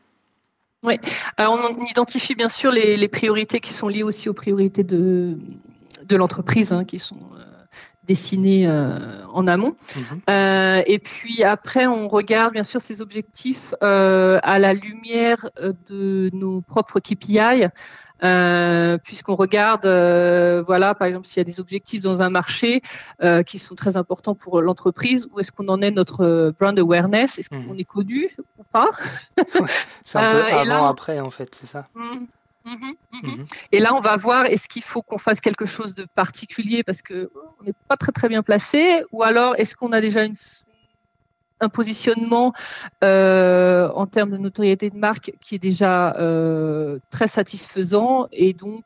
Oui, 0.83 0.99
alors 1.37 1.53
on 1.55 1.85
identifie 1.85 2.35
bien 2.35 2.49
sûr 2.49 2.71
les, 2.71 2.97
les, 2.97 3.07
priorités 3.07 3.59
qui 3.59 3.73
sont 3.73 3.87
liées 3.87 4.03
aussi 4.03 4.29
aux 4.29 4.33
priorités 4.33 4.83
de, 4.83 5.37
de 6.03 6.15
l'entreprise, 6.15 6.71
hein, 6.71 6.85
qui 6.85 6.99
sont 6.99 7.17
euh, 7.37 7.43
dessinées 8.07 8.67
euh, 8.67 9.25
en 9.33 9.47
amont. 9.47 9.75
Mhm. 9.95 10.21
Euh, 10.29 10.81
et 10.87 10.99
puis 10.99 11.43
après, 11.43 11.85
on 11.85 12.07
regarde 12.07 12.53
bien 12.53 12.63
sûr 12.63 12.81
ces 12.81 13.01
objectifs 13.01 13.75
euh, 13.83 14.39
à 14.43 14.59
la 14.59 14.73
lumière 14.73 15.49
de 15.89 16.29
nos 16.33 16.61
propres 16.61 16.99
KPI. 16.99 17.67
Euh, 18.23 18.97
puisqu'on 18.97 19.35
regarde, 19.35 19.85
euh, 19.85 20.63
voilà, 20.65 20.95
par 20.95 21.07
exemple, 21.07 21.27
s'il 21.27 21.37
y 21.37 21.41
a 21.41 21.43
des 21.43 21.59
objectifs 21.59 22.01
dans 22.01 22.21
un 22.21 22.29
marché 22.29 22.81
euh, 23.23 23.43
qui 23.43 23.59
sont 23.59 23.75
très 23.75 23.97
importants 23.97 24.35
pour 24.35 24.61
l'entreprise, 24.61 25.27
où 25.31 25.39
est-ce 25.39 25.51
qu'on 25.51 25.67
en 25.67 25.81
est 25.81 25.91
notre 25.91 26.53
brand 26.59 26.77
awareness? 26.77 27.37
Est-ce 27.37 27.49
qu'on 27.49 27.73
mhm. 27.73 27.79
est 27.79 27.83
connu 27.83 28.29
ou 28.57 28.63
pas? 28.63 28.89
C'est 30.03 30.17
un 30.17 30.31
peu 30.31 30.43
avant, 30.43 30.87
après, 30.87 31.19
en 31.19 31.29
fait, 31.29 31.53
c'est 31.53 31.67
ça. 31.67 31.87
Mhm, 31.93 32.27
mhm, 33.23 33.45
Et 33.71 33.79
là, 33.79 33.93
on 33.93 33.99
va 33.99 34.17
voir 34.17 34.45
est-ce 34.45 34.67
qu'il 34.67 34.83
faut 34.83 35.01
qu'on 35.01 35.17
fasse 35.17 35.39
quelque 35.39 35.65
chose 35.65 35.95
de 35.95 36.05
particulier 36.15 36.83
parce 36.83 37.01
que 37.01 37.31
on 37.61 37.63
n'est 37.63 37.73
pas 37.87 37.95
très 37.95 38.11
très 38.11 38.27
bien 38.27 38.43
placé, 38.43 39.03
ou 39.11 39.23
alors 39.23 39.55
est-ce 39.55 39.75
qu'on 39.75 39.93
a 39.93 40.01
déjà 40.01 40.25
une, 40.25 40.35
un 41.59 41.69
positionnement 41.69 42.53
euh, 43.03 43.89
en 43.89 44.05
termes 44.05 44.31
de 44.31 44.37
notoriété 44.37 44.89
de 44.89 44.97
marque 44.97 45.33
qui 45.41 45.55
est 45.55 45.59
déjà 45.59 46.15
euh, 46.17 46.99
très 47.09 47.27
satisfaisant 47.27 48.27
et 48.31 48.53
donc 48.53 48.85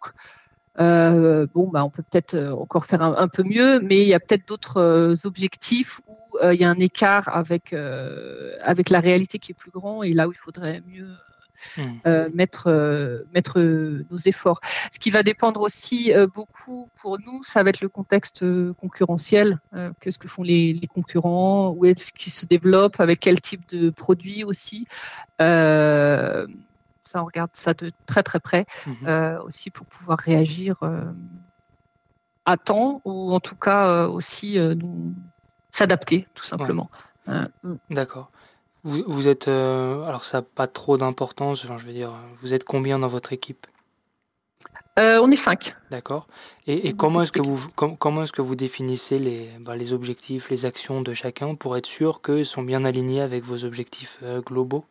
euh, 0.79 1.47
bon 1.53 1.67
bah 1.67 1.84
on 1.84 1.89
peut 1.89 2.03
peut-être 2.03 2.38
encore 2.53 2.86
faire 2.86 3.01
un, 3.01 3.27
peu 3.27 3.43
mieux 3.43 3.81
mais 3.81 4.01
il 4.01 4.07
y 4.07 4.13
a 4.13 4.19
peut-être 4.19 4.47
d'autres 4.47 5.15
objectifs 5.25 5.99
où 6.07 6.38
il 6.43 6.60
y 6.60 6.63
a 6.63 6.69
un 6.69 6.79
écart 6.79 7.27
avec 7.36 7.73
avec 8.62 8.89
la 8.89 9.01
réalité 9.01 9.38
qui 9.38 9.51
est 9.51 9.55
plus 9.55 9.71
grand 9.71 10.01
et 10.03 10.13
là 10.13 10.27
où 10.27 10.31
il 10.31 10.38
faudrait 10.38 10.81
mieux 10.88 11.13
hmm. 11.78 12.28
mettre, 12.34 13.26
mettre 13.34 13.60
nos 13.60 14.17
efforts. 14.17 14.60
Ce 14.91 15.00
qui 15.00 15.10
va 15.10 15.24
dépendre 15.24 15.62
aussi 15.62 16.13
beaucoup 16.34 16.89
pour 17.02 17.17
nous, 17.19 17.43
ça 17.43 17.63
va 17.63 17.69
être 17.69 17.82
le 17.82 17.89
contexte 17.89 18.45
concurrentiel. 18.74 19.60
Qu'est-ce 20.00 20.19
que 20.19 20.28
font 20.28 20.43
les, 20.43 20.74
les 20.74 20.88
concurrents 20.88 21.69
Où 21.71 21.86
est-ce 21.86 22.12
qu'ils 22.13 22.32
se 22.32 22.45
développent 22.45 23.00
Avec 23.00 23.19
quel 23.19 23.39
type 23.39 23.67
de 23.69 23.89
produits 23.89 24.43
aussi 24.43 24.86
ça, 25.39 27.24
on 27.24 27.26
regarde 27.26 27.50
ça 27.54 27.74
de 27.74 27.91
très 28.06 28.24
très 28.24 28.39
près 28.39 28.65
mmh 28.86 29.38
aussi 29.45 29.69
pour 29.69 29.86
pouvoir 29.88 30.19
réagir 30.19 30.80
à 32.45 32.58
temps 32.58 33.02
ou 33.06 33.34
en 33.34 33.39
tout 33.39 33.56
cas 33.56 34.08
aussi 34.08 34.58
s'adapter 35.71 36.28
tout 36.34 36.43
simplement. 36.43 36.89
Mmh. 37.28 37.76
D'accord. 37.89 38.32
Vous, 38.84 39.04
vous, 39.08 39.28
êtes 39.28 39.48
alors 39.48 40.24
ça 40.24 40.39
n'a 40.39 40.41
pas 40.41 40.67
trop 40.67 40.98
d'importance. 40.98 41.65
je 41.65 41.86
veux 41.86 41.94
dire, 41.94 42.13
vous 42.36 42.54
êtes 42.54 42.63
combien 42.63 43.00
dans 43.00 43.08
votre 43.08 43.34
équipe? 43.34 43.67
On 44.98 45.32
est 45.32 45.36
cinq. 45.36 45.74
D'accord. 45.89 46.28
Et, 46.67 46.94
comment 46.94 47.24
est-ce 47.24 47.32
que 47.32 47.41
vous 47.41 47.67
comment 47.76 48.24
est-ce 48.24 48.32
que 48.32 48.41
vous 48.41 48.56
définissez 48.56 49.17
les 49.17 49.50
bah, 49.60 49.76
les 49.76 49.94
objectifs, 49.94 50.50
les 50.50 50.65
actions 50.65 51.02
de 51.02 51.13
chacun 51.13 51.56
pour 51.56 51.76
être 51.78 51.88
sûr 51.88 52.22
qu'ils 52.22 52.46
sont 52.46 52.62
bien 52.62 52.86
alignés 52.86 53.22
avec 53.22 53.44
vos 53.44 53.65
objectifs 53.65 54.20
globaux? 54.46 54.86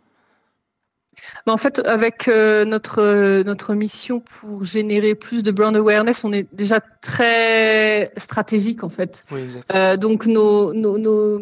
En 1.46 1.56
fait, 1.56 1.80
avec 1.86 2.28
euh, 2.28 2.64
notre, 2.64 3.42
notre 3.42 3.74
mission 3.74 4.20
pour 4.20 4.64
générer 4.64 5.14
plus 5.14 5.42
de 5.42 5.50
brand 5.50 5.74
awareness, 5.76 6.24
on 6.24 6.32
est 6.32 6.46
déjà 6.54 6.80
très 6.80 8.12
stratégique 8.16 8.84
en 8.84 8.88
fait. 8.88 9.24
Euh, 9.74 9.96
donc 9.96 10.26
nos, 10.26 10.72
nos, 10.72 10.98
nos, 10.98 11.40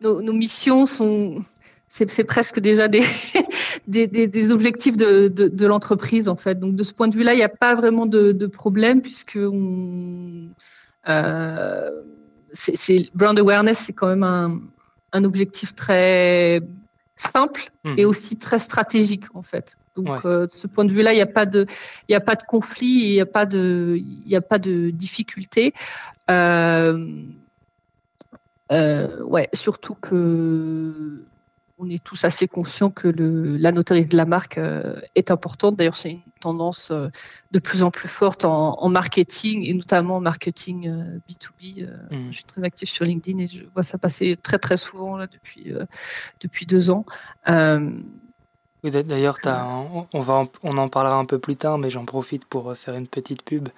nos, 0.00 0.32
missions 0.32 0.86
sont, 0.86 1.42
c'est 1.90 2.24
presque 2.24 2.60
déjà 2.60 2.88
des, 2.88 3.04
des, 3.86 4.06
des, 4.06 4.52
objectifs 4.52 4.96
de, 4.96 5.28
de, 5.28 5.48
de 5.48 5.66
l'entreprise 5.66 6.28
en 6.28 6.36
fait. 6.36 6.58
Donc 6.58 6.76
de 6.76 6.82
ce 6.84 6.92
point 6.94 7.08
de 7.08 7.14
vue-là, 7.14 7.34
il 7.34 7.38
n'y 7.38 7.42
a 7.42 7.48
pas 7.48 7.74
vraiment 7.74 8.06
de, 8.06 8.32
de 8.32 8.46
problème 8.46 9.02
puisque 9.02 9.38
on, 9.40 10.48
euh, 11.08 11.90
brand 13.14 13.38
awareness, 13.38 13.78
c'est 13.78 13.92
quand 13.92 14.06
même 14.06 14.22
un, 14.22 14.60
un 15.12 15.24
objectif 15.24 15.74
très 15.74 16.60
simple 17.16 17.64
hmm. 17.84 17.94
et 17.98 18.04
aussi 18.04 18.36
très 18.38 18.60
stratégique 18.60 19.24
en 19.34 19.42
fait. 19.42 19.76
Donc 19.96 20.24
euh, 20.24 20.46
de 20.46 20.52
ce 20.52 20.68
point 20.68 20.84
de 20.84 20.92
vue-là, 20.92 21.12
il 21.12 21.16
n'y 21.16 21.22
a 21.22 21.26
pas 21.26 21.44
de, 21.44 21.66
il 22.08 22.14
a 22.14 22.20
pas 22.20 22.36
de 22.36 22.44
conflit, 22.44 22.86
il 22.86 23.12
n'y 23.14 23.20
a 23.20 23.26
pas 23.26 23.46
de, 23.46 23.98
il 23.98 24.36
a 24.36 24.40
pas 24.40 24.60
de 24.60 24.90
difficulté. 24.90 25.74
Euh, 26.30 27.24
euh, 28.70 29.22
ouais, 29.24 29.48
surtout 29.52 29.94
que 29.94 31.24
on 31.80 31.88
est 31.88 32.02
tous 32.02 32.24
assez 32.24 32.46
conscients 32.46 32.90
que 32.90 33.08
le, 33.08 33.56
la 33.56 33.72
notoriété 33.72 34.10
de 34.10 34.16
la 34.16 34.26
marque 34.26 34.58
euh, 34.58 35.00
est 35.14 35.30
importante. 35.30 35.76
D'ailleurs, 35.76 35.94
c'est 35.94 36.10
une 36.10 36.20
tendance 36.40 36.90
euh, 36.90 37.08
de 37.52 37.58
plus 37.58 37.82
en 37.82 37.90
plus 37.90 38.08
forte 38.08 38.44
en, 38.44 38.88
marketing 38.90 39.64
et 39.64 39.72
notamment 39.72 40.16
en 40.16 40.20
marketing 40.20 40.90
B2B. 41.28 41.82
Euh, 41.82 41.96
mm. 42.10 42.26
Je 42.30 42.36
suis 42.36 42.44
très 42.44 42.62
active 42.62 42.88
sur 42.88 43.06
LinkedIn 43.06 43.38
et 43.38 43.46
je 43.46 43.62
vois 43.72 43.82
ça 43.82 43.96
passer 43.96 44.36
très 44.36 44.58
très 44.58 44.76
souvent 44.76 45.16
là, 45.16 45.26
depuis, 45.26 45.72
depuis 46.40 46.66
deux 46.66 46.90
ans. 46.90 47.06
D'ailleurs, 47.46 49.38
on, 50.12 50.20
va 50.20 50.44
on 50.62 50.76
en 50.76 50.88
parlera 50.88 51.16
un 51.16 51.24
peu 51.24 51.38
plus 51.38 51.56
tard, 51.56 51.78
mais 51.78 51.88
j'en 51.88 52.04
profite 52.04 52.44
pour 52.44 52.76
faire 52.76 52.94
une 52.94 53.08
petite 53.08 53.42
pub. 53.42 53.68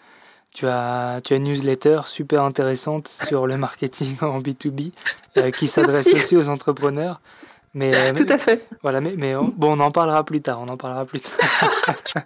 Tu 0.55 0.67
as, 0.67 1.21
tu 1.25 1.33
as 1.33 1.37
une 1.37 1.45
newsletter 1.45 2.03
super 2.07 2.43
intéressante 2.43 3.09
sur 3.09 3.47
le 3.47 3.57
marketing 3.57 4.17
en 4.21 4.41
B2B 4.41 4.93
qui 5.53 5.67
s'adresse 5.67 6.09
aussi 6.09 6.37
aux 6.37 6.49
entrepreneurs. 6.49 7.21
Mais, 7.75 8.13
Tout 8.15 8.27
à 8.29 8.39
fait. 8.39 8.69
Voilà, 8.83 9.01
mais, 9.01 9.15
mais 9.17 9.35
on, 9.35 9.49
bon, 9.49 9.79
on 9.79 9.81
en 9.81 9.91
parlera 9.91 10.25
plus 10.25 10.41
tard. 10.41 10.61
On 10.61 10.69
en 10.69 10.77
parlera 10.77 11.05
plus 11.05 11.21
tard. 11.21 11.39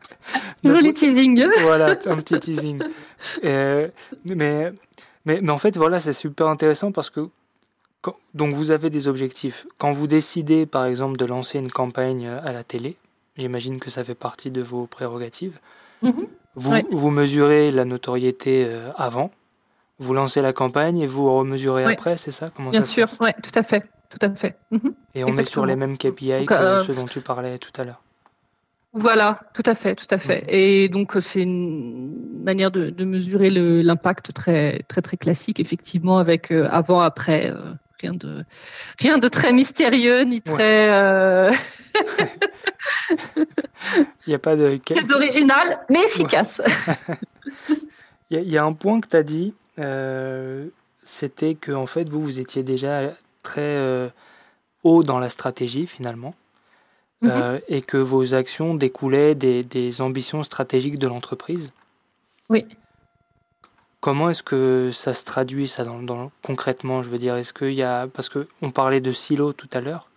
Joli 0.64 0.92
teasing. 0.92 1.46
voilà, 1.62 1.90
un 2.06 2.16
petit 2.16 2.38
teasing. 2.38 2.82
Euh, 3.44 3.88
mais, 4.24 4.72
mais, 5.24 5.40
mais 5.40 5.50
en 5.50 5.58
fait, 5.58 5.76
voilà, 5.76 6.00
c'est 6.00 6.12
super 6.12 6.48
intéressant 6.48 6.92
parce 6.92 7.10
que 7.10 7.28
donc 8.34 8.54
vous 8.54 8.70
avez 8.70 8.88
des 8.90 9.08
objectifs. 9.08 9.66
Quand 9.78 9.92
vous 9.92 10.06
décidez, 10.06 10.66
par 10.66 10.84
exemple, 10.84 11.16
de 11.16 11.24
lancer 11.24 11.58
une 11.58 11.70
campagne 11.70 12.28
à 12.28 12.52
la 12.52 12.62
télé, 12.62 12.96
j'imagine 13.36 13.80
que 13.80 13.90
ça 13.90 14.04
fait 14.04 14.14
partie 14.14 14.50
de 14.50 14.62
vos 14.62 14.86
prérogatives. 14.86 15.58
Mm-hmm. 16.04 16.28
vous, 16.54 16.74
vous 16.92 17.10
mesurez 17.10 17.72
la 17.72 17.84
notoriété 17.84 18.64
euh, 18.66 18.90
avant, 18.96 19.32
vous 19.98 20.12
lancez 20.14 20.42
la 20.42 20.52
campagne 20.52 20.98
et 20.98 21.06
vous 21.06 21.34
remesurez 21.34 21.84
après, 21.84 22.16
c'est 22.16 22.30
ça? 22.30 22.48
Comment 22.54 22.70
Bien 22.70 22.82
sûr, 22.82 23.08
oui, 23.20 23.30
tout 23.42 23.58
à 23.58 23.62
fait 23.62 23.82
tout 24.08 24.18
à 24.20 24.34
fait. 24.34 24.56
Mhm. 24.70 24.94
Et 25.14 25.24
on 25.24 25.32
met 25.32 25.44
sur 25.44 25.66
les 25.66 25.76
mêmes 25.76 25.96
KPI 25.96 26.46
que 26.46 26.54
euh, 26.54 26.80
ceux 26.80 26.94
dont 26.94 27.06
tu 27.06 27.20
parlais 27.20 27.58
tout 27.58 27.72
à 27.80 27.84
l'heure. 27.84 28.02
Voilà, 28.92 29.40
tout 29.52 29.62
à 29.66 29.74
fait, 29.74 29.94
tout 29.94 30.06
à 30.10 30.18
fait. 30.18 30.42
Mhm. 30.42 30.48
Et 30.48 30.88
donc 30.88 31.12
c'est 31.20 31.42
une 31.42 32.42
manière 32.42 32.70
de, 32.70 33.04
mesurer 33.04 33.50
l'impact 33.50 34.32
très 34.32 34.82
très 34.88 35.02
très 35.02 35.16
classique, 35.16 35.60
effectivement, 35.60 36.18
avec 36.18 36.50
euh, 36.50 36.68
avant 36.70 37.00
après. 37.00 37.50
Euh, 37.50 37.72
rien 38.00 38.12
de 38.12 38.44
rien 39.00 39.16
de 39.16 39.28
très 39.28 39.52
mystérieux 39.52 40.22
ni 40.22 40.42
très. 40.42 41.50
Il 44.26 44.28
n'y 44.28 44.34
a 44.34 44.38
pas 44.38 44.54
de. 44.54 44.78
Très 44.84 45.12
original, 45.12 45.78
mais 45.88 46.04
efficace. 46.04 46.60
Il 48.30 48.42
y, 48.42 48.58
a 48.58 48.64
un 48.64 48.72
point 48.72 49.00
que 49.00 49.08
tu 49.08 49.16
as 49.16 49.22
dit, 49.22 49.54
c'était 51.02 51.54
que 51.54 51.72
en 51.72 51.86
fait 51.86 52.10
vous 52.10 52.20
vous 52.20 52.40
étiez 52.40 52.64
déjà 52.64 53.12
très 53.46 53.60
euh, 53.60 54.08
haut 54.82 55.04
dans 55.04 55.20
la 55.20 55.30
stratégie 55.30 55.86
finalement, 55.86 56.34
mhm. 57.22 57.30
euh, 57.32 57.60
et 57.68 57.80
que 57.80 57.96
vos 57.96 58.34
actions 58.34 58.74
découlaient 58.74 59.36
des, 59.36 60.00
ambitions 60.00 60.42
stratégiques 60.42 60.98
de 60.98 61.06
l'entreprise. 61.06 61.72
Oui. 62.50 62.66
Comment 64.00 64.30
est-ce 64.30 64.42
que 64.42 64.90
ça 64.92 65.14
se 65.14 65.24
traduit 65.24 65.68
ça 65.68 65.84
dans, 65.84 66.30
concrètement 66.42 67.02
Je 67.02 67.08
veux 67.08 67.18
dire, 67.18 67.36
est-ce 67.36 67.52
qu'il 67.52 67.74
y 67.74 67.82
a 67.82 68.08
parce 68.08 68.28
que 68.28 68.48
on 68.62 68.70
parlait 68.70 69.00
de 69.00 69.12
silos 69.12 69.52
tout 69.52 69.70
à 69.72 69.80
l'heure. 69.80 70.08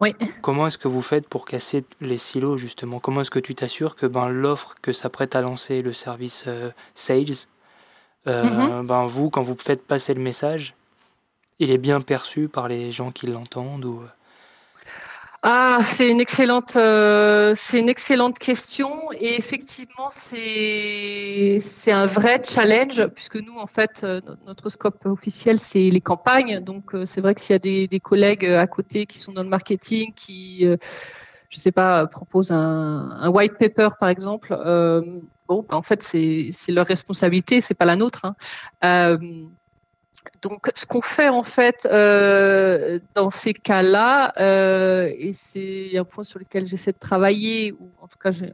Oui. 0.00 0.14
Comment 0.42 0.68
est-ce 0.68 0.78
que 0.78 0.88
vous 0.88 1.02
faites 1.02 1.26
pour 1.28 1.44
casser 1.44 1.84
les 2.00 2.18
silos 2.18 2.56
justement? 2.56 3.00
Comment 3.00 3.22
est-ce 3.22 3.32
que 3.32 3.40
tu 3.40 3.54
t'assures 3.54 3.96
que 3.96 4.06
ben 4.06 4.28
l'offre 4.28 4.76
que 4.80 4.92
s'apprête 4.92 5.34
à 5.34 5.40
lancer 5.40 5.80
le 5.80 5.92
service 5.92 6.44
euh, 6.46 6.70
sales, 6.94 7.46
mhm. 8.26 8.86
ben 8.86 9.06
vous 9.06 9.28
quand 9.30 9.42
vous 9.42 9.56
faites 9.58 9.82
passer 9.82 10.14
le 10.14 10.20
message, 10.20 10.74
il 11.58 11.70
est 11.70 11.78
bien 11.78 12.00
perçu 12.00 12.48
par 12.48 12.68
les 12.68 12.92
gens 12.92 13.10
qui 13.10 13.26
l'entendent 13.26 13.84
ou... 13.84 14.00
Euh? 14.00 14.08
Ah, 15.44 15.78
c'est 15.84 16.10
une 16.10 16.20
excellente, 16.20 16.74
euh, 16.74 17.54
une 17.72 17.88
excellente 17.88 18.40
question 18.40 18.90
et 19.12 19.36
effectivement 19.36 20.08
c'est 20.10 21.62
un 21.86 22.06
vrai 22.06 22.42
challenge 22.42 23.06
puisque 23.14 23.36
nous 23.36 23.56
en 23.56 23.68
fait 23.68 24.00
euh, 24.02 24.20
notre 24.46 24.68
scope 24.68 25.06
officiel 25.06 25.60
c'est 25.60 25.90
les 25.90 26.00
campagnes 26.00 26.58
donc 26.58 26.90
c'est 27.04 27.20
vrai 27.20 27.36
que 27.36 27.40
s'il 27.40 27.52
y 27.52 27.54
a 27.54 27.86
des, 27.86 28.00
collègues 28.00 28.46
à 28.46 28.66
côté 28.66 29.06
qui 29.06 29.20
sont 29.20 29.30
dans 29.30 29.44
le 29.44 29.48
marketing 29.48 30.12
qui 30.12 30.66
je 31.48 31.58
sais 31.58 31.72
pas 31.72 32.08
proposent 32.08 32.50
un, 32.50 33.30
white 33.30 33.58
paper 33.60 33.90
par 34.00 34.08
exemple 34.08 34.48
bon 35.46 35.64
en 35.70 35.82
fait 35.82 36.02
c'est 36.02 36.50
c'est 36.52 36.72
leur 36.72 36.86
responsabilité 36.86 37.60
c'est 37.60 37.74
pas 37.74 37.84
la 37.84 37.94
nôtre 37.94 38.26
hein 38.82 39.18
donc, 40.42 40.70
ce 40.74 40.86
qu'on 40.86 41.00
fait 41.00 41.28
en 41.28 41.42
fait 41.42 41.86
euh, 41.90 42.98
dans 43.14 43.30
ces 43.30 43.52
cas-là, 43.52 44.32
euh, 44.38 45.10
et 45.16 45.32
c'est 45.32 45.96
un 45.96 46.04
point 46.04 46.24
sur 46.24 46.38
lequel 46.38 46.66
j'essaie 46.66 46.92
de 46.92 46.98
travailler, 46.98 47.72
ou 47.72 47.90
en 48.00 48.06
tout 48.06 48.18
cas 48.18 48.30
j'ai 48.30 48.52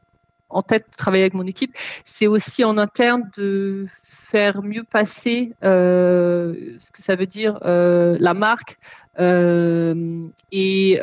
en 0.51 0.63
tête 0.63 0.87
de 0.91 0.97
travailler 0.97 1.25
avec 1.25 1.35
mon 1.35 1.47
équipe, 1.47 1.75
c'est 2.05 2.27
aussi 2.27 2.65
en 2.65 2.79
interne 2.79 3.29
de 3.37 3.87
faire 4.03 4.63
mieux 4.63 4.85
passer 4.85 5.53
euh, 5.65 6.77
ce 6.79 6.93
que 6.93 7.03
ça 7.03 7.17
veut 7.17 7.27
dire 7.27 7.59
la 7.63 8.35
marque 8.35 8.79
et 9.19 11.01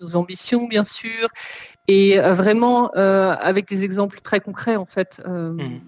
nos 0.00 0.16
ambitions, 0.16 0.66
bien 0.66 0.84
sûr, 0.84 1.28
et 1.88 2.18
vraiment 2.18 2.90
avec 2.90 3.68
des 3.68 3.84
exemples 3.84 4.20
très 4.20 4.40
concrets 4.40 4.76
en 4.76 4.86
fait. 4.86 5.22
Mmh 5.26 5.78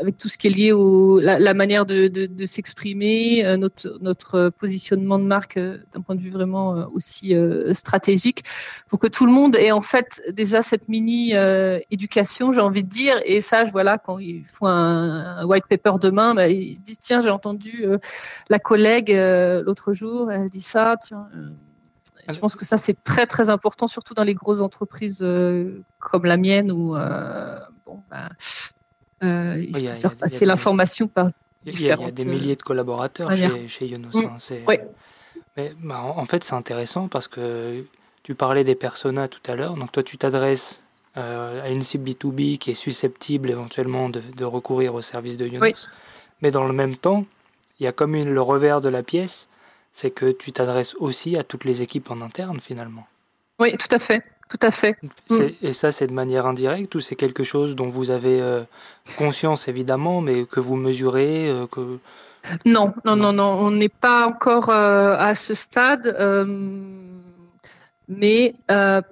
avec 0.00 0.18
tout 0.18 0.28
ce 0.28 0.38
qui 0.38 0.46
est 0.46 0.50
lié 0.50 0.72
au 0.72 1.20
la, 1.20 1.54
manière 1.54 1.86
de, 1.86 2.10
s'exprimer, 2.44 3.44
euh, 3.44 3.56
notre, 3.56 3.98
notre 4.00 4.50
positionnement 4.50 5.18
de 5.18 5.24
marque 5.24 5.56
euh, 5.56 5.78
d'un 5.92 6.00
point 6.00 6.14
de 6.14 6.20
vue 6.20 6.30
vraiment 6.30 6.76
euh, 6.76 6.84
aussi 6.92 7.34
stratégique, 7.72 8.44
pour 8.88 8.98
que 8.98 9.06
tout 9.06 9.26
le 9.26 9.32
monde 9.32 9.56
ait 9.56 9.72
en 9.72 9.80
fait 9.80 10.22
déjà 10.30 10.62
cette 10.62 10.88
mini 10.88 11.32
éducation, 11.90 12.52
j'ai 12.52 12.60
envie 12.60 12.84
de 12.84 12.88
dire. 12.88 13.20
Et 13.24 13.40
ça, 13.40 13.64
voilà, 13.64 13.98
quand 13.98 14.18
ils 14.18 14.44
font 14.46 14.66
un, 14.66 15.44
white 15.44 15.64
paper 15.68 15.94
demain, 16.00 16.34
bah, 16.34 16.48
ils 16.48 16.76
se 16.76 16.80
disent 16.82 16.98
tiens, 16.98 17.20
j'ai 17.20 17.30
entendu 17.30 17.86
la 18.48 18.58
collègue 18.58 19.10
l'autre 19.64 19.92
jour, 19.92 20.30
elle 20.30 20.48
dit 20.48 20.60
ça, 20.60 20.96
tiens. 21.02 21.28
je 22.28 22.38
pense 22.38 22.56
que 22.56 22.64
ça, 22.64 22.78
c'est 22.78 23.02
très, 23.02 23.26
très 23.26 23.48
important, 23.48 23.88
surtout 23.88 24.14
dans 24.14 24.24
les 24.24 24.34
grosses 24.34 24.60
entreprises 24.60 25.24
comme 25.98 26.24
la 26.24 26.36
mienne, 26.36 26.70
où 26.70 26.94
bon, 27.86 28.02
bah, 28.10 28.28
euh, 29.22 29.56
il 29.58 29.74
faut 29.74 29.94
faire 29.94 30.16
passer 30.16 30.44
l'information 30.44 31.08
par 31.08 31.30
différentes... 31.64 32.12
Il 32.14 32.18
y, 32.18 32.22
a 32.22 32.24
des 32.24 32.24
milliers 32.24 32.56
de 32.56 32.62
collaborateurs 32.62 33.34
chez, 33.36 33.68
chez 33.68 33.86
Yonos. 33.86 34.14
Mmh. 34.14 34.24
Hein, 34.24 34.76
Mais 35.56 35.72
bah, 35.80 36.00
en 36.02 36.24
fait, 36.24 36.44
c'est 36.44 36.54
intéressant 36.54 37.08
parce 37.08 37.28
que 37.28 37.84
tu 38.22 38.34
parlais 38.34 38.64
des 38.64 38.74
personas 38.74 39.28
tout 39.28 39.42
à 39.50 39.54
l'heure. 39.54 39.74
Donc 39.74 39.92
toi, 39.92 40.02
tu 40.02 40.18
t'adresses 40.18 40.84
à 41.14 41.68
une 41.68 41.82
cible 41.82 42.10
B2B 42.10 42.58
qui 42.58 42.70
est 42.70 42.74
susceptible 42.74 43.50
éventuellement 43.50 44.08
de, 44.08 44.44
recourir 44.44 44.94
au 44.94 45.02
service 45.02 45.36
de 45.36 45.46
Yonos. 45.46 45.88
Mais 46.40 46.50
dans 46.50 46.66
le 46.66 46.72
même 46.72 46.96
temps, 46.96 47.24
il 47.78 47.84
y 47.84 47.86
a 47.86 47.92
comme 47.92 48.14
une, 48.14 48.32
le 48.32 48.42
revers 48.42 48.80
de 48.80 48.88
la 48.88 49.02
pièce, 49.02 49.48
c'est 49.92 50.10
que 50.10 50.32
tu 50.32 50.52
t'adresses 50.52 50.94
aussi 50.96 51.36
à 51.36 51.44
toutes 51.44 51.64
les 51.64 51.82
équipes 51.82 52.10
en 52.10 52.20
interne 52.20 52.60
finalement. 52.60 53.06
Oui, 53.60 53.76
tout 53.76 53.94
à 53.94 53.98
fait. 53.98 54.24
Tout 54.52 54.66
à 54.66 54.70
fait. 54.70 54.96
Mm. 55.30 55.36
Et 55.62 55.72
ça, 55.72 55.92
c'est 55.92 56.06
de 56.06 56.12
manière 56.12 56.44
indirecte 56.44 56.94
ou 56.94 57.00
c'est 57.00 57.16
quelque 57.16 57.42
chose 57.42 57.74
dont 57.74 57.88
vous 57.88 58.10
avez 58.10 58.38
euh, 58.42 58.62
conscience 59.16 59.66
évidemment, 59.66 60.20
mais 60.20 60.44
que 60.44 60.60
vous 60.60 60.76
mesurez 60.76 61.48
euh, 61.48 61.66
que... 61.66 61.98
Non, 62.66 62.92
non, 63.06 63.16
non, 63.16 63.32
non, 63.32 63.56
on 63.60 63.70
n'est 63.70 63.88
pas 63.88 64.26
encore 64.26 64.68
euh, 64.68 65.16
à 65.16 65.34
ce 65.34 65.54
stade. 65.54 66.14
Mais 68.08 68.54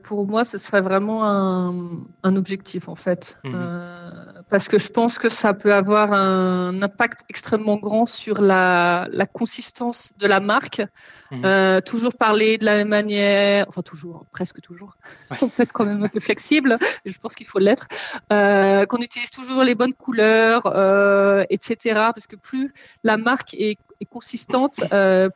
pour 0.02 0.26
moi, 0.26 0.44
ce 0.44 0.58
serait 0.58 0.80
vraiment 0.80 1.24
un, 1.24 2.36
objectif 2.36 2.88
en 2.88 2.96
fait. 2.96 3.36
Mhm 3.44 4.10
parce 4.50 4.66
que 4.66 4.78
je 4.78 4.88
pense 4.88 5.18
que 5.18 5.28
ça 5.28 5.54
peut 5.54 5.72
avoir 5.72 6.12
un 6.12 6.82
impact 6.82 7.20
extrêmement 7.28 7.76
grand 7.76 8.06
sur 8.06 8.42
la, 8.42 9.08
consistance 9.32 10.12
de 10.18 10.26
la 10.26 10.40
marque. 10.40 10.82
Mhm. 11.30 11.44
Euh, 11.44 11.80
toujours 11.80 12.14
parler 12.14 12.58
de 12.58 12.64
la 12.64 12.74
même 12.74 12.88
manière, 12.88 13.66
enfin 13.68 13.82
toujours, 13.82 14.26
presque 14.32 14.60
toujours. 14.60 14.96
On 15.40 15.48
peut 15.48 15.62
être 15.62 15.72
quand 15.72 15.86
même 15.86 16.02
un 16.02 16.08
peu 16.08 16.18
flexible, 16.18 16.76
je 17.04 17.16
pense 17.18 17.36
qu'il 17.36 17.46
faut 17.46 17.60
l'être. 17.60 17.86
Euh, 18.32 18.84
qu'on 18.86 18.98
utilise 18.98 19.30
toujours 19.30 19.62
les 19.62 19.76
bonnes 19.76 19.94
couleurs, 19.94 20.66
euh, 20.66 21.44
etc. 21.48 21.76
Parce 22.12 22.26
que 22.26 22.34
plus 22.34 22.72
la 23.04 23.16
marque 23.16 23.54
est, 23.54 23.78
consistante, 24.06 24.80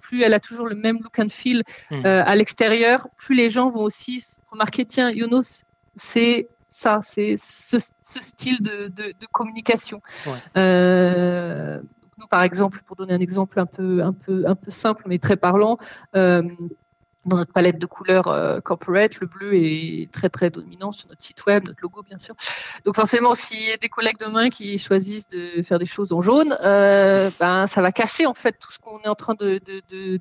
plus 0.00 0.22
elle 0.22 0.34
a 0.34 0.40
toujours 0.40 0.66
le 0.66 0.76
même 0.76 0.98
look 1.02 1.18
and 1.18 1.28
feel 1.30 1.62
mhm. 1.90 2.04
à 2.04 2.34
l'extérieur, 2.34 3.08
plus 3.16 3.34
les 3.34 3.50
gens 3.50 3.68
vont 3.68 3.82
aussi 3.82 4.22
remarquer, 4.50 4.84
tiens, 4.84 5.10
Yonos, 5.10 5.64
c'est 5.94 6.48
ça, 6.74 7.00
c'est 7.02 7.36
ce, 7.36 7.78
style 8.00 8.60
de, 8.60 8.92
communication. 9.32 10.00
Euh, 10.56 11.80
nous, 12.18 12.26
par 12.26 12.42
exemple, 12.42 12.80
pour 12.84 12.96
donner 12.96 13.14
un 13.14 13.20
exemple 13.20 13.60
un 13.60 13.66
peu, 13.66 14.02
un 14.02 14.12
peu, 14.12 14.44
un 14.46 14.54
peu 14.54 14.70
simple 14.70 15.04
mais 15.06 15.18
très 15.18 15.36
parlant, 15.36 15.78
euh, 16.16 16.42
dans 17.26 17.36
notre 17.36 17.52
palette 17.52 17.78
de 17.78 17.86
couleurs 17.86 18.28
euh, 18.28 18.60
corporate, 18.60 19.20
le 19.20 19.26
bleu 19.26 19.54
est 19.54 20.10
très 20.12 20.28
très 20.28 20.50
dominant 20.50 20.92
sur 20.92 21.08
notre 21.08 21.22
site 21.22 21.44
web, 21.46 21.64
notre 21.66 21.80
logo 21.82 22.02
bien 22.02 22.18
sûr. 22.18 22.34
Donc 22.84 22.96
forcément, 22.96 23.34
s'il 23.34 23.68
y 23.68 23.72
a 23.72 23.76
des 23.76 23.88
collègues 23.88 24.18
demain 24.18 24.50
qui 24.50 24.78
choisissent 24.78 25.28
de 25.28 25.62
faire 25.62 25.78
des 25.78 25.86
choses 25.86 26.12
en 26.12 26.20
jaune, 26.20 26.56
euh, 26.62 27.30
ben 27.40 27.66
ça 27.66 27.82
va 27.82 27.92
casser 27.92 28.26
en 28.26 28.34
fait 28.34 28.56
tout 28.58 28.70
ce 28.70 28.78
qu'on 28.78 28.98
est 29.00 29.08
en 29.08 29.14
train 29.14 29.34
de 29.34 29.60
de, 29.64 29.82
de, 29.90 30.20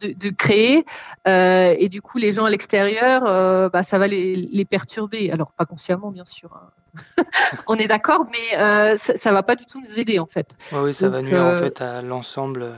de, 0.00 0.12
de 0.12 0.30
créer. 0.30 0.84
Euh, 1.28 1.74
et 1.78 1.88
du 1.88 2.02
coup, 2.02 2.18
les 2.18 2.32
gens 2.32 2.44
à 2.44 2.50
l'extérieur, 2.50 3.22
euh, 3.26 3.68
ben, 3.68 3.82
ça 3.82 3.98
va 3.98 4.06
les, 4.08 4.36
les, 4.36 4.64
perturber. 4.64 5.30
Alors 5.30 5.52
pas 5.52 5.66
consciemment 5.66 6.10
bien 6.10 6.24
sûr. 6.24 6.50
Hein. 6.54 6.70
on 7.66 7.76
est 7.76 7.86
d'accord, 7.86 8.26
mais 8.30 8.58
euh, 8.58 8.96
ça, 8.96 9.30
ne 9.30 9.34
va 9.34 9.42
pas 9.42 9.56
du 9.56 9.64
tout 9.66 9.80
nous 9.80 9.98
aider 9.98 10.18
en 10.18 10.26
fait. 10.26 10.54
oui, 10.72 10.92
ça 10.92 11.08
va 11.08 11.22
nuire 11.22 11.42
en 11.42 11.54
fait 11.54 11.80
à 11.80 12.02
l'ensemble, 12.02 12.72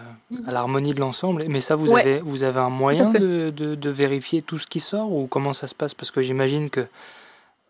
à 0.47 0.53
l'harmonie 0.53 0.95
de 0.95 1.01
l'ensemble. 1.01 1.45
Mais 1.49 1.61
ça, 1.61 1.75
vous 1.75 1.93
avez, 1.95 2.21
vous 2.21 2.43
avez 2.43 2.61
un 2.61 2.71
moyen 2.71 3.11
de, 3.11 3.51
de, 3.51 3.91
vérifier 3.91 4.43
tout 4.43 4.59
ce 4.59 4.67
qui 4.67 4.81
sort 4.81 5.13
ou 5.13 5.27
comment 5.27 5.53
ça 5.53 5.67
se 5.67 5.75
passe? 5.75 5.95
Parce 5.95 6.11
que 6.11 6.23
j'imagine 6.23 6.71
que 6.71 6.87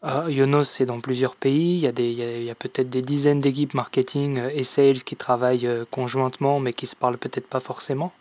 ah, 0.02 0.26
Yonos, 0.28 0.64
c'est 0.64 0.85
dans 0.85 1.00
plusieurs 1.00 1.35
pays. 1.35 1.76
Il 1.76 1.80
y 1.80 1.87
a, 1.87 1.92
des, 1.92 2.11
il 2.11 2.44
y 2.44 2.50
a, 2.50 2.54
peut-être 2.54 2.90
des 2.90 3.00
dizaines 3.00 3.40
d'équipes 3.40 3.72
marketing 3.72 4.38
et 4.52 4.62
sales 4.62 5.02
qui 5.02 5.16
travaillent 5.16 5.66
euh, 5.66 5.87
conjointement, 5.90 6.61
mais 6.61 6.74
qui 6.74 6.87
se 6.87 6.94
parlent 6.94 7.16
peut-être 7.16 7.46
pas 7.46 7.61
forcément. 7.61 8.12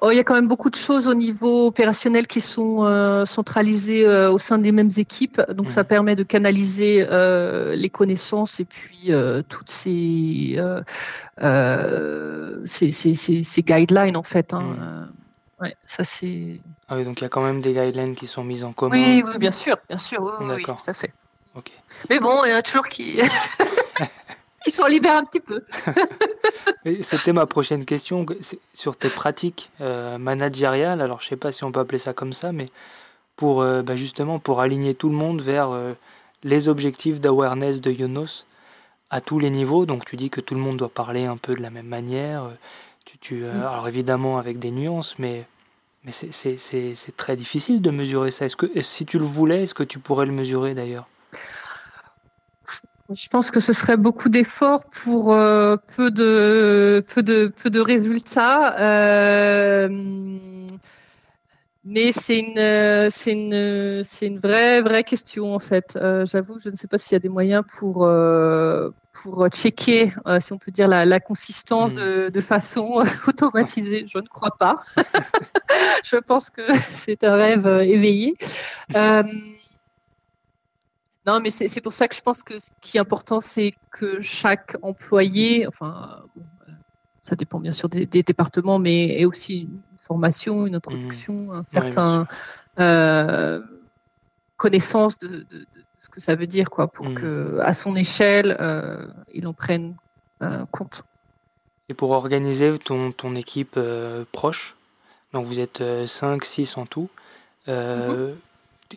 Oh, 0.00 0.10
il 0.12 0.16
y 0.16 0.20
a 0.20 0.24
quand 0.24 0.36
même 0.36 0.46
beaucoup 0.46 0.70
de 0.70 0.76
choses 0.76 1.08
au 1.08 1.14
niveau 1.14 1.66
opérationnel 1.66 2.26
qui 2.28 2.40
sont 2.40 2.84
euh, 2.84 3.26
centralisées 3.26 4.06
euh, 4.06 4.30
au 4.30 4.38
sein 4.38 4.58
des 4.58 4.70
mêmes 4.70 4.90
équipes. 4.96 5.42
Donc, 5.50 5.70
ça 5.70 5.82
mmh. 5.82 5.86
permet 5.86 6.16
de 6.16 6.22
canaliser 6.22 7.06
euh, 7.10 7.74
les 7.74 7.90
connaissances 7.90 8.60
et 8.60 8.64
puis 8.64 9.10
toutes 9.48 9.70
ces, 9.70 10.60
ces, 12.64 12.92
ces, 12.92 13.14
ces, 13.14 13.62
guidelines, 13.62 14.16
en 14.16 14.22
fait. 14.22 14.54
Hein. 14.54 14.60
Mmh. 14.60 15.08
Ouais, 15.60 15.76
ça 15.86 16.04
c'est. 16.04 16.60
Ah 16.88 16.94
oui, 16.96 17.04
donc 17.04 17.20
il 17.20 17.24
y 17.24 17.26
a 17.26 17.28
quand 17.28 17.42
même 17.42 17.60
des 17.60 17.72
guidelines 17.72 18.14
qui 18.14 18.28
sont 18.28 18.44
mises 18.44 18.62
en 18.62 18.72
commun. 18.72 18.94
Oui, 18.94 19.24
oui 19.26 19.38
bien 19.38 19.50
sûr, 19.50 19.76
bien 19.88 19.98
sûr, 19.98 20.22
oui, 20.22 20.46
oui, 20.54 20.62
tout 20.62 20.74
à 20.86 20.94
fait. 20.94 21.12
Mais 22.08 22.20
bon, 22.20 22.44
il 22.44 22.50
y 22.50 22.54
en 22.54 22.58
a 22.58 22.62
toujours 22.62 22.86
qui. 22.86 23.20
qui 24.64 24.70
s'en 24.70 24.86
libèrent 24.86 25.18
un 25.18 25.24
petit 25.24 25.40
peu. 25.40 25.62
C'était 27.00 27.32
ma 27.32 27.46
prochaine 27.46 27.84
question 27.84 28.26
sur 28.74 28.96
tes 28.96 29.08
pratiques 29.08 29.70
euh, 29.80 30.18
managériales. 30.18 31.00
Alors, 31.00 31.20
je 31.20 31.26
ne 31.26 31.28
sais 31.30 31.36
pas 31.36 31.52
si 31.52 31.64
on 31.64 31.72
peut 31.72 31.80
appeler 31.80 31.98
ça 31.98 32.12
comme 32.12 32.32
ça, 32.32 32.52
mais 32.52 32.66
pour 33.36 33.62
euh, 33.62 33.82
bah, 33.82 33.96
justement 33.96 34.38
pour 34.38 34.60
aligner 34.60 34.94
tout 34.94 35.08
le 35.08 35.14
monde 35.14 35.40
vers 35.40 35.70
euh, 35.70 35.92
les 36.42 36.68
objectifs 36.68 37.20
d'awareness 37.20 37.80
de 37.80 37.90
Yonos 37.90 38.46
à 39.10 39.20
tous 39.20 39.38
les 39.38 39.50
niveaux. 39.50 39.86
Donc, 39.86 40.04
tu 40.04 40.16
dis 40.16 40.30
que 40.30 40.40
tout 40.40 40.54
le 40.54 40.60
monde 40.60 40.76
doit 40.76 40.88
parler 40.88 41.24
un 41.24 41.36
peu 41.36 41.54
de 41.54 41.62
la 41.62 41.70
même 41.70 41.86
manière. 41.86 42.50
Tu, 43.04 43.18
tu 43.18 43.34
mm. 43.36 43.62
Alors, 43.62 43.88
évidemment, 43.88 44.38
avec 44.38 44.58
des 44.58 44.70
nuances, 44.70 45.18
mais, 45.18 45.46
mais 46.04 46.12
c'est 46.12 47.16
très 47.16 47.36
difficile 47.36 47.80
de 47.80 47.90
mesurer 47.90 48.30
ça. 48.30 48.46
Est-ce 48.46 48.56
que 48.56 48.80
si 48.82 49.06
tu 49.06 49.18
le 49.18 49.24
voulais, 49.24 49.62
est-ce 49.62 49.74
que 49.74 49.84
tu 49.84 49.98
pourrais 49.98 50.26
le 50.26 50.32
mesurer 50.32 50.74
d'ailleurs? 50.74 51.06
Je 53.14 53.28
pense 53.28 53.50
que 53.50 53.60
ce 53.60 53.72
serait 53.72 53.96
beaucoup 53.96 54.28
d'efforts 54.28 54.84
pour 54.84 55.32
euh, 55.32 55.76
peu 55.96 56.10
de 56.10 57.02
peu 57.14 57.22
de 57.22 57.46
peu 57.48 57.70
de 57.70 57.80
résultats. 57.80 58.78
Euh, 58.78 59.88
mais 61.84 62.12
c'est 62.12 62.38
une 62.38 63.10
c'est 63.10 63.32
une 63.32 64.04
c'est 64.04 64.26
une 64.26 64.38
vraie 64.38 64.82
vraie 64.82 65.04
question 65.04 65.54
en 65.54 65.58
fait. 65.58 65.96
Euh, 65.96 66.26
j'avoue, 66.26 66.58
je 66.58 66.68
ne 66.68 66.76
sais 66.76 66.86
pas 66.86 66.98
s'il 66.98 67.14
y 67.14 67.16
a 67.16 67.20
des 67.20 67.30
moyens 67.30 67.64
pour 67.78 68.06
pour 69.22 69.48
checker, 69.48 70.12
si 70.40 70.52
on 70.52 70.58
peut 70.58 70.70
dire 70.70 70.86
la, 70.86 71.06
la 71.06 71.18
consistance 71.18 71.92
hmm. 71.92 71.96
de, 71.96 72.28
de, 72.28 72.40
façon 72.40 73.02
automatisée. 73.26 74.04
Je 74.06 74.18
ne 74.18 74.26
crois 74.26 74.54
pas. 74.58 74.76
je 76.04 76.16
pense 76.16 76.50
que 76.50 76.62
c'est 76.94 77.24
un 77.24 77.36
rêve 77.36 77.66
éveillé. 77.66 78.34
Non, 81.28 81.40
mais 81.40 81.50
c'est 81.50 81.82
pour 81.82 81.92
ça 81.92 82.08
que 82.08 82.14
je 82.14 82.22
pense 82.22 82.42
que 82.42 82.58
ce 82.58 82.70
qui 82.80 82.96
est 82.96 83.00
important, 83.00 83.42
c'est 83.42 83.74
que 83.90 84.18
chaque 84.18 84.76
employé, 84.80 85.66
enfin, 85.66 86.22
ça 87.20 87.36
dépend 87.36 87.60
bien 87.60 87.70
sûr 87.70 87.90
des, 87.90 88.06
départements, 88.06 88.78
mais 88.78 89.20
est 89.20 89.26
aussi 89.26 89.64
une 89.64 89.82
formation, 89.98 90.66
une 90.66 90.74
introduction, 90.74 91.34
mmh. 91.34 91.50
un 91.50 91.62
certain 91.64 92.26
euh, 92.80 93.60
connaissance 94.56 95.18
de, 95.18 95.44
ce 95.98 96.08
que 96.08 96.18
ça 96.18 96.34
veut 96.34 96.46
dire, 96.46 96.70
quoi, 96.70 96.88
pour 96.88 97.10
mmh. 97.10 97.14
que 97.16 97.58
à 97.60 97.74
son 97.74 97.94
échelle, 97.94 98.56
euh, 98.58 99.06
il 99.34 99.46
en 99.46 99.52
prenne 99.52 99.96
euh, 100.42 100.64
compte. 100.70 101.02
Et 101.90 101.94
pour 101.94 102.12
organiser 102.12 102.78
ton, 102.78 103.12
ton 103.12 103.34
équipe 103.34 103.78
proche, 104.32 104.76
donc 105.34 105.44
vous 105.44 105.60
êtes 105.60 105.82
5, 106.06 106.42
6 106.42 106.78
en 106.78 106.86
tout, 106.86 107.10
mmh 107.66 108.32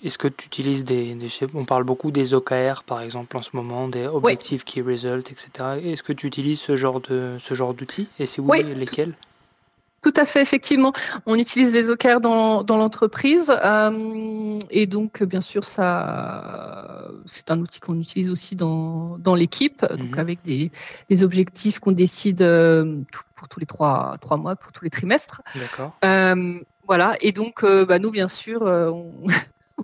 est-ce 0.03 0.17
que 0.17 0.27
tu 0.27 0.47
utilises 0.47 0.83
des, 0.85 1.17
On 1.53 1.65
parle 1.65 1.83
beaucoup 1.83 2.11
des 2.11 2.33
OKR, 2.33 2.83
par 2.85 3.01
exemple, 3.01 3.35
en 3.37 3.41
ce 3.41 3.51
moment, 3.53 3.87
des 3.87 4.07
Objective 4.07 4.63
Key 4.63 4.81
Result, 4.81 5.31
etc. 5.31 5.49
Est-ce 5.83 6.03
que 6.03 6.13
tu 6.13 6.27
utilises 6.27 6.59
ce 6.59 6.75
genre 6.75 7.01
d'outils? 7.01 8.07
Et 8.19 8.25
si 8.25 8.41
oui, 8.41 8.63
lesquels? 8.63 9.13
Tout 10.01 10.13
à 10.15 10.25
fait, 10.25 10.41
effectivement. 10.41 10.93
On 11.27 11.35
utilise 11.35 11.71
des 11.73 11.91
OKR 11.91 12.21
dans, 12.21 12.63
dans 12.63 12.77
l'entreprise 12.77 13.51
euh, 13.63 14.59
et 14.71 14.87
donc 14.87 15.21
bien 15.21 15.41
sûr 15.41 15.63
ça 15.63 17.11
c'est 17.27 17.51
un 17.51 17.59
outil 17.59 17.79
qu'on 17.79 17.99
utilise 17.99 18.31
aussi 18.31 18.55
dans, 18.55 19.19
dans 19.19 19.35
l'équipe, 19.35 19.85
donc 19.85 20.13
mhm. 20.13 20.19
avec 20.19 20.41
des, 20.41 20.71
des 21.07 21.23
objectifs 21.23 21.79
qu'on 21.79 21.91
décide 21.91 22.41
euh, 22.41 23.01
pour 23.35 23.47
tous 23.47 23.59
les 23.59 23.67
trois, 23.67 24.17
trois 24.21 24.37
mois, 24.37 24.55
pour 24.55 24.71
tous 24.71 24.83
les 24.83 24.89
trimestres. 24.89 25.43
D'accord. 25.53 25.95
Euh, 26.03 26.59
voilà, 26.87 27.15
et 27.21 27.31
donc 27.31 27.63
bah, 27.63 27.99
nous 27.99 28.09
bien 28.09 28.27
sûr 28.27 28.63
on, 28.63 29.11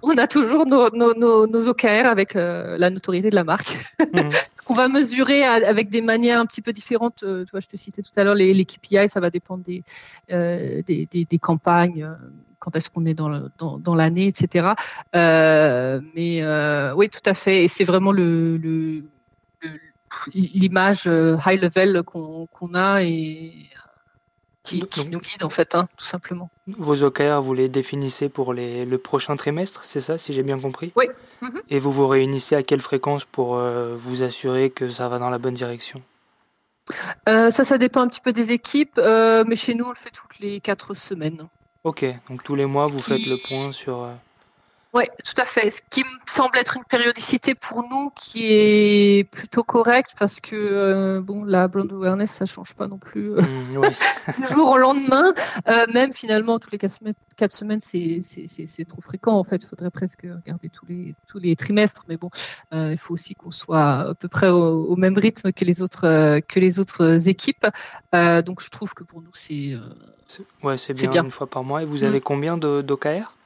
on 0.03 0.17
a 0.17 0.27
toujours 0.27 0.65
nos, 0.65 0.89
nos, 0.91 1.67
OKR 1.69 2.05
avec 2.05 2.35
euh, 2.35 2.77
la 2.77 2.89
notoriété 2.89 3.29
de 3.29 3.35
la 3.35 3.43
marque, 3.43 3.77
mhm. 3.99 4.29
qu'on 4.65 4.73
va 4.73 4.87
mesurer 4.87 5.43
avec 5.43 5.89
des 5.89 6.01
manières 6.01 6.39
un 6.39 6.45
petit 6.45 6.61
peu 6.61 6.73
différentes. 6.73 7.23
Euh, 7.23 7.45
toi, 7.45 7.59
je 7.59 7.67
te 7.67 7.77
citais 7.77 8.01
tout 8.01 8.11
à 8.15 8.23
l'heure 8.23 8.35
les, 8.35 8.53
les, 8.53 8.65
KPI, 8.65 9.09
ça 9.09 9.19
va 9.19 9.29
dépendre 9.29 9.63
des, 9.63 9.83
euh, 10.31 10.81
des, 10.85 11.39
campagnes, 11.41 12.09
quand 12.59 12.75
est-ce 12.75 12.89
qu'on 12.89 13.05
est 13.05 13.13
dans, 13.13 13.29
l'année, 13.29 14.31
dans, 14.31 14.45
etc. 14.45 14.73
mais 15.13 16.43
oui, 16.95 17.09
tout 17.09 17.29
à 17.29 17.33
fait. 17.33 17.63
Et 17.65 17.67
c'est 17.67 17.83
vraiment 17.83 18.11
le, 18.11 19.03
l'image 20.33 21.05
high 21.45 21.61
level 21.61 22.03
qu'on, 22.03 22.47
qu'on 22.47 22.73
a 22.73 23.03
et 23.03 23.53
qui, 24.67 25.07
nous 25.09 25.19
guide 25.19 25.43
en 25.43 25.49
fait, 25.49 25.75
hein, 25.75 25.87
tout 25.97 26.05
simplement. 26.05 26.49
Vos 26.67 27.03
OKR, 27.03 27.41
vous 27.41 27.53
les 27.53 27.69
définissez 27.69 28.29
pour 28.29 28.53
les, 28.53 28.85
le 28.85 28.97
prochain 28.97 29.35
trimestre, 29.35 29.85
c'est 29.85 30.01
ça, 30.01 30.17
si 30.17 30.33
j'ai 30.33 30.43
bien 30.43 30.59
compris? 30.59 30.91
Oui. 30.95 31.05
Mhm. 31.41 31.61
Et 31.69 31.79
vous 31.79 31.91
vous 31.91 32.07
réunissez 32.07 32.55
à 32.55 32.63
quelle 32.63 32.81
fréquence 32.81 33.25
pour 33.25 33.55
euh, 33.55 33.95
vous 33.95 34.23
assurer 34.23 34.69
que 34.69 34.89
ça 34.89 35.07
va 35.07 35.19
dans 35.19 35.29
la 35.29 35.37
bonne 35.37 35.53
direction? 35.53 36.01
Euh, 37.29 37.51
Ça, 37.51 37.63
ça 37.63 37.77
dépend 37.77 38.01
un 38.01 38.07
petit 38.07 38.21
peu 38.21 38.31
des 38.31 38.51
équipes, 38.51 38.97
euh, 38.97 39.43
mais 39.47 39.55
chez 39.55 39.73
nous, 39.73 39.85
on 39.85 39.89
le 39.89 39.95
fait 39.95 40.11
toutes 40.11 40.39
les 40.39 40.59
quatre 40.59 40.93
semaines. 40.93 41.47
Ok, 41.83 42.05
donc 42.29 42.43
tous 42.43 42.55
les 42.55 42.65
mois, 42.65 42.85
vous 42.85 42.99
faites 42.99 43.25
le 43.25 43.37
point 43.47 43.71
sur... 43.71 44.07
Oui, 44.97 45.03
tout 45.23 45.39
à 45.39 45.45
fait. 45.45 45.69
Ce 45.69 45.79
qui 45.91 46.01
me 46.01 46.09
semble 46.25 46.57
être 46.57 46.75
une 46.75 46.83
périodicité 46.83 47.53
pour 47.53 47.87
nous 47.87 48.09
qui 48.15 48.51
est 48.51 49.29
plutôt 49.29 49.63
correcte 49.63 50.13
parce 50.17 50.39
que 50.39 50.55
euh, 50.55 51.21
bon, 51.21 51.43
la 51.43 51.67
brand 51.67 51.91
awareness, 51.91 52.31
ça 52.31 52.47
change 52.47 52.73
pas 52.73 52.87
non 52.87 52.97
plus 52.97 53.33
euh, 53.33 53.41
mm, 53.41 54.41
du 54.47 54.53
jour 54.53 54.71
au 54.71 54.77
lendemain. 54.79 55.35
Euh, 55.67 55.85
même 55.93 56.13
finalement, 56.13 56.57
tous 56.57 56.71
les 56.71 56.79
quatre 56.79 56.97
semaines, 56.97 57.13
quatre 57.35 57.51
semaines 57.51 57.79
c'est 57.79 58.85
trop 58.89 59.01
fréquent. 59.01 59.33
En 59.33 59.43
fait, 59.43 59.57
il 59.57 59.67
faudrait 59.67 59.91
presque 59.91 60.23
regarder 60.23 60.69
tous 60.69 60.87
les, 60.87 61.13
tous 61.27 61.37
les 61.37 61.55
trimestres. 61.55 62.05
Mais 62.09 62.17
bon, 62.17 62.31
il 62.71 62.97
faut 62.97 63.13
aussi 63.13 63.35
qu'on 63.35 63.51
soit 63.51 64.09
à 64.09 64.13
peu 64.15 64.27
près 64.27 64.49
au, 64.49 64.95
même 64.95 65.15
rythme 65.15 65.51
que 65.51 65.63
les 65.63 65.83
autres, 65.83 66.39
que 66.39 66.59
les 66.59 66.79
autres 66.79 67.29
équipes. 67.29 67.67
donc, 68.13 68.63
je 68.63 68.69
trouve 68.71 68.95
que 68.95 69.03
pour 69.03 69.21
nous, 69.21 69.29
c'est 69.33 69.75
ouais, 70.63 70.79
c'est 70.79 70.93
bien, 70.93 71.23
une 71.23 71.29
fois 71.29 71.47
par 71.47 71.63
mois. 71.63 71.83
Et 71.83 71.85
vous 71.85 72.03
avez 72.03 72.17
mm. 72.17 72.23
combien 72.23 72.57
d'OKR 72.57 73.36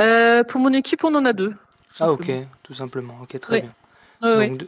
euh, 0.00 0.44
pour 0.44 0.60
mon 0.60 0.72
équipe, 0.72 1.04
on 1.04 1.14
en 1.14 1.24
a 1.24 1.32
deux. 1.32 1.54
Ah 2.00 2.10
ok, 2.10 2.30
tout 2.62 2.74
simplement. 2.74 3.16
Ok, 3.22 3.38
très 3.38 3.62
bien. 3.62 3.72
Donc, 4.20 4.66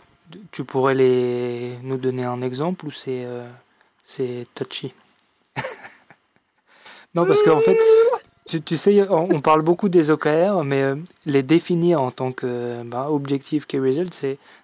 tu 0.50 0.64
pourrais 0.64 0.94
les... 0.94 1.78
nous 1.82 1.96
donner 1.96 2.24
un 2.24 2.40
exemple 2.42 2.86
ou 2.86 2.90
c'est 2.90 3.24
euh, 3.24 3.48
c'est 4.02 4.46
touchy? 4.54 4.94
Non, 7.14 7.24
parce 7.24 7.42
qu'en 7.42 7.60
fait, 7.60 7.78
tu, 8.46 8.60
tu, 8.60 8.76
sais, 8.76 9.08
on, 9.08 9.40
parle 9.40 9.62
beaucoup 9.62 9.88
des 9.88 10.10
OKR, 10.10 10.64
mais 10.64 10.82
euh, 10.82 10.96
les 11.24 11.42
définir 11.42 12.02
en 12.02 12.10
tant 12.10 12.30
que 12.30 12.82
bah, 12.84 13.10
objectif 13.10 13.66
key 13.66 13.78
result, 13.78 14.12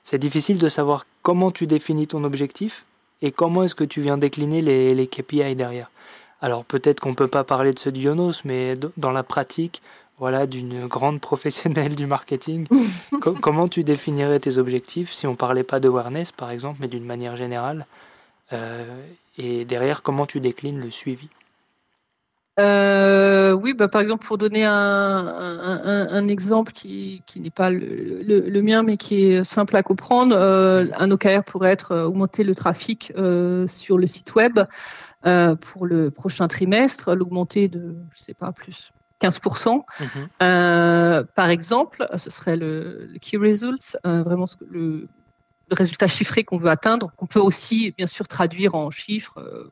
c'est 0.04 0.18
difficile 0.18 0.58
de 0.58 0.68
savoir 0.68 1.06
comment 1.22 1.50
tu 1.50 1.66
définis 1.66 2.06
ton 2.06 2.24
objectif 2.24 2.84
et 3.22 3.32
comment 3.32 3.62
est-ce 3.62 3.74
que 3.74 3.84
tu 3.84 4.02
viens 4.02 4.18
décliner 4.18 4.60
les, 4.60 4.94
les 4.94 5.06
KPI 5.06 5.56
derrière. 5.56 5.90
Alors 6.42 6.64
peut-être 6.64 7.00
qu'on 7.00 7.10
ne 7.10 7.14
peut 7.14 7.28
pas 7.28 7.44
parler 7.44 7.72
de 7.72 7.78
ce 7.78 7.88
Dionos, 7.88 8.44
mais 8.44 8.74
dans 8.96 9.12
la 9.12 9.22
pratique, 9.22 9.80
voilà, 10.22 10.46
d'une 10.46 10.86
grande 10.86 11.20
professionnelle 11.20 11.96
du 11.96 12.06
marketing. 12.06 12.68
comment 13.42 13.66
tu 13.66 13.82
définirais 13.82 14.38
tes 14.38 14.56
objectifs 14.56 15.10
si 15.10 15.26
on 15.26 15.34
parlait 15.34 15.64
pas 15.64 15.80
de 15.80 15.88
awareness, 15.88 16.30
par 16.30 16.52
exemple, 16.52 16.78
mais 16.80 16.86
d'une 16.86 17.04
manière 17.04 17.34
générale 17.34 17.86
euh, 18.52 18.84
Et 19.36 19.64
derrière, 19.64 20.04
comment 20.04 20.24
tu 20.24 20.38
déclines 20.38 20.80
le 20.80 20.92
suivi? 20.92 21.28
Euh, 22.60 23.50
oui, 23.50 23.74
bah, 23.74 23.88
par 23.88 24.00
exemple, 24.00 24.24
pour 24.24 24.38
donner 24.38 24.64
un, 24.64 26.28
exemple 26.28 26.70
qui, 26.70 27.24
n'est 27.34 27.50
pas 27.50 27.70
le, 27.70 28.60
mien, 28.60 28.84
mais 28.84 28.96
qui 28.96 29.24
est 29.24 29.42
simple 29.42 29.74
à 29.74 29.82
comprendre, 29.82 30.36
euh, 30.36 30.86
un 30.98 31.10
OKR 31.10 31.42
pourrait 31.44 31.72
être 31.72 31.96
augmenter 31.96 32.44
le 32.44 32.54
trafic 32.54 33.12
sur 33.66 33.98
le 33.98 34.06
site 34.06 34.36
web 34.36 34.60
pour 35.60 35.84
le 35.84 36.12
prochain 36.12 36.46
trimestre, 36.46 37.12
l'augmenter 37.16 37.66
de, 37.66 37.96
je 38.12 38.20
sais 38.20 38.34
pas, 38.34 38.52
plus 38.52 38.92
15%. 39.22 39.84
Mhm. 40.00 40.06
Euh, 40.42 41.24
par 41.34 41.50
exemple, 41.50 42.06
ce 42.16 42.30
serait 42.30 42.56
le, 42.56 43.12
key 43.20 43.36
results, 43.36 43.96
euh, 44.06 44.22
vraiment 44.22 44.46
le, 44.68 45.08
résultat 45.70 46.06
chiffré 46.06 46.44
qu'on 46.44 46.58
veut 46.58 46.68
atteindre, 46.68 47.12
qu'on 47.16 47.26
peut 47.26 47.40
aussi 47.40 47.92
bien 47.96 48.06
sûr 48.06 48.28
traduire 48.28 48.74
en 48.74 48.90
chiffres, 48.90 49.70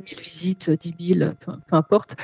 1000 0.00 0.18
euh, 0.18 0.20
visites, 0.22 0.70
10 0.70 1.14
000, 1.14 1.30
peu, 1.40 1.52
importe. 1.70 2.16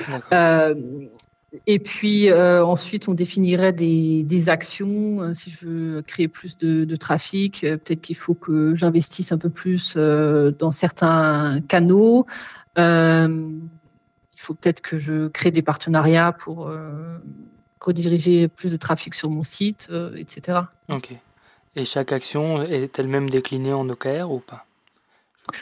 et 1.67 1.79
puis 1.79 2.31
ensuite, 2.31 3.09
on 3.09 3.15
définirait 3.15 3.73
des, 3.73 4.49
actions. 4.51 5.33
si 5.33 5.49
je 5.49 5.67
veux 5.67 6.03
créer 6.03 6.29
plus 6.29 6.59
de, 6.59 6.85
de 6.85 6.97
trafic, 6.97 7.63
peut-être 7.63 8.03
qu'il 8.03 8.17
faut 8.17 8.35
que 8.35 8.75
j'investisse 8.75 9.33
un 9.33 9.39
peu 9.39 9.49
plus 9.49 9.97
dans 9.97 10.71
certains 10.71 11.61
canaux 11.69 12.27
faut 14.47 14.55
peut-être 14.55 14.81
que 14.81 14.97
je 14.97 15.29
crée 15.29 15.51
des 15.51 15.63
partenariats 15.63 16.33
pour 16.33 16.69
euh, 16.69 17.19
rediriger 17.81 18.47
plus 18.47 18.71
de 18.71 18.77
trafic 18.77 19.15
sur 19.15 19.29
mon 19.29 19.43
site, 19.43 19.89
euh, 19.91 20.15
etc. 20.17 20.61
Ok. 20.89 21.11
Et 21.75 21.85
chaque 21.85 22.13
action 22.13 22.63
est 22.63 22.97
elle-même 22.99 23.29
déclinée 23.29 23.73
en 23.73 23.89
OKR 23.89 24.31
ou 24.31 24.39
pas? 24.39 24.65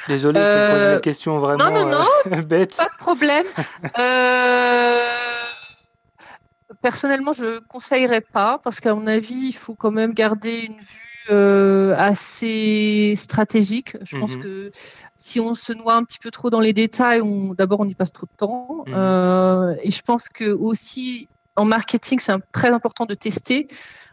Désolé, 0.08 0.40
je 0.40 0.44
te 0.44 0.72
pose 0.72 0.80
la 0.80 0.86
euh, 0.86 1.00
question 1.00 1.40
vraiment 1.40 1.70
non, 1.70 1.86
non, 1.86 2.04
non, 2.30 2.42
bête. 2.42 2.76
Pas 2.76 2.88
de 2.88 2.98
problème. 2.98 3.46
personnellement, 6.82 7.32
je 7.32 7.46
ne 7.46 7.58
conseillerais 7.60 8.20
pas 8.20 8.60
parce 8.62 8.80
qu'à 8.80 8.94
mon 8.94 9.06
avis, 9.06 9.48
il 9.48 9.54
faut 9.54 9.74
quand 9.74 9.90
même 9.90 10.12
garder 10.12 10.66
une 10.68 10.80
vue 10.80 11.03
assez 11.32 13.14
stratégique. 13.16 13.96
Je 14.02 14.18
pense 14.18 14.36
mhm. 14.36 14.42
que 14.42 14.70
si 15.16 15.40
on 15.40 15.54
se 15.54 15.72
noie 15.72 15.94
un 15.94 16.04
petit 16.04 16.18
peu 16.18 16.30
trop 16.30 16.50
dans 16.50 16.60
les 16.60 16.72
détails, 16.72 17.22
d'abord 17.56 17.80
on 17.80 17.88
y 17.88 17.94
passe 17.94 18.12
trop 18.12 18.26
de 18.26 18.36
temps. 18.36 18.84
Mhm. 18.86 18.94
Euh, 18.94 19.74
et 19.82 19.90
je 19.90 20.02
pense 20.02 20.28
que 20.28 20.50
aussi 20.50 21.28
en 21.56 21.64
marketing, 21.64 22.18
c'est 22.20 22.32
très 22.52 22.70
important 22.70 23.06
de 23.06 23.14
tester. 23.14 23.68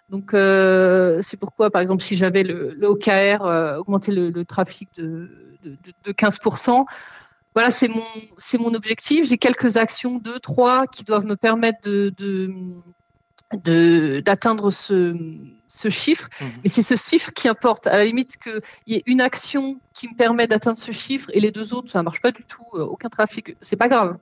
Donc 0.10 0.34
euh, 0.34 1.20
c'est 1.24 1.38
pourquoi, 1.38 1.70
par 1.70 1.82
exemple, 1.82 2.04
si 2.04 2.16
j'avais 2.16 2.44
le, 2.44 2.78
OKR, 2.82 3.46
euh, 3.46 3.78
augmenter 3.78 4.12
le, 4.12 4.46
trafic 4.46 4.90
de, 4.98 5.30
15%, 6.06 6.86
voilà, 7.54 7.72
c'est 7.72 7.88
mon, 7.88 8.04
c'est 8.38 8.58
mon 8.58 8.74
objectif. 8.74 9.28
J'ai 9.28 9.38
quelques 9.38 9.78
actions, 9.78 10.18
deux, 10.18 10.40
trois, 10.40 10.88
qui 10.88 11.04
doivent 11.04 11.26
me 11.26 11.36
permettre 11.36 11.82
de, 11.84 12.54
d'atteindre 14.22 14.72
ce, 14.72 15.16
ce, 15.72 15.90
chiffre. 15.90 16.30
Mhm. 16.40 16.48
Mais 16.64 16.70
c'est 16.70 16.82
ce 16.82 16.96
chiffre 16.96 17.32
qui 17.32 17.48
importe. 17.48 17.88
À 17.88 17.98
la 17.98 18.06
limite 18.06 18.38
qu'il 18.38 18.62
y 18.88 18.96
ait 18.96 19.04
une 19.06 19.22
action 19.22 19.80
qui 19.94 20.08
me 20.08 20.16
permet 20.16 20.48
d'atteindre 20.48 20.78
ce 20.78 20.92
chiffre 20.92 21.30
et 21.34 21.40
les 21.40 21.52
deux 21.52 21.74
autres, 21.74 21.90
ça 21.90 22.00
ne 22.00 22.04
marche 22.04 22.22
pas 22.22 22.32
du 22.32 22.44
tout, 22.44 22.66
euh, 22.74 22.84
aucun 22.84 23.10
trafic, 23.10 23.56
c'est 23.62 23.78
pas 23.78 23.88
grave. 23.88 24.18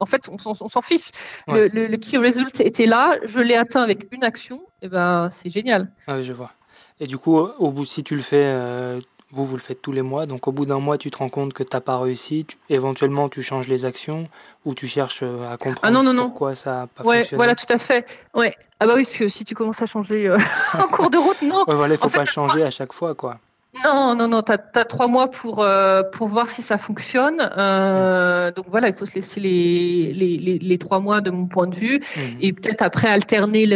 En 0.00 0.06
fait, 0.06 0.28
on, 0.28 0.38
s'en 0.38 0.80
fiche. 0.80 1.10
Le, 1.46 1.96
key 1.96 2.18
result 2.18 2.60
était 2.60 2.86
là, 2.86 3.18
je 3.22 3.38
l'ai 3.38 3.54
atteint 3.54 3.82
avec 3.82 4.08
une 4.10 4.24
action, 4.24 4.62
et 4.82 4.88
ben 4.88 5.30
c'est 5.30 5.48
génial. 5.48 5.92
Ah 6.08 6.20
je 6.20 6.32
vois. 6.32 6.50
Et 6.98 7.06
du 7.06 7.16
coup, 7.16 7.36
au 7.38 7.70
bout, 7.70 7.84
si 7.84 8.02
tu 8.02 8.16
le 8.16 8.20
fais, 8.20 8.44
euh, 8.44 9.00
vous, 9.32 9.44
vous 9.44 9.56
le 9.56 9.62
faites 9.62 9.80
tous 9.82 9.92
les 9.92 10.02
mois. 10.02 10.26
Donc 10.26 10.48
au 10.48 10.52
bout 10.52 10.66
d'un 10.66 10.80
mois, 10.80 10.98
tu 10.98 11.10
te 11.10 11.18
rends 11.18 11.28
compte 11.28 11.52
que 11.52 11.62
tu 11.62 11.70
n'as 11.74 11.80
pas 11.80 11.98
réussi. 11.98 12.46
éventuellement, 12.68 13.28
tu 13.28 13.42
changes 13.42 13.68
les 13.68 13.84
actions 13.84 14.28
ou 14.64 14.74
tu 14.74 14.86
cherches 14.86 15.20
euh, 15.22 15.48
à 15.48 15.56
comprendre 15.56 15.80
ah 15.82 15.90
non, 15.90 16.02
non, 16.02 16.24
pourquoi 16.24 16.54
ça 16.54 16.70
n'a 16.70 16.86
pas 16.86 17.04
ouais, 17.04 17.22
Voilà, 17.32 17.54
tout 17.54 17.70
à 17.72 17.78
fait. 17.78 18.06
Ouais. 18.34 18.54
Ah 18.78 18.86
bah 18.86 18.94
oui, 18.96 19.04
parce 19.04 19.16
que 19.16 19.28
si 19.28 19.44
tu 19.44 19.54
commences 19.54 19.82
à 19.82 19.86
changer 19.86 20.26
euh, 20.28 20.36
en 20.74 20.88
cours 20.88 21.10
de 21.10 21.18
route, 21.18 21.42
non. 21.42 21.64
voilà, 21.66 21.88
il 21.88 21.92
ne 21.92 21.96
faut 21.96 22.08
pas 22.08 22.24
changer 22.24 22.62
à 22.62 22.70
chaque 22.70 22.92
fois, 22.92 23.14
quoi. 23.14 23.38
Non, 23.84 24.16
non, 24.16 24.26
non, 24.26 24.42
tu 24.42 24.52
as, 24.52 24.84
trois 24.84 25.06
mois 25.06 25.30
pour, 25.30 25.62
euh, 25.62 26.02
pour 26.02 26.26
voir 26.26 26.48
si 26.48 26.60
ça 26.60 26.76
fonctionne. 26.76 27.38
Euh, 27.56 28.50
donc 28.50 28.66
voilà, 28.68 28.88
il 28.88 28.94
faut 28.94 29.06
se 29.06 29.14
laisser 29.14 29.38
les, 29.38 30.12
les, 30.12 30.58
les, 30.58 30.78
trois 30.78 30.98
mois 30.98 31.20
de 31.20 31.30
mon 31.30 31.46
point 31.46 31.68
de 31.68 31.76
vue 31.76 32.00
mhm. 32.16 32.38
et 32.40 32.52
peut-être 32.52 32.82
après 32.82 33.06
alterner 33.06 33.66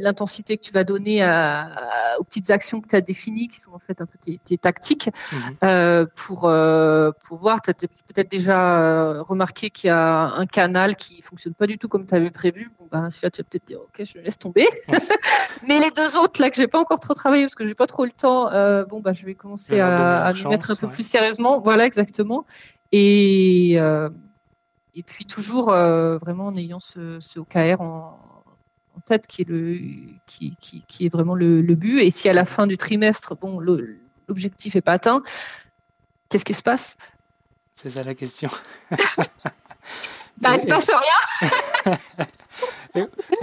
l'intensité 0.00 0.58
que 0.58 0.62
tu 0.62 0.72
vas 0.72 0.84
donner 0.84 1.22
à, 1.22 2.16
aux 2.18 2.24
petites 2.24 2.50
actions 2.50 2.82
que 2.82 2.88
tu 2.88 2.96
as 2.96 3.00
définies, 3.00 3.48
qui 3.48 3.58
sont 3.58 3.72
en 3.72 3.78
fait 3.78 4.02
un 4.02 4.06
peu 4.06 4.18
tes, 4.18 4.58
tactiques, 4.58 5.08
mhm. 5.32 5.38
euh, 5.64 6.06
pour, 6.14 6.40
pour 6.40 7.38
voir. 7.38 7.62
Tu 7.62 7.70
as 7.70 7.74
peut-être 7.74 8.30
déjà 8.30 9.22
remarqué 9.22 9.70
qu'il 9.70 9.88
y 9.88 9.90
a 9.90 10.26
un 10.26 10.46
canal 10.46 10.94
qui 10.94 11.22
fonctionne 11.22 11.54
pas 11.54 11.66
du 11.66 11.78
tout 11.78 11.88
comme 11.88 12.06
tu 12.06 12.14
avais 12.14 12.30
prévu. 12.30 12.70
Bon, 12.78 12.86
ben, 12.92 13.08
celui-là, 13.08 13.30
tu 13.30 13.40
vas 13.40 13.48
peut-être 13.50 13.66
dire, 13.66 13.80
OK, 13.80 14.04
je 14.04 14.18
laisse 14.18 14.38
tomber. 14.38 14.68
Mais 15.66 15.80
les 15.80 15.90
deux 15.90 16.18
autres, 16.18 16.40
là, 16.40 16.50
que 16.50 16.56
j'ai 16.56 16.68
pas 16.68 16.78
encore 16.78 17.00
trop 17.00 17.14
travaillé 17.14 17.44
parce 17.44 17.54
que 17.54 17.64
j'ai 17.64 17.74
pas 17.74 17.86
trop 17.86 18.04
le 18.04 18.12
temps, 18.12 18.50
bon, 18.84 19.00
bah, 19.00 19.14
je 19.14 19.24
vais 19.24 19.37
commencer 19.38 19.80
à, 19.80 20.26
à 20.26 20.32
mettre 20.48 20.70
un 20.70 20.76
peu 20.76 20.88
plus 20.88 21.06
sérieusement. 21.06 21.60
Voilà, 21.60 21.86
exactement. 21.86 22.44
Et, 22.92 23.74
euh, 23.78 24.08
et 24.94 25.02
puis 25.02 25.24
toujours 25.24 25.70
euh, 25.70 26.18
vraiment 26.18 26.46
en 26.46 26.56
ayant 26.56 26.80
ce, 26.80 27.20
ce 27.20 27.38
OKR 27.38 27.80
en, 27.80 28.18
tête 29.06 29.28
qui 29.28 29.42
est, 29.42 29.48
le, 29.48 29.78
qui, 30.26 30.56
qui, 30.60 30.84
qui 30.88 31.06
est 31.06 31.08
vraiment 31.08 31.36
le, 31.36 31.62
le, 31.62 31.74
but. 31.76 32.00
Et 32.00 32.10
si 32.10 32.28
à 32.28 32.32
la 32.32 32.44
fin 32.44 32.66
du 32.66 32.76
trimestre, 32.76 33.36
bon, 33.36 33.60
l'objectif 33.60 34.74
n'est 34.74 34.80
pas 34.80 34.94
atteint, 34.94 35.22
qu'est-ce 36.28 36.44
qui 36.44 36.52
se 36.52 36.64
passe? 36.64 36.96
C'est 37.74 37.90
ça 37.90 38.02
la 38.02 38.14
question. 38.14 38.50
bah, 40.40 40.50
il 40.50 40.54
ne 40.54 40.58
se 40.58 40.66
passe 40.66 40.90
rien. 40.90 41.96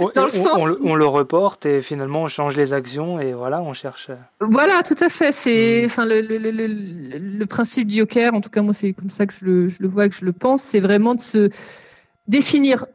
on, 0.00 0.94
le, 0.94 1.06
reporte 1.06 1.66
et 1.66 1.80
finalement 1.80 2.22
on 2.22 2.28
change 2.28 2.56
les 2.56 2.72
actions 2.72 3.20
et 3.20 3.32
voilà, 3.32 3.60
on 3.62 3.72
cherche. 3.72 4.10
Euh, 4.10 4.16
voilà, 4.40 4.82
tout 4.82 4.96
à 5.00 5.08
fait. 5.08 5.32
C'est 5.32 5.82
hmm. 5.82 5.86
enfin 5.86 6.04
le, 6.04 6.20
le, 6.20 7.46
principe 7.46 7.88
du 7.88 7.98
Joker, 7.98 8.34
en 8.34 8.40
tout 8.40 8.50
cas 8.50 8.62
moi 8.62 8.74
c'est 8.74 8.92
comme 8.92 9.10
ça 9.10 9.26
que 9.26 9.32
je 9.32 9.44
le, 9.44 9.68
je 9.68 9.82
le 9.82 9.88
vois, 9.88 10.08
que 10.08 10.14
je 10.14 10.24
le 10.24 10.32
pense, 10.32 10.62
c'est 10.62 10.80
vraiment 10.80 11.14
de 11.14 11.20
se 11.20 11.50
définir 12.28 12.86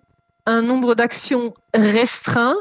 un 0.45 0.61
nombre 0.61 0.95
d'actions 0.95 1.53
restreint, 1.73 2.55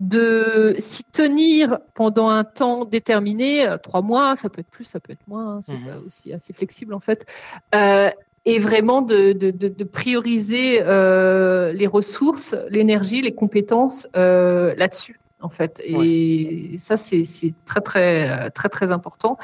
de 0.00 0.74
s'y 0.78 1.04
tenir 1.04 1.78
pendant 1.94 2.30
un 2.30 2.44
temps 2.44 2.84
déterminé, 2.84 3.66
euh, 3.66 3.76
trois 3.76 4.00
mois, 4.00 4.34
ça 4.34 4.48
peut 4.48 4.60
être 4.60 4.70
plus, 4.70 4.84
ça 4.84 4.98
peut 4.98 5.12
être 5.12 5.28
moins, 5.28 5.56
hein, 5.56 5.60
c'est 5.62 5.72
hmm. 5.74 6.06
aussi 6.06 6.32
assez 6.32 6.52
flexible 6.52 6.94
en 6.94 7.00
fait, 7.00 7.26
euh, 7.74 8.10
et 8.44 8.58
vraiment 8.58 9.02
de, 9.02 9.32
de, 9.32 9.50
de, 9.50 9.84
prioriser 9.84 10.80
euh, 10.82 11.72
les 11.72 11.86
ressources, 11.86 12.56
l'énergie, 12.68 13.20
les 13.20 13.34
compétences 13.34 14.08
euh, 14.16 14.74
là-dessus. 14.76 15.19
En 15.42 15.48
fait. 15.48 15.80
Et 15.84 16.76
ça, 16.78 16.96
c'est 16.96 17.24
très, 17.64 17.80
très, 17.80 18.50
très, 18.50 18.68
très 18.68 18.92
important. 18.92 19.38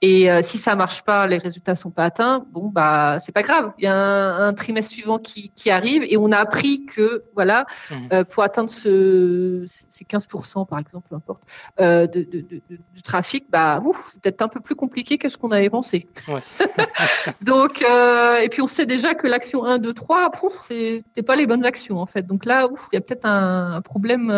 Et 0.00 0.30
euh, 0.30 0.42
si 0.42 0.58
ça 0.58 0.74
marche 0.74 1.02
pas, 1.02 1.26
les 1.26 1.38
résultats 1.38 1.74
sont 1.74 1.90
pas 1.90 2.04
atteints, 2.04 2.46
bon, 2.52 2.68
bah, 2.68 3.18
c'est 3.20 3.32
pas 3.32 3.42
grave. 3.42 3.72
Il 3.78 3.84
y 3.84 3.86
a 3.86 3.96
un, 3.96 4.52
trimestre 4.54 4.92
suivant 4.92 5.18
qui, 5.18 5.50
qui, 5.54 5.70
arrive 5.70 6.04
et 6.06 6.16
on 6.16 6.32
a 6.32 6.38
appris 6.38 6.84
que, 6.84 7.24
voilà, 7.34 7.66
mmh. 7.90 7.94
euh, 8.12 8.24
pour 8.24 8.42
atteindre 8.42 8.70
ce, 8.70 9.64
ces 9.66 10.04
15%, 10.04 10.66
par 10.66 10.78
exemple, 10.78 11.08
peu 11.08 11.16
importe, 11.16 11.42
euh, 11.80 12.06
de, 12.06 12.22
de, 12.22 12.40
de, 12.40 12.62
du 12.68 13.02
trafic, 13.02 13.46
bah, 13.50 13.80
c'est 14.04 14.22
peut-être 14.22 14.42
un 14.42 14.48
peu 14.48 14.60
plus 14.60 14.74
compliqué 14.74 15.18
que 15.18 15.28
ce 15.28 15.36
qu'on 15.36 15.50
avait 15.50 15.70
pensé. 15.70 16.06
Donc, 17.42 17.82
et 17.82 18.48
puis 18.50 18.62
on 18.62 18.66
sait 18.66 18.86
déjà 18.86 19.14
que 19.14 19.26
l'action 19.26 19.64
1, 19.64 19.78
2, 19.78 19.92
3, 19.92 20.30
c'était 20.60 21.22
pas 21.22 21.36
les 21.36 21.46
bonnes 21.46 21.64
actions, 21.64 21.98
en 21.98 22.06
fait. 22.06 22.22
Donc 22.22 22.44
là, 22.44 22.68
il 22.92 22.96
y 22.96 22.98
a 22.98 23.00
peut-être 23.00 23.26
un, 23.26 23.74
un, 23.74 23.80
problème 23.80 24.30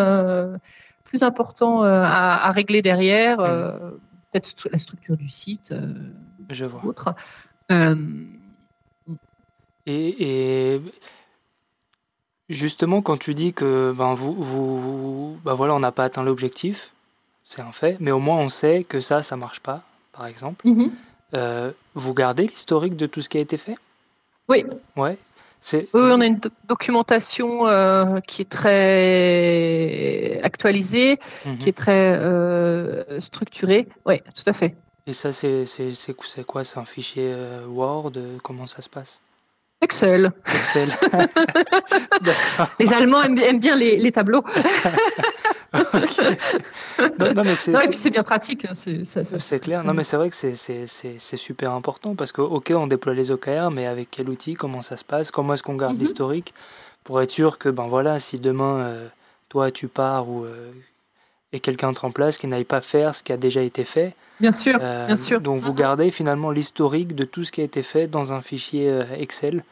plus 1.11 1.23
important 1.23 1.83
euh, 1.83 2.01
à, 2.01 2.49
régler 2.53 2.81
derrière, 2.81 3.39
mm. 3.39 3.45
euh, 3.45 3.71
peut-être 4.31 4.69
la 4.71 4.77
structure 4.77 5.17
du 5.17 5.27
site, 5.27 5.73
euh, 5.73 5.93
Je 6.49 6.63
vois. 6.63 6.85
autre. 6.85 7.13
Et, 9.85 10.81
justement, 12.47 13.01
quand 13.01 13.17
tu 13.17 13.33
dis 13.33 13.51
que 13.51 13.93
ben, 13.93 14.13
vous, 14.13 14.41
vous, 14.41 15.37
ben 15.43 15.53
voilà, 15.53 15.75
on 15.75 15.81
n'a 15.81 15.91
pas 15.91 16.05
atteint 16.05 16.23
l'objectif, 16.23 16.93
c'est 17.43 17.61
un 17.61 17.73
fait, 17.73 17.97
mais 17.99 18.11
au 18.11 18.19
moins 18.19 18.37
on 18.37 18.47
sait 18.47 18.85
que 18.85 19.01
ça, 19.01 19.21
ça 19.21 19.35
marche 19.35 19.59
pas, 19.59 19.81
par 20.13 20.27
exemple. 20.27 20.65
Mm-hmm. 20.65 21.73
vous 21.95 22.13
gardez 22.13 22.47
l'historique 22.47 22.95
de 22.95 23.05
tout 23.05 23.21
ce 23.21 23.27
qui 23.27 23.37
a 23.37 23.41
été 23.41 23.57
fait? 23.57 23.75
Oui. 24.47 24.63
Ouais. 24.95 25.17
Oui, 25.73 25.87
on 25.93 26.21
a 26.21 26.25
une 26.25 26.39
documentation 26.67 27.67
euh, 27.67 28.19
qui 28.21 28.41
est 28.41 28.49
très 28.49 30.41
actualisée, 30.43 31.19
mhm. 31.45 31.57
qui 31.59 31.69
est 31.69 31.77
très 31.77 32.17
euh, 32.17 33.19
structurée. 33.19 33.87
Oui, 34.05 34.21
tout 34.21 34.43
à 34.47 34.53
fait. 34.53 34.75
Et 35.07 35.13
ça, 35.13 35.31
c'est 35.31 35.65
quoi 36.45 36.63
C'est 36.63 36.79
un 36.79 36.85
fichier 36.85 37.31
euh, 37.33 37.65
Word? 37.67 38.13
Comment 38.43 38.67
ça 38.67 38.81
se 38.81 38.89
passe? 38.89 39.21
Excel. 39.81 40.31
Excel. 40.45 40.89
les 42.79 42.93
Allemands 42.93 43.23
aiment, 43.23 43.59
bien 43.59 43.75
les, 43.75 43.97
les 43.97 44.11
tableaux. 44.11 44.43
non, 45.73 47.43
mais 47.43 47.55
c'est, 47.55 47.71
et 47.71 47.87
puis 47.87 47.97
c'est 47.97 48.09
bien 48.09 48.23
pratique. 48.23 48.65
Hein, 48.65 48.73
c'est, 48.73 49.59
clair. 49.59 49.85
Non, 49.85 49.93
mais 49.93 50.03
c'est 50.03 50.17
vrai 50.17 50.29
que 50.29 50.35
c'est, 50.35 51.37
super 51.37 51.71
important 51.71 52.15
parce 52.15 52.31
que, 52.31 52.41
ok, 52.41 52.73
on 52.75 52.87
déploie 52.87 53.13
les 53.13 53.31
OKR, 53.31 53.71
mais 53.71 53.85
avec 53.85 54.09
quel 54.11 54.29
outil 54.29 54.55
Comment 54.55 54.81
ça 54.81 54.97
se 54.97 55.05
passe 55.05 55.31
Comment 55.31 55.53
est-ce 55.53 55.63
qu'on 55.63 55.75
garde 55.75 55.93
mhm. 55.93 56.01
l'historique 56.01 56.53
pour 57.03 57.21
être 57.21 57.31
sûr 57.31 57.57
que, 57.57 57.69
ben 57.69 57.87
voilà, 57.87 58.19
si 58.19 58.37
demain, 58.37 58.79
euh, 58.79 59.07
toi, 59.49 59.71
tu 59.71 59.87
pars 59.87 60.29
ou 60.29 60.43
euh, 60.43 60.71
et 61.53 61.59
quelqu'un 61.59 61.89
entre 61.89 62.05
en 62.05 62.11
place 62.11 62.37
qui 62.37 62.47
n'aille 62.47 62.65
pas 62.65 62.81
faire 62.81 63.15
ce 63.15 63.23
qui 63.23 63.31
a 63.31 63.37
déjà 63.37 63.61
été 63.61 63.83
fait. 63.83 64.15
Bien 64.39 64.51
sûr, 64.51 64.77
euh, 64.81 65.07
bien 65.07 65.15
sûr. 65.15 65.39
Donc 65.41 65.59
vous 65.59 65.71
mhm. 65.71 65.77
gardez 65.77 66.11
finalement 66.11 66.51
l'historique 66.51 67.15
de 67.15 67.23
tout 67.23 67.43
ce 67.43 67.51
qui 67.51 67.61
a 67.61 67.63
été 67.63 67.83
fait 67.83 68.07
dans 68.07 68.33
un 68.33 68.39
fichier 68.41 69.03
Excel. 69.17 69.63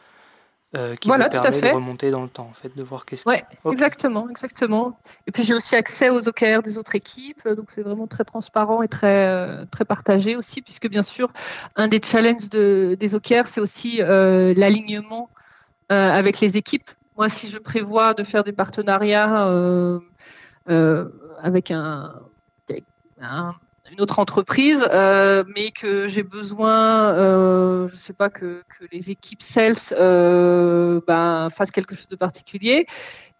Euh, 0.76 0.94
qui 0.94 1.08
voilà, 1.08 1.24
vous 1.24 1.40
permet 1.40 1.60
de 1.60 1.74
remonter 1.74 2.10
dans 2.12 2.22
le 2.22 2.28
temps, 2.28 2.46
en 2.48 2.54
fait, 2.54 2.76
de 2.76 2.82
voir 2.84 3.04
qu'est-ce 3.04 3.28
Ouais, 3.28 3.44
exactement, 3.68 4.28
exactement. 4.30 4.96
Et 5.26 5.32
puis 5.32 5.42
j'ai 5.42 5.52
aussi 5.54 5.74
accès 5.74 6.10
aux 6.10 6.28
OKR 6.28 6.62
des 6.62 6.78
autres 6.78 6.94
équipes, 6.94 7.48
donc 7.48 7.72
c'est 7.72 7.82
vraiment 7.82 8.06
très 8.06 8.22
transparent 8.22 8.80
et 8.80 8.86
très 8.86 9.26
euh, 9.26 9.64
très 9.72 9.84
partagé 9.84 10.36
aussi, 10.36 10.62
puisque 10.62 10.88
bien 10.88 11.02
sûr, 11.02 11.32
un 11.74 11.88
des 11.88 12.00
challenges 12.00 12.48
de, 12.50 12.96
des 13.00 13.16
OKR, 13.16 13.46
c'est 13.46 13.60
aussi 13.60 14.00
euh, 14.00 14.54
l'alignement 14.56 15.28
avec 15.88 16.38
les 16.38 16.56
équipes. 16.56 16.88
Moi, 17.16 17.28
si 17.28 17.48
je 17.48 17.58
prévois 17.58 18.14
de 18.14 18.22
faire 18.22 18.44
des 18.44 18.52
partenariats 18.52 19.44
avec 21.42 21.72
un, 21.72 22.14
un 23.20 23.54
une 23.90 24.00
autre 24.00 24.18
entreprise, 24.18 24.86
euh, 24.90 25.44
mais 25.54 25.70
que 25.72 26.06
j'ai 26.08 26.22
besoin, 26.22 27.12
euh, 27.14 27.88
je 27.88 27.96
sais 27.96 28.12
pas, 28.12 28.30
que, 28.30 28.62
que 28.68 28.84
les 28.92 29.10
équipes 29.10 29.42
sales 29.42 29.74
euh, 29.92 31.00
ben, 31.06 31.48
fassent 31.50 31.70
quelque 31.70 31.94
chose 31.94 32.08
de 32.08 32.16
particulier, 32.16 32.86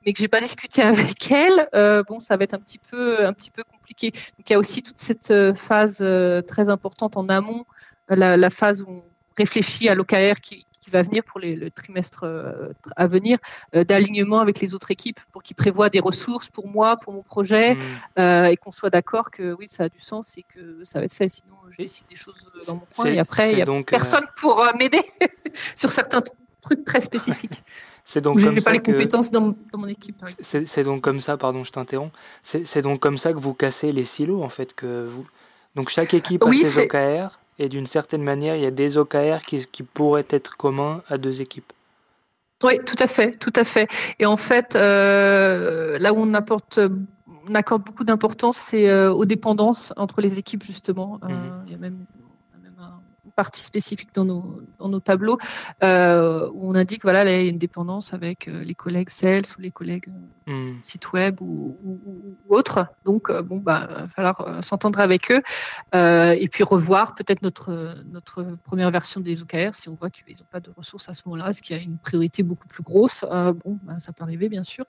mais 0.05 0.13
que 0.13 0.19
j'ai 0.19 0.29
pas 0.29 0.41
discuté 0.41 0.83
avec 0.83 1.31
elles, 1.31 1.69
euh, 1.75 2.03
bon, 2.09 2.21
ça 2.21 2.37
va 2.37 2.45
être 2.45 2.55
un 2.55 2.59
petit 2.59 2.79
peu, 2.79 3.25
un 3.25 3.33
petit 3.33 3.51
peu 3.51 3.63
compliqué. 3.65 4.11
Donc 4.11 4.49
il 4.49 4.53
y 4.53 4.57
a 4.57 4.59
aussi 4.59 4.83
toute 4.83 4.99
cette 4.99 5.33
phase 5.55 6.05
très 6.47 6.69
importante 6.69 7.17
en 7.17 7.29
amont, 7.29 7.65
la, 8.09 8.37
la 8.37 8.51
phase 8.51 8.83
où 8.83 8.91
on 8.91 9.05
réfléchit 9.39 9.89
à 9.89 9.95
l'OKR 9.95 10.41
qui, 10.43 10.67
va 10.91 11.03
venir 11.03 11.25
pour 11.25 11.41
les, 11.41 11.55
le 11.55 11.71
trimestre 11.71 12.25
euh, 12.25 12.73
à 12.97 13.07
venir, 13.07 13.39
euh, 13.75 13.85
d'alignement 13.85 14.41
avec 14.41 14.61
les 14.61 14.75
autres 14.75 14.91
équipes 14.91 15.19
pour 15.33 15.43
qu'ils 15.43 15.57
prévoient 15.57 15.91
des 15.91 16.01
ressources 16.01 16.49
pour 16.49 16.67
moi, 16.67 16.97
pour 16.97 17.13
mon 17.13 17.23
projet, 17.23 17.75
mmh. 17.75 17.81
euh, 18.19 18.45
et 18.47 18.57
qu'on 18.57 18.71
soit 18.71 18.91
d'accord 18.91 19.31
que 19.31 19.55
oui, 19.55 19.67
ça 19.69 19.85
a 19.85 19.89
du 19.89 20.01
sens 20.01 20.37
et 20.37 20.45
que 20.55 20.85
ça 20.85 20.99
va 20.99 21.05
être 21.07 21.15
fait. 21.15 21.29
Sinon, 21.29 21.57
je 21.69 21.79
décide 21.79 22.07
des 22.07 22.17
choses 22.17 22.51
dans 22.67 22.75
mon 22.75 22.87
coin 22.95 23.07
et 23.07 23.19
après, 23.19 23.53
il 23.53 23.57
n'y 23.57 23.63
a 23.63 23.65
donc, 23.65 23.91
personne 23.91 24.27
pour 24.41 24.65
m'aider 24.79 25.03
sur 25.77 25.91
certains 25.91 26.23
trucs 26.61 26.85
très 26.85 27.01
spécifiques. 27.01 27.63
C'est 28.05 28.21
donc 28.21 28.39
je 28.39 28.49
n'ai 28.49 28.61
pas 28.61 28.73
les 28.73 28.81
compétences 28.81 29.31
dans, 29.31 29.49
dans, 29.73 29.79
mon 29.79 29.87
équipe. 29.87 30.25
C'est 30.41 30.83
donc 30.83 31.01
comme 31.03 31.21
ça, 31.21 31.37
pardon, 31.37 31.63
je 31.65 31.71
t'interromps. 31.71 32.13
C'est 32.43 32.83
donc 32.83 32.99
comme 32.99 33.19
ça 33.19 33.33
que 33.33 33.39
vous 33.39 33.55
cassez 33.55 33.93
les 33.93 34.05
silos, 34.05 34.43
en 34.43 34.49
fait, 34.49 34.75
que 34.75 35.07
vous. 35.07 35.27
Donc 35.77 35.91
chaque 35.91 36.15
équipe 36.15 36.43
a 36.43 36.53
ses 36.53 36.79
OKR 36.81 37.40
et 37.61 37.69
d'une 37.69 37.87
certaine 37.87 38.23
manière, 38.23 38.57
il 38.57 38.63
y 38.63 38.67
a 38.67 38.71
des 38.71 38.97
OKR 38.97 39.43
qui, 39.47 39.67
qui, 39.67 39.83
pourraient 39.83 40.27
être 40.31 40.57
communs 40.57 41.03
à 41.09 41.19
deux 41.19 41.43
équipes. 41.43 41.73
Oui, 42.65 42.79
tout 42.87 42.97
à 42.99 43.07
fait, 43.07 43.33
tout 43.37 43.53
à 43.55 43.65
fait. 43.65 43.87
Et 44.19 44.25
en 44.25 44.39
fait, 44.39 44.75
euh, 44.77 45.99
là 45.99 46.15
où 46.15 46.17
on 46.17 46.33
apporte, 46.33 46.81
on 47.47 47.55
accorde 47.55 47.85
beaucoup 47.85 48.05
d'importance, 48.05 48.57
c'est 48.59 48.89
euh, 48.89 49.13
aux 49.13 49.27
dépendances 49.27 49.93
entre 49.99 50.23
les 50.23 50.39
équipes 50.39 50.63
justement. 50.63 51.21
Euh, 51.25 51.29
mhm. 51.29 51.65
il 51.67 51.73
y 51.73 51.75
a 51.75 51.79
même 51.79 51.99
partie 53.31 53.63
spécifique 53.63 54.15
dans 54.15 54.25
nos, 54.25 54.63
dans 54.79 54.89
nos 54.89 55.01
tableaux 55.01 55.39
euh, 55.83 56.49
où 56.53 56.71
on 56.71 56.75
indique 56.75 57.03
voilà 57.03 57.25
il 57.25 57.45
y 57.45 57.47
a 57.47 57.51
une 57.51 57.59
dépendance 57.59 58.13
avec 58.15 58.49
euh, 58.49 58.63
les 58.65 58.75
collègues 58.75 59.11
sales 59.11 59.45
ou 59.57 59.61
les 59.61 59.71
collègues 59.71 60.09
euh, 60.49 60.53
hmm. 60.53 60.81
site 60.83 61.13
web 61.13 61.41
ou, 61.41 61.77
autres. 62.49 62.87
Donc 63.05 63.31
bon 63.43 63.59
bah 63.59 63.89
va 63.91 64.09
falloir 64.09 64.65
s'entendre 64.65 65.01
avec 65.01 65.31
eux 65.31 65.43
et 65.93 66.49
puis 66.51 66.65
revoir 66.65 67.15
peut-être 67.15 67.43
notre 67.43 67.95
notre 68.07 68.57
première 68.65 68.91
version 68.91 69.21
des 69.21 69.43
OKR 69.43 69.75
si 69.75 69.89
on 69.89 69.95
voit 69.95 70.11
qu'ils 70.11 70.37
n'ont 70.37 70.47
pas 70.51 70.61
de 70.61 70.71
ressources 70.77 71.09
à 71.09 71.15
ce 71.15 71.23
moment-là, 71.27 71.53
ce 71.53 71.63
qui 71.63 71.75
a 71.75 71.79
une 71.79 71.99
priorité 71.99 72.43
beaucoup 72.43 72.67
plus 72.67 72.83
grosse. 72.83 73.25
bon 73.31 73.79
bah, 73.83 74.01
ça 74.01 74.13
peut 74.13 74.25
arriver 74.25 74.49
bien 74.49 74.65
sûr. 74.65 74.85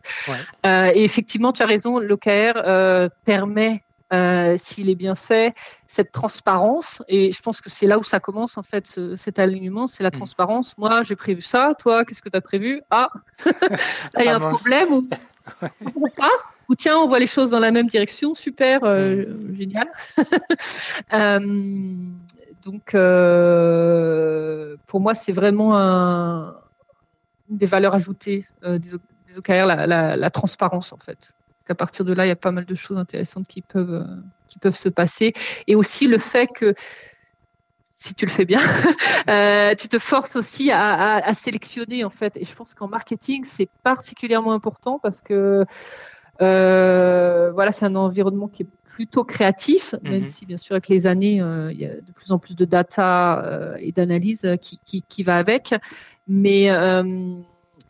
et 0.66 1.04
effectivement 1.04 1.52
tu 1.54 1.62
as 1.62 1.68
raison, 1.68 2.00
l'OKR 2.00 3.10
permet 3.26 3.84
euh, 4.14 4.56
s'il 4.58 4.90
est 4.90 4.96
bien 4.96 5.16
fait, 5.16 5.56
cette 5.88 6.12
transparence. 6.12 7.02
Et 7.08 7.32
je 7.32 7.42
pense 7.42 7.62
que 7.62 7.70
c'est 7.70 7.88
là 7.88 7.98
où 7.98 8.04
ça 8.04 8.20
commence, 8.20 8.58
en 8.58 8.64
fait, 8.64 9.00
cet 9.16 9.40
alignement, 9.40 9.88
c'est 9.88 10.04
la 10.04 10.10
mm. 10.10 10.14
transparence. 10.14 10.78
Moi, 10.78 11.02
j'ai 11.04 11.16
prévu 11.16 11.42
ça. 11.42 11.74
Toi, 11.80 12.04
qu'est-ce 12.04 12.22
que 12.22 12.30
tu 12.30 12.38
as 12.38 12.42
prévu? 12.42 12.82
Ah, 12.90 13.10
il 14.20 14.26
y 14.26 14.28
a 14.28 14.36
un 14.36 14.42
ah, 14.42 14.50
problème 14.50 14.92
ou, 14.92 15.08
pas? 16.18 16.30
Ou 16.70 16.76
tiens, 16.76 16.98
on 16.98 17.08
voit 17.08 17.20
les 17.20 17.28
choses 17.28 17.50
dans 17.50 17.60
la 17.60 17.72
même 17.72 17.88
direction. 17.88 18.34
Super, 18.34 18.84
euh, 18.84 19.26
mm. 19.26 19.56
génial. 19.56 19.88
Euh, 21.14 21.40
donc, 22.64 22.92
pour 24.88 25.02
moi, 25.02 25.14
c'est 25.14 25.32
vraiment 25.32 25.78
un, 25.78 26.56
une 27.50 27.58
des 27.58 27.66
valeurs 27.66 27.96
ajoutées 27.96 28.46
des, 28.64 28.78
des 28.80 29.38
OKR, 29.38 29.66
la, 29.66 30.16
la 30.16 30.30
transparence, 30.30 30.94
en 30.94 30.98
fait 30.98 31.34
à 31.72 31.76
partir 31.76 32.06
de 32.06 32.14
là, 32.14 32.26
il 32.26 32.30
y 32.30 32.32
a 32.32 32.36
pas 32.36 32.52
mal 32.52 32.66
de 32.66 32.76
choses 32.76 32.98
intéressantes 32.98 33.48
qui 33.48 33.62
peuvent, 33.62 33.94
euh, 33.94 34.22
qui 34.48 34.60
peuvent 34.60 34.76
se 34.76 34.90
passer. 34.90 35.34
Et 35.68 35.76
aussi 35.76 36.08
le 36.08 36.18
fait 36.18 36.48
que 36.48 36.76
si 37.94 38.14
tu 38.14 38.26
le 38.26 38.32
fais 38.32 38.46
bien, 38.46 38.60
euh, 39.30 39.74
tu 39.76 39.88
te 39.88 40.00
forces 40.00 40.36
aussi 40.36 40.72
à, 40.72 41.34
sélectionner 41.34 42.04
en 42.04 42.10
fait. 42.10 42.36
Et 42.38 42.44
je 42.44 42.56
pense 42.56 42.74
qu'en 42.74 42.88
marketing, 42.88 43.44
c'est 43.44 43.70
particulièrement 43.84 44.54
important 44.54 45.00
parce 45.00 45.22
que 45.22 45.66
euh, 46.42 47.52
voilà, 47.52 47.72
c'est 47.72 47.86
un 47.86 47.96
environnement 47.96 48.48
qui 48.48 48.64
est 48.64 48.70
plutôt 48.86 49.24
créatif, 49.24 49.96
même 50.04 50.22
mhm. 50.22 50.26
si 50.26 50.46
bien 50.46 50.58
sûr 50.58 50.74
avec 50.74 50.90
les 50.90 51.08
années, 51.08 51.36
il 51.36 51.78
y 51.78 51.86
a 51.86 52.02
de 52.02 52.12
plus 52.14 52.32
en 52.32 52.40
plus 52.40 52.56
de 52.56 52.66
data 52.66 53.76
et 53.80 53.92
d'analyse 53.92 54.58
qui, 54.62 54.80
qui, 54.84 55.04
qui, 55.08 55.24
va 55.24 55.38
avec. 55.38 55.74
Mais 56.28 56.70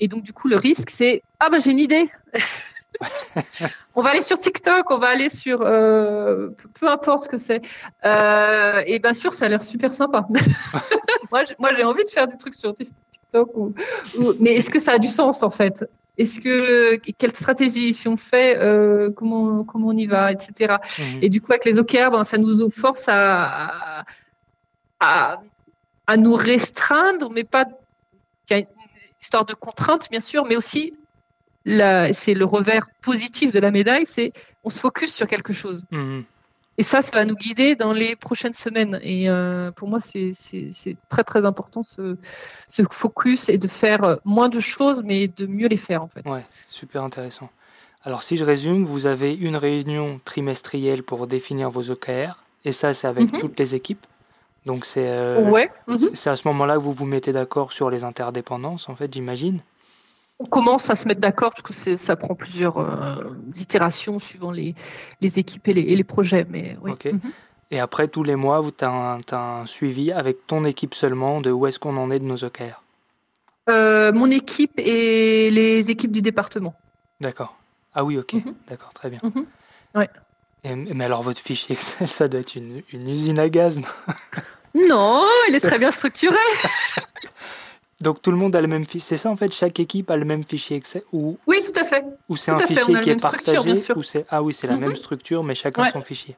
et 0.02 0.08
donc 0.08 0.24
du 0.24 0.34
coup, 0.34 0.50
le 0.50 0.58
risque, 0.58 0.90
c'est 0.90 1.24
ah 1.40 1.50
ben 1.50 1.62
j'ai 1.62 1.72
une 1.72 1.80
idée. 1.80 2.10
on 3.96 4.02
va 4.02 4.12
aller 4.12 4.22
sur 4.22 4.40
TikTok, 4.40 4.90
on 4.90 4.98
va 4.98 5.08
aller 5.08 5.30
sur 5.30 5.62
euh, 5.62 6.50
peu 6.80 6.88
importe 6.88 7.24
ce 7.24 7.30
que 7.30 7.38
c'est. 7.38 7.62
Euh, 8.06 8.84
et 8.86 9.00
bien 9.00 9.14
sûr, 9.14 9.34
ça 9.34 9.46
a 9.46 9.50
l'air 9.50 9.64
super 9.64 9.92
sympa. 9.92 10.28
moi, 11.32 11.44
j'ai 11.76 11.84
envie 11.84 12.04
de 12.04 12.10
faire 12.10 12.28
des 12.28 12.38
trucs 12.38 12.54
sur 12.54 12.74
TikTok, 12.74 13.50
mais 14.40 14.56
est-ce 14.56 14.70
que 14.70 14.80
ça 14.80 14.94
a 14.94 15.00
du 15.00 15.08
sens 15.08 15.44
en 15.44 15.50
fait? 15.50 15.86
Est-ce 16.18 16.40
que 16.40 16.98
quelle 17.18 17.36
stratégie 17.36 17.94
si 17.94 18.08
on 18.08 18.18
fait 18.18 18.58
euh, 18.58 19.12
Comment 19.12 19.64
comment 19.64 19.88
on 19.88 19.98
y 19.98 20.06
va, 20.06 20.32
etc. 20.32 20.76
Mhm. 21.00 21.20
Et 21.22 21.30
du 21.30 21.42
coup, 21.42 21.52
avec 21.52 21.66
les 21.66 21.80
OKR, 21.80 22.12
ben, 22.12 22.24
ça 22.24 22.38
nous 22.38 22.70
force 22.70 23.06
à, 23.08 24.04
à, 25.00 25.40
à 26.08 26.18
nous 26.18 26.36
restreindre, 26.36 27.30
mais 27.32 27.44
pas. 27.44 27.66
Il 28.50 28.54
y 28.54 28.56
a 28.58 28.60
une 28.60 28.68
histoire 29.22 29.46
de 29.46 29.54
contrainte, 29.54 30.10
bien 30.12 30.20
sûr, 30.20 30.44
mais 30.46 30.58
aussi 30.58 30.94
c'est 31.66 32.34
le 32.34 32.46
revers 32.46 32.88
positif 33.02 33.52
de 33.52 33.60
la 33.60 33.72
médaille, 33.72 34.06
c'est 34.06 34.32
on 34.64 34.70
se 34.70 34.80
focus 34.80 35.14
sur 35.14 35.28
quelque 35.28 35.54
chose. 35.54 35.86
Mhm. 35.92 36.24
Et 36.78 36.84
ça, 36.84 37.02
ça 37.02 37.12
va 37.12 37.26
nous 37.26 37.36
guider 37.36 37.76
dans 37.76 37.92
les 37.94 38.16
prochaines 38.16 38.54
semaines. 38.54 39.00
Et 39.04 39.30
euh, 39.30 39.72
pour 39.72 39.88
moi, 39.90 40.00
c'est 40.00 40.32
très 41.10 41.24
très 41.24 41.46
important 41.46 41.84
ce, 41.84 42.18
ce, 42.68 42.82
focus 42.90 43.50
et 43.50 43.58
de 43.58 43.68
faire 43.68 44.18
moins 44.26 44.50
de 44.50 44.60
choses, 44.60 45.04
mais 45.04 45.28
de 45.28 45.46
mieux 45.46 45.68
les 45.68 45.78
faire 45.78 46.02
en 46.02 46.08
fait. 46.08 46.26
Ouais, 46.26 46.44
super 46.70 47.04
intéressant. 47.04 47.50
Alors 48.04 48.24
si 48.24 48.36
je 48.36 48.44
résume, 48.44 48.86
vous 48.86 49.06
avez 49.06 49.32
une 49.34 49.58
réunion 49.58 50.20
trimestrielle 50.26 51.04
pour 51.04 51.28
définir 51.28 51.70
vos 51.70 51.92
OKR, 51.92 52.42
et 52.66 52.72
ça 52.72 52.96
c'est 52.96 53.08
avec 53.08 53.32
Mhm. 53.32 53.40
toutes 53.40 53.60
les 53.60 53.76
équipes. 53.76 54.08
Donc 54.66 54.86
c'est 54.86 55.08
euh, 55.08 55.44
Ouais. 55.52 55.70
mhm. 55.88 56.00
c'est 56.16 56.30
à 56.32 56.36
ce 56.36 56.48
moment-là 56.48 56.76
que 56.76 56.80
vous 56.82 56.94
vous 56.94 57.06
mettez 57.06 57.32
d'accord 57.34 57.72
sur 57.72 57.92
les 57.92 58.04
interdépendances, 58.04 58.90
en 58.90 58.96
fait, 58.96 59.14
j'imagine. 59.14 59.60
On 60.42 60.46
commence 60.46 60.90
à 60.90 60.96
se 60.96 61.08
mettre 61.08 61.22
d'accord 61.22 61.52
parce 61.52 61.62
que 61.62 61.98
ça 61.98 62.16
prend 62.16 62.34
plusieurs 62.34 62.80
euh, 62.80 63.38
itérations 63.56 64.18
suivant 64.20 64.50
les, 64.50 64.74
les 65.22 65.38
équipes 65.38 65.68
et 65.68 65.74
les, 65.74 65.82
et 65.82 65.96
les 65.96 66.04
projets. 66.04 66.48
Mais 66.50 66.78
oui. 66.82 66.94
Ok. 66.94 67.06
Mhm. 67.06 67.20
Et 67.70 67.80
après, 67.80 68.08
tous 68.08 68.24
les 68.24 68.36
mois, 68.36 68.60
tu 68.76 68.84
as, 68.84 69.20
un 69.34 69.66
suivi 69.68 70.12
avec 70.12 70.48
ton 70.48 70.66
équipe 70.66 70.96
seulement 70.96 71.42
de 71.42 71.52
où 71.52 71.68
est-ce 71.68 71.78
qu'on 71.78 71.96
en 71.96 72.10
est 72.10 72.18
de 72.18 72.26
nos 72.26 72.44
OKR. 72.44 72.82
Euh, 73.70 74.12
mon 74.14 74.32
équipe 74.32 74.74
et 74.78 75.52
les 75.52 75.92
équipes 75.92 76.12
du 76.12 76.24
département. 76.24 76.74
D'accord. 77.22 77.56
Ah 77.94 78.04
oui, 78.04 78.18
ok. 78.18 78.34
Mhm. 78.34 78.56
D'accord, 78.68 78.94
très 78.94 79.12
bien. 79.12 79.20
Ouais. 79.94 80.10
Et- 80.64 80.74
mais 80.76 81.06
alors, 81.06 81.22
votre 81.22 81.40
fichier 81.40 81.74
Excel, 81.76 82.08
ça 82.08 82.28
doit 82.28 82.40
être 82.40 82.56
une, 82.56 82.82
une 82.92 83.08
usine 83.08 83.38
à 83.38 83.48
gaz. 83.48 83.80
non? 83.80 84.88
Non, 84.88 85.24
il 85.50 85.56
est 85.56 85.60
très 85.60 85.78
bien 85.78 85.92
structuré. 85.92 86.36
Donc, 88.02 88.22
tout 88.22 88.32
le 88.32 88.38
monde 88.38 88.56
a 88.56 88.62
le 88.62 88.68
même 88.68 88.84
fichier. 88.86 89.00
C'est 89.02 89.18
ça, 89.18 89.30
en 89.30 89.36
fait, 89.36 89.54
chaque 89.54 89.80
équipe 89.80 90.10
a 90.10 90.18
le 90.18 90.26
même 90.26 90.44
fichier 90.44 90.78
Excel 90.78 91.04
Ou, 91.12 91.38
Oui, 91.48 91.58
tout 91.66 91.80
à 91.80 91.84
fait. 91.84 92.04
ou 92.30 92.36
c'est 92.36 92.52
un 92.52 92.60
fichier 92.60 93.00
qui 93.02 93.10
est 93.12 93.22
partagé 93.22 93.76
ou 93.96 94.04
c'est... 94.04 94.26
Ah 94.30 94.42
oui, 94.42 94.54
c'est 94.54 94.68
la 94.68 94.76
Mhm. 94.76 94.82
même 94.82 94.96
structure, 94.96 95.44
mais 95.44 95.56
chacun 95.56 95.84
Ouais. 95.84 95.92
son 95.92 96.02
fichier. 96.02 96.36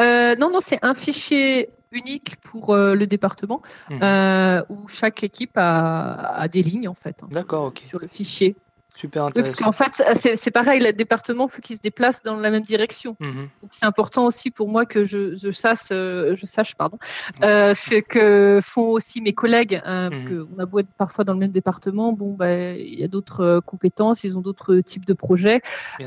Euh, 0.00 0.34
non, 0.36 0.50
non, 0.50 0.60
c'est 0.60 0.78
un 0.82 0.94
fichier 0.94 1.70
unique 1.92 2.36
pour 2.42 2.74
euh, 2.74 2.94
le 2.94 3.06
département 3.06 3.62
Mhm. 3.90 4.00
euh, 4.02 4.62
où 4.68 4.88
chaque 4.88 5.22
équipe 5.22 5.52
a, 5.56 6.34
a 6.34 6.48
des 6.48 6.62
lignes 6.62 6.88
en 6.88 6.94
fait 6.94 7.16
hein, 7.22 7.28
sur 7.30 7.40
D'accord, 7.40 7.64
ok. 7.66 7.82
sur 7.86 7.98
le 8.00 8.08
fichier. 8.08 8.56
Super 8.98 9.26
Oui, 9.26 9.30
parce 9.32 9.52
intéressant. 9.52 9.64
qu'en 9.66 9.72
fait, 9.72 10.18
c'est 10.18 10.34
c'est 10.34 10.50
pareil, 10.50 10.80
le 10.80 10.92
département, 10.92 11.46
il 11.46 11.52
faut 11.54 11.62
qu'il 11.62 11.76
se 11.76 11.80
déplace 11.80 12.20
dans 12.24 12.34
la 12.36 12.50
même 12.50 12.64
direction. 12.64 13.14
Mhm. 13.20 13.48
Donc, 13.62 13.70
C'est 13.70 13.86
important 13.86 14.26
aussi 14.26 14.50
pour 14.50 14.68
moi 14.68 14.86
que 14.86 15.04
je, 15.04 15.36
je 15.36 15.50
sache, 15.52 15.92
euh, 15.92 16.34
je 16.34 16.46
sache 16.46 16.74
pardon, 16.74 16.98
euh, 17.44 17.74
ce 17.74 18.00
que 18.00 18.58
font 18.60 18.88
aussi 18.88 19.20
mes 19.20 19.32
collègues, 19.32 19.80
hein, 19.84 20.08
parce 20.10 20.24
Mhm. 20.24 20.48
qu'on 20.48 20.58
a 20.58 20.66
beau 20.66 20.80
être 20.80 20.88
parfois 20.96 21.22
dans 21.22 21.32
le 21.34 21.38
même 21.38 21.52
département, 21.52 22.12
bon, 22.12 22.34
ben, 22.34 22.76
il 22.76 22.98
y 22.98 23.04
a 23.04 23.08
d'autres 23.08 23.40
euh, 23.42 23.60
compétences, 23.60 24.24
ils 24.24 24.36
ont 24.36 24.40
d'autres 24.40 24.80
types 24.80 25.04
de 25.06 25.14
projets. 25.14 25.60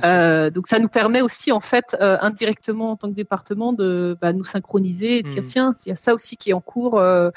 Euh, 0.04 0.50
donc 0.50 0.68
ça 0.68 0.78
nous 0.80 0.90
permet 0.90 1.22
aussi 1.22 1.54
en 1.54 1.62
fait 1.62 1.96
euh, 2.02 2.18
indirectement 2.22 2.92
en 2.92 2.98
tant 2.98 3.10
que 3.10 3.16
département 3.16 3.72
de 3.72 4.18
bah, 4.20 4.34
nous 4.34 4.44
synchroniser 4.44 5.20
et 5.20 5.24
de 5.24 5.30
dire 5.30 5.44
Mhm. 5.44 5.48
tiens 5.48 5.76
il 5.86 5.90
y 5.90 5.92
a 5.94 5.96
ça 5.96 6.14
aussi 6.14 6.36
qui 6.36 6.50
est 6.50 6.54
en 6.54 6.60
cours 6.62 7.00
euh, 7.00 7.30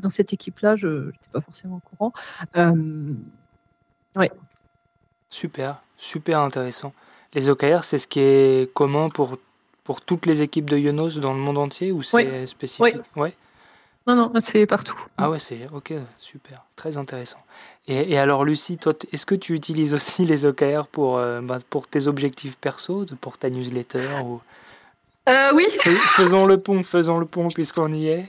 dans 0.00 0.08
cette 0.08 0.32
équipe 0.32 0.60
là 0.60 0.74
je 0.74 0.88
n'étais 1.06 1.28
pas 1.30 1.40
forcément 1.42 1.76
au 1.76 1.80
courant 1.80 2.12
Euh, 2.56 3.14
Super, 5.32 5.76
super 5.96 6.40
intéressant. 6.40 6.92
Les 7.32 7.48
OKR, 7.48 7.84
c'est 7.84 7.96
ce 7.96 8.06
qui 8.06 8.20
est 8.20 8.70
commun 8.74 9.08
pour, 9.08 9.38
pour 9.82 10.02
toutes 10.02 10.26
les 10.26 10.42
équipes 10.42 10.68
de 10.68 10.76
Yonos 10.76 11.18
dans 11.20 11.32
le 11.32 11.38
monde 11.40 11.56
entier 11.56 11.90
ou 11.90 12.02
c'est 12.02 12.44
spécifique 12.44 12.96
Ouais. 13.16 13.34
non 14.06 14.14
non 14.14 14.30
c'est 14.40 14.66
partout 14.66 14.98
Ah 15.16 15.30
ouais, 15.30 15.38
c'est 15.38 15.60
ok, 15.72 15.94
super, 16.18 16.66
très 16.76 16.98
intéressant. 16.98 17.38
Et, 17.88 18.12
et 18.12 18.18
alors 18.18 18.44
Lucie, 18.44 18.76
toi, 18.76 18.92
est-ce 19.10 19.24
que 19.24 19.34
tu 19.34 19.54
utilises 19.54 19.94
aussi 19.94 20.26
les 20.26 20.44
OKR 20.44 20.86
pour, 20.86 21.16
euh, 21.16 21.40
bah, 21.40 21.60
pour 21.70 21.88
tes 21.88 22.08
objectifs 22.08 22.58
perso, 22.58 23.06
de- 23.06 23.14
pour 23.14 23.38
ta 23.38 23.48
newsletter 23.48 24.06
ou... 24.26 24.42
Euh, 25.30 25.50
oui 25.54 25.64
Fais- 25.80 25.90
Faisons 26.16 26.44
le 26.44 26.58
pont, 26.58 26.82
faisons 26.82 27.16
le 27.18 27.24
pont 27.24 27.48
puisqu'on 27.48 27.90
y 27.92 28.08
est. 28.08 28.26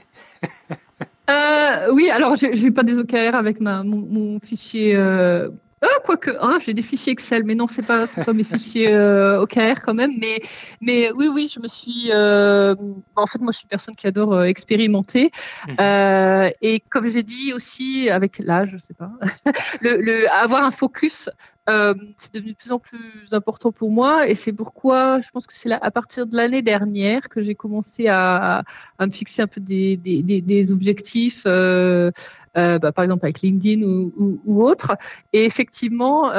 euh, 1.28 1.92
oui 1.92 2.08
alors 2.08 2.36
j'ai 2.36 2.54
j'ai 2.56 2.70
pas 2.70 2.82
des 2.82 2.98
OKR 2.98 3.34
avec 3.34 3.60
ma 3.60 3.82
mon, 3.82 3.98
mon 3.98 4.40
fichier 4.40 4.94
euh... 4.96 5.50
Ah, 5.84 6.00
quoique, 6.02 6.30
ah, 6.40 6.56
j'ai 6.64 6.72
des 6.72 6.80
fichiers 6.82 7.12
Excel, 7.12 7.44
mais 7.44 7.54
non, 7.54 7.66
c'est 7.66 7.86
pas, 7.86 8.06
c'est 8.06 8.24
pas 8.24 8.32
mes 8.32 8.44
fichiers 8.44 8.92
euh, 8.94 9.42
OKR 9.42 9.82
quand 9.84 9.92
même. 9.92 10.12
Mais, 10.18 10.40
mais 10.80 11.12
oui, 11.12 11.28
oui, 11.28 11.52
je 11.52 11.60
me 11.60 11.68
suis. 11.68 12.10
euh, 12.10 12.74
en 13.16 13.26
fait, 13.26 13.38
moi, 13.40 13.52
je 13.52 13.58
suis 13.58 13.64
une 13.64 13.70
personne 13.70 13.94
qui 13.94 14.06
adore 14.06 14.32
euh, 14.32 14.44
expérimenter. 14.44 15.30
Mhm. 15.68 15.76
Euh, 15.80 16.50
et 16.62 16.80
comme 16.80 17.06
j'ai 17.06 17.22
dit 17.22 17.52
aussi, 17.52 18.08
avec 18.08 18.38
l'âge, 18.38 18.70
je 18.72 18.78
sais 18.78 18.94
pas, 18.94 19.10
le, 19.82 20.00
le, 20.00 20.30
avoir 20.32 20.64
un 20.64 20.70
focus, 20.70 21.28
euh, 21.68 21.94
c'est 22.16 22.34
devenu 22.34 22.52
de 22.52 22.56
plus 22.56 22.72
en 22.72 22.78
plus 22.78 23.32
important 23.32 23.72
pour 23.72 23.90
moi. 23.90 24.28
Et 24.28 24.34
c'est 24.34 24.52
pourquoi 24.52 25.20
je 25.20 25.30
pense 25.30 25.46
que 25.46 25.54
c'est 25.54 25.70
à 25.72 25.90
partir 25.90 26.26
de 26.26 26.36
l'année 26.36 26.62
dernière 26.62 27.28
que 27.28 27.40
j'ai 27.42 27.54
commencé 27.54 28.06
à, 28.08 28.62
à 28.98 29.06
me 29.06 29.10
fixer 29.10 29.42
un 29.42 29.46
peu 29.46 29.60
des, 29.60 29.96
des, 29.96 30.22
des, 30.22 30.40
des 30.40 30.72
objectifs, 30.72 31.42
euh, 31.46 32.10
euh, 32.56 32.78
bah, 32.78 32.92
par 32.92 33.04
exemple 33.04 33.24
avec 33.26 33.40
LinkedIn 33.42 33.82
ou, 33.82 34.12
ou, 34.16 34.40
ou 34.44 34.62
autre. 34.64 34.96
Et 35.32 35.44
effectivement, 35.44 36.30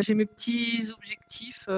j'ai 0.00 0.14
mes 0.14 0.26
petits 0.26 0.90
objectifs. 0.96 1.68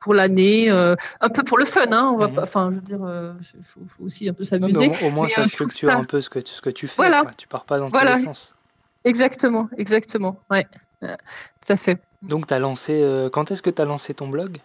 Pour 0.00 0.14
l'année, 0.14 0.68
euh, 0.68 0.96
un 1.20 1.28
peu 1.28 1.44
pour 1.44 1.58
le 1.58 1.64
fun, 1.64 1.86
hein, 1.92 2.10
on 2.12 2.16
va 2.16 2.26
Mhm. 2.26 2.34
pas, 2.34 2.42
enfin, 2.42 2.70
je 2.72 2.74
veux 2.74 2.82
dire, 2.82 3.04
euh, 3.04 3.34
faut, 3.62 3.82
faut 3.86 4.02
aussi 4.02 4.28
un 4.28 4.32
peu 4.32 4.42
s'amuser. 4.42 4.88
au, 4.88 5.06
au 5.06 5.10
moins, 5.12 5.26
Mais, 5.26 5.32
ça 5.32 5.42
euh, 5.42 5.44
structure 5.44 5.90
ça- 5.90 5.96
un 5.96 6.02
peu 6.02 6.20
ce 6.20 6.28
que, 6.28 6.40
tu- 6.40 6.52
ce 6.52 6.60
que 6.60 6.70
tu 6.70 6.88
fais. 6.88 6.96
Voilà. 6.96 7.20
quoi. 7.22 7.30
Tu 7.36 7.46
pars 7.46 7.64
pas 7.64 7.78
dans 7.78 7.88
Voilà. 7.88 8.14
tous 8.14 8.18
les 8.18 8.24
sens. 8.24 8.52
Exactement, 9.04 9.68
exactement. 9.76 10.36
Ouais, 10.50 10.66
Euh, 11.02 11.16
tout 11.66 11.72
à 11.72 11.76
fait. 11.76 12.00
Donc, 12.22 12.46
tu 12.46 12.54
as 12.54 12.58
lancé. 12.60 13.02
euh, 13.02 13.28
quand 13.28 13.50
est-ce 13.50 13.62
que 13.62 13.70
tu 13.70 13.82
as 13.82 13.84
lancé 13.84 14.14
ton 14.14 14.28
blog? 14.28 14.58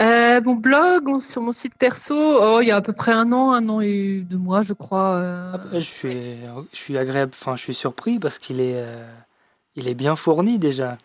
Euh, 0.00 0.40
mon 0.42 0.54
blog 0.54 1.08
on- 1.08 1.20
sur 1.20 1.42
mon 1.42 1.52
site 1.52 1.74
perso, 1.76 2.14
oh, 2.16 2.58
il 2.60 2.68
y 2.68 2.70
a 2.70 2.76
à 2.76 2.80
peu 2.82 2.92
près 2.92 3.12
un 3.12 3.30
an, 3.32 3.52
un 3.52 3.68
an 3.68 3.80
et 3.80 4.20
deux 4.28 4.38
mois, 4.38 4.62
je 4.62 4.72
crois. 4.72 5.20
Ah 5.54 5.58
bah, 5.58 5.64
je, 5.74 5.78
suis, 5.80 6.10
je 6.72 6.76
suis 6.76 6.98
agréable, 6.98 7.32
enfin, 7.34 7.56
je 7.56 7.62
suis 7.62 7.74
surpris 7.74 8.18
parce 8.18 8.38
qu'il 8.38 8.60
est, 8.60 8.84
il 9.76 9.88
est 9.88 9.94
bien 9.94 10.16
fourni 10.16 10.58
déjà. 10.58 10.96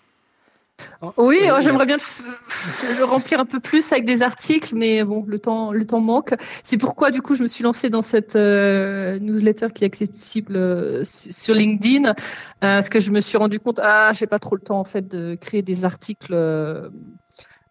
Oui, 1.18 1.40
Euh, 1.44 1.56
oh, 1.58 1.62
j'aimerais 1.62 1.86
bien 1.86 1.98
le, 1.98 3.04
remplir 3.04 3.40
un 3.40 3.46
peu 3.46 3.60
plus 3.60 3.92
avec 3.92 4.06
des 4.06 4.22
articles, 4.22 4.76
mais 4.76 5.04
bon, 5.04 5.24
le 5.28 5.40
temps, 5.40 5.72
le 5.72 5.86
temps 5.86 6.00
manque. 6.00 6.34
C'est 6.64 6.78
pourquoi, 6.78 7.12
du 7.12 7.22
coup, 7.22 7.36
je 7.36 7.44
me 7.44 7.48
suis 7.48 7.64
lancée 7.64 7.90
dans 7.90 8.02
cette 8.02 8.36
euh, 8.36 9.18
newsletter 9.20 9.68
qui 9.74 9.84
est 9.84 9.88
accessible 9.88 10.56
euh, 10.56 11.04
su- 11.04 11.32
sur 11.32 11.54
LinkedIn, 11.56 12.10
euh, 12.10 12.14
parce 12.60 12.90
que 12.90 13.00
je 13.00 13.12
me 13.12 13.22
suis 13.22 13.38
rendu 13.38 13.60
compte, 13.60 13.80
ah, 13.82 14.12
j'ai 14.14 14.28
pas 14.28 14.40
trop 14.40 14.56
le 14.56 14.62
temps 14.62 14.80
en 14.80 14.84
fait 14.84 15.08
de 15.08 15.36
créer 15.36 15.62
des 15.62 15.86
articles 15.86 16.34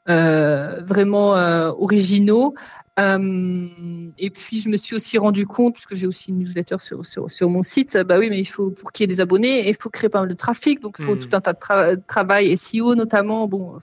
vraiment 0.06 1.30
originaux. 1.78 2.54
Euh, 2.98 3.68
et 4.18 4.30
puis 4.30 4.58
je 4.60 4.68
me 4.70 4.76
suis 4.76 4.94
aussi 4.96 5.18
rendu 5.18 5.46
compte, 5.46 5.74
puisque 5.74 5.94
j'ai 5.94 6.06
aussi 6.06 6.30
une 6.30 6.38
newsletter 6.38 6.76
sur, 6.78 7.04
sur, 7.04 7.30
sur 7.30 7.50
mon 7.50 7.62
site, 7.62 7.94
euh, 7.96 8.04
bah 8.04 8.18
oui, 8.18 8.30
mais 8.30 8.40
il 8.40 8.46
faut 8.46 8.70
pour 8.70 8.90
qu'il 8.92 9.02
y 9.02 9.12
ait 9.12 9.14
des 9.14 9.20
abonnés, 9.20 9.68
il 9.68 9.76
faut 9.76 9.90
créer 9.90 10.08
pas 10.08 10.20
mal 10.20 10.28
de 10.28 10.34
trafic, 10.34 10.80
donc 10.80 10.96
il 10.98 11.04
faut 11.04 11.12
Mhm. 11.14 11.18
tout 11.18 11.28
un 11.36 11.40
tas 11.42 11.52
de 11.52 11.58
tra- 11.58 12.00
travail, 12.06 12.50
SEO 12.56 12.94
notamment. 12.94 13.46
Bon, 13.48 13.78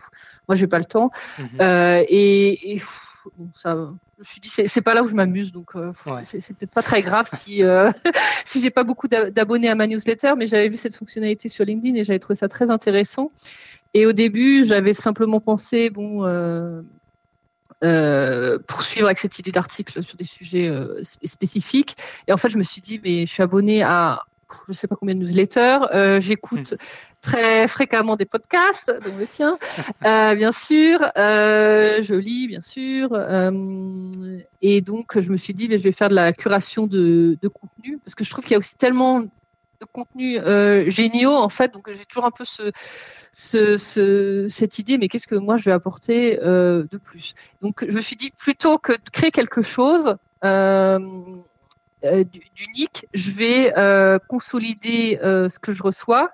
moi 0.47 0.55
j'ai 0.55 0.67
pas 0.67 0.79
le 0.79 0.85
temps. 0.85 1.11
Mhm. 1.37 1.47
Euh, 1.61 2.03
et, 2.07 2.73
et, 2.73 2.75
pff, 2.77 2.99
bon, 3.37 3.49
ça, 3.53 3.75
je 3.75 4.19
me 4.19 4.23
suis 4.23 4.41
dit 4.41 4.49
c'est 4.49 4.81
pas 4.81 4.95
là 4.95 5.03
où 5.03 5.07
je 5.07 5.15
m'amuse, 5.15 5.51
donc 5.51 5.75
euh, 5.75 5.91
Ouais. 6.07 6.21
c'est 6.23 6.39
peut-être 6.57 6.71
pas 6.73 6.81
très 6.81 7.01
grave 7.03 7.29
si 7.31 7.63
euh, 7.63 7.91
si 8.45 8.61
j'ai 8.61 8.71
pas 8.71 8.83
beaucoup 8.83 9.07
d'a- 9.07 9.29
d'abonnés 9.29 9.69
à 9.69 9.75
ma 9.75 9.85
newsletter, 9.85 10.33
mais 10.37 10.47
j'avais 10.47 10.69
vu 10.69 10.75
cette 10.77 10.95
fonctionnalité 10.95 11.49
sur 11.49 11.65
LinkedIn 11.65 11.95
et 11.95 12.03
j'avais 12.03 12.19
trouvé 12.19 12.35
ça 12.35 12.47
très 12.47 12.71
intéressant. 12.71 13.31
Et 13.93 14.07
au 14.07 14.11
début, 14.13 14.65
j'avais 14.65 14.93
simplement 14.93 15.39
pensé 15.39 15.91
bon. 15.91 16.23
Euh, 17.83 18.57
poursuivre 18.65 19.07
avec 19.07 19.19
cette 19.19 19.37
idée 19.39 19.51
d'article 19.51 20.01
sur 20.03 20.15
des 20.15 20.23
sujets 20.23 20.69
euh, 20.69 21.01
spé- 21.01 21.27
spécifiques. 21.27 21.97
Et 22.27 22.31
en 22.31 22.37
fait, 22.37 22.47
je 22.49 22.57
me 22.57 22.63
suis 22.63 22.79
dit, 22.79 23.01
mais 23.03 23.25
je 23.25 23.31
suis 23.33 23.43
abonnée 23.43 23.83
à 23.83 24.21
je 24.67 24.73
sais 24.73 24.87
pas 24.87 24.95
combien 24.95 25.15
de 25.15 25.19
newsletters, 25.19 25.79
euh, 25.95 26.21
j'écoute 26.21 26.75
très 27.21 27.67
fréquemment 27.67 28.15
des 28.15 28.25
podcasts, 28.25 28.93
dont 29.03 29.17
le 29.17 29.25
tien, 29.25 29.57
bien 30.35 30.51
sûr, 30.51 30.99
je 31.15 32.13
lis, 32.13 32.47
bien 32.47 32.61
sûr, 32.61 33.09
et 34.61 34.81
donc 34.81 35.19
je 35.19 35.31
me 35.31 35.37
suis 35.37 35.55
dit, 35.55 35.67
mais 35.69 35.79
je 35.79 35.83
vais 35.85 35.91
faire 35.91 36.09
de 36.09 36.13
la 36.13 36.33
curation 36.33 36.85
de, 36.85 37.35
de 37.41 37.47
contenu, 37.47 37.97
parce 38.05 38.13
que 38.13 38.23
je 38.23 38.29
trouve 38.29 38.43
qu'il 38.43 38.51
y 38.51 38.55
a 38.55 38.59
aussi 38.59 38.75
tellement 38.75 39.23
de 39.83 39.89
contenus 39.91 40.39
euh, 40.43 40.89
géniaux, 40.89 41.35
en 41.35 41.49
fait, 41.49 41.73
donc 41.73 41.91
j'ai 41.91 42.05
toujours 42.05 42.25
un 42.25 42.31
peu 42.31 42.45
ce, 42.45 42.71
ce, 43.31 43.77
ce, 43.77 44.47
cette 44.49 44.79
idée, 44.79 44.97
mais 44.97 45.07
qu'est-ce 45.07 45.27
que 45.27 45.35
moi 45.35 45.57
je 45.57 45.65
vais 45.65 45.71
apporter 45.71 46.39
euh, 46.41 46.85
de 46.91 46.97
plus? 46.97 47.33
Donc 47.61 47.85
je 47.87 47.95
me 47.95 48.01
suis 48.01 48.15
dit, 48.15 48.31
plutôt 48.31 48.77
que 48.77 48.93
de 48.93 49.09
créer 49.11 49.31
quelque 49.31 49.61
chose, 49.61 50.15
euh, 50.45 50.99
d'unique, 52.03 53.07
je 53.13 53.31
vais 53.31 53.73
consolider 54.27 55.17
ce 55.21 55.57
que 55.59 55.71
je 55.71 55.81
reçois. 55.83 56.31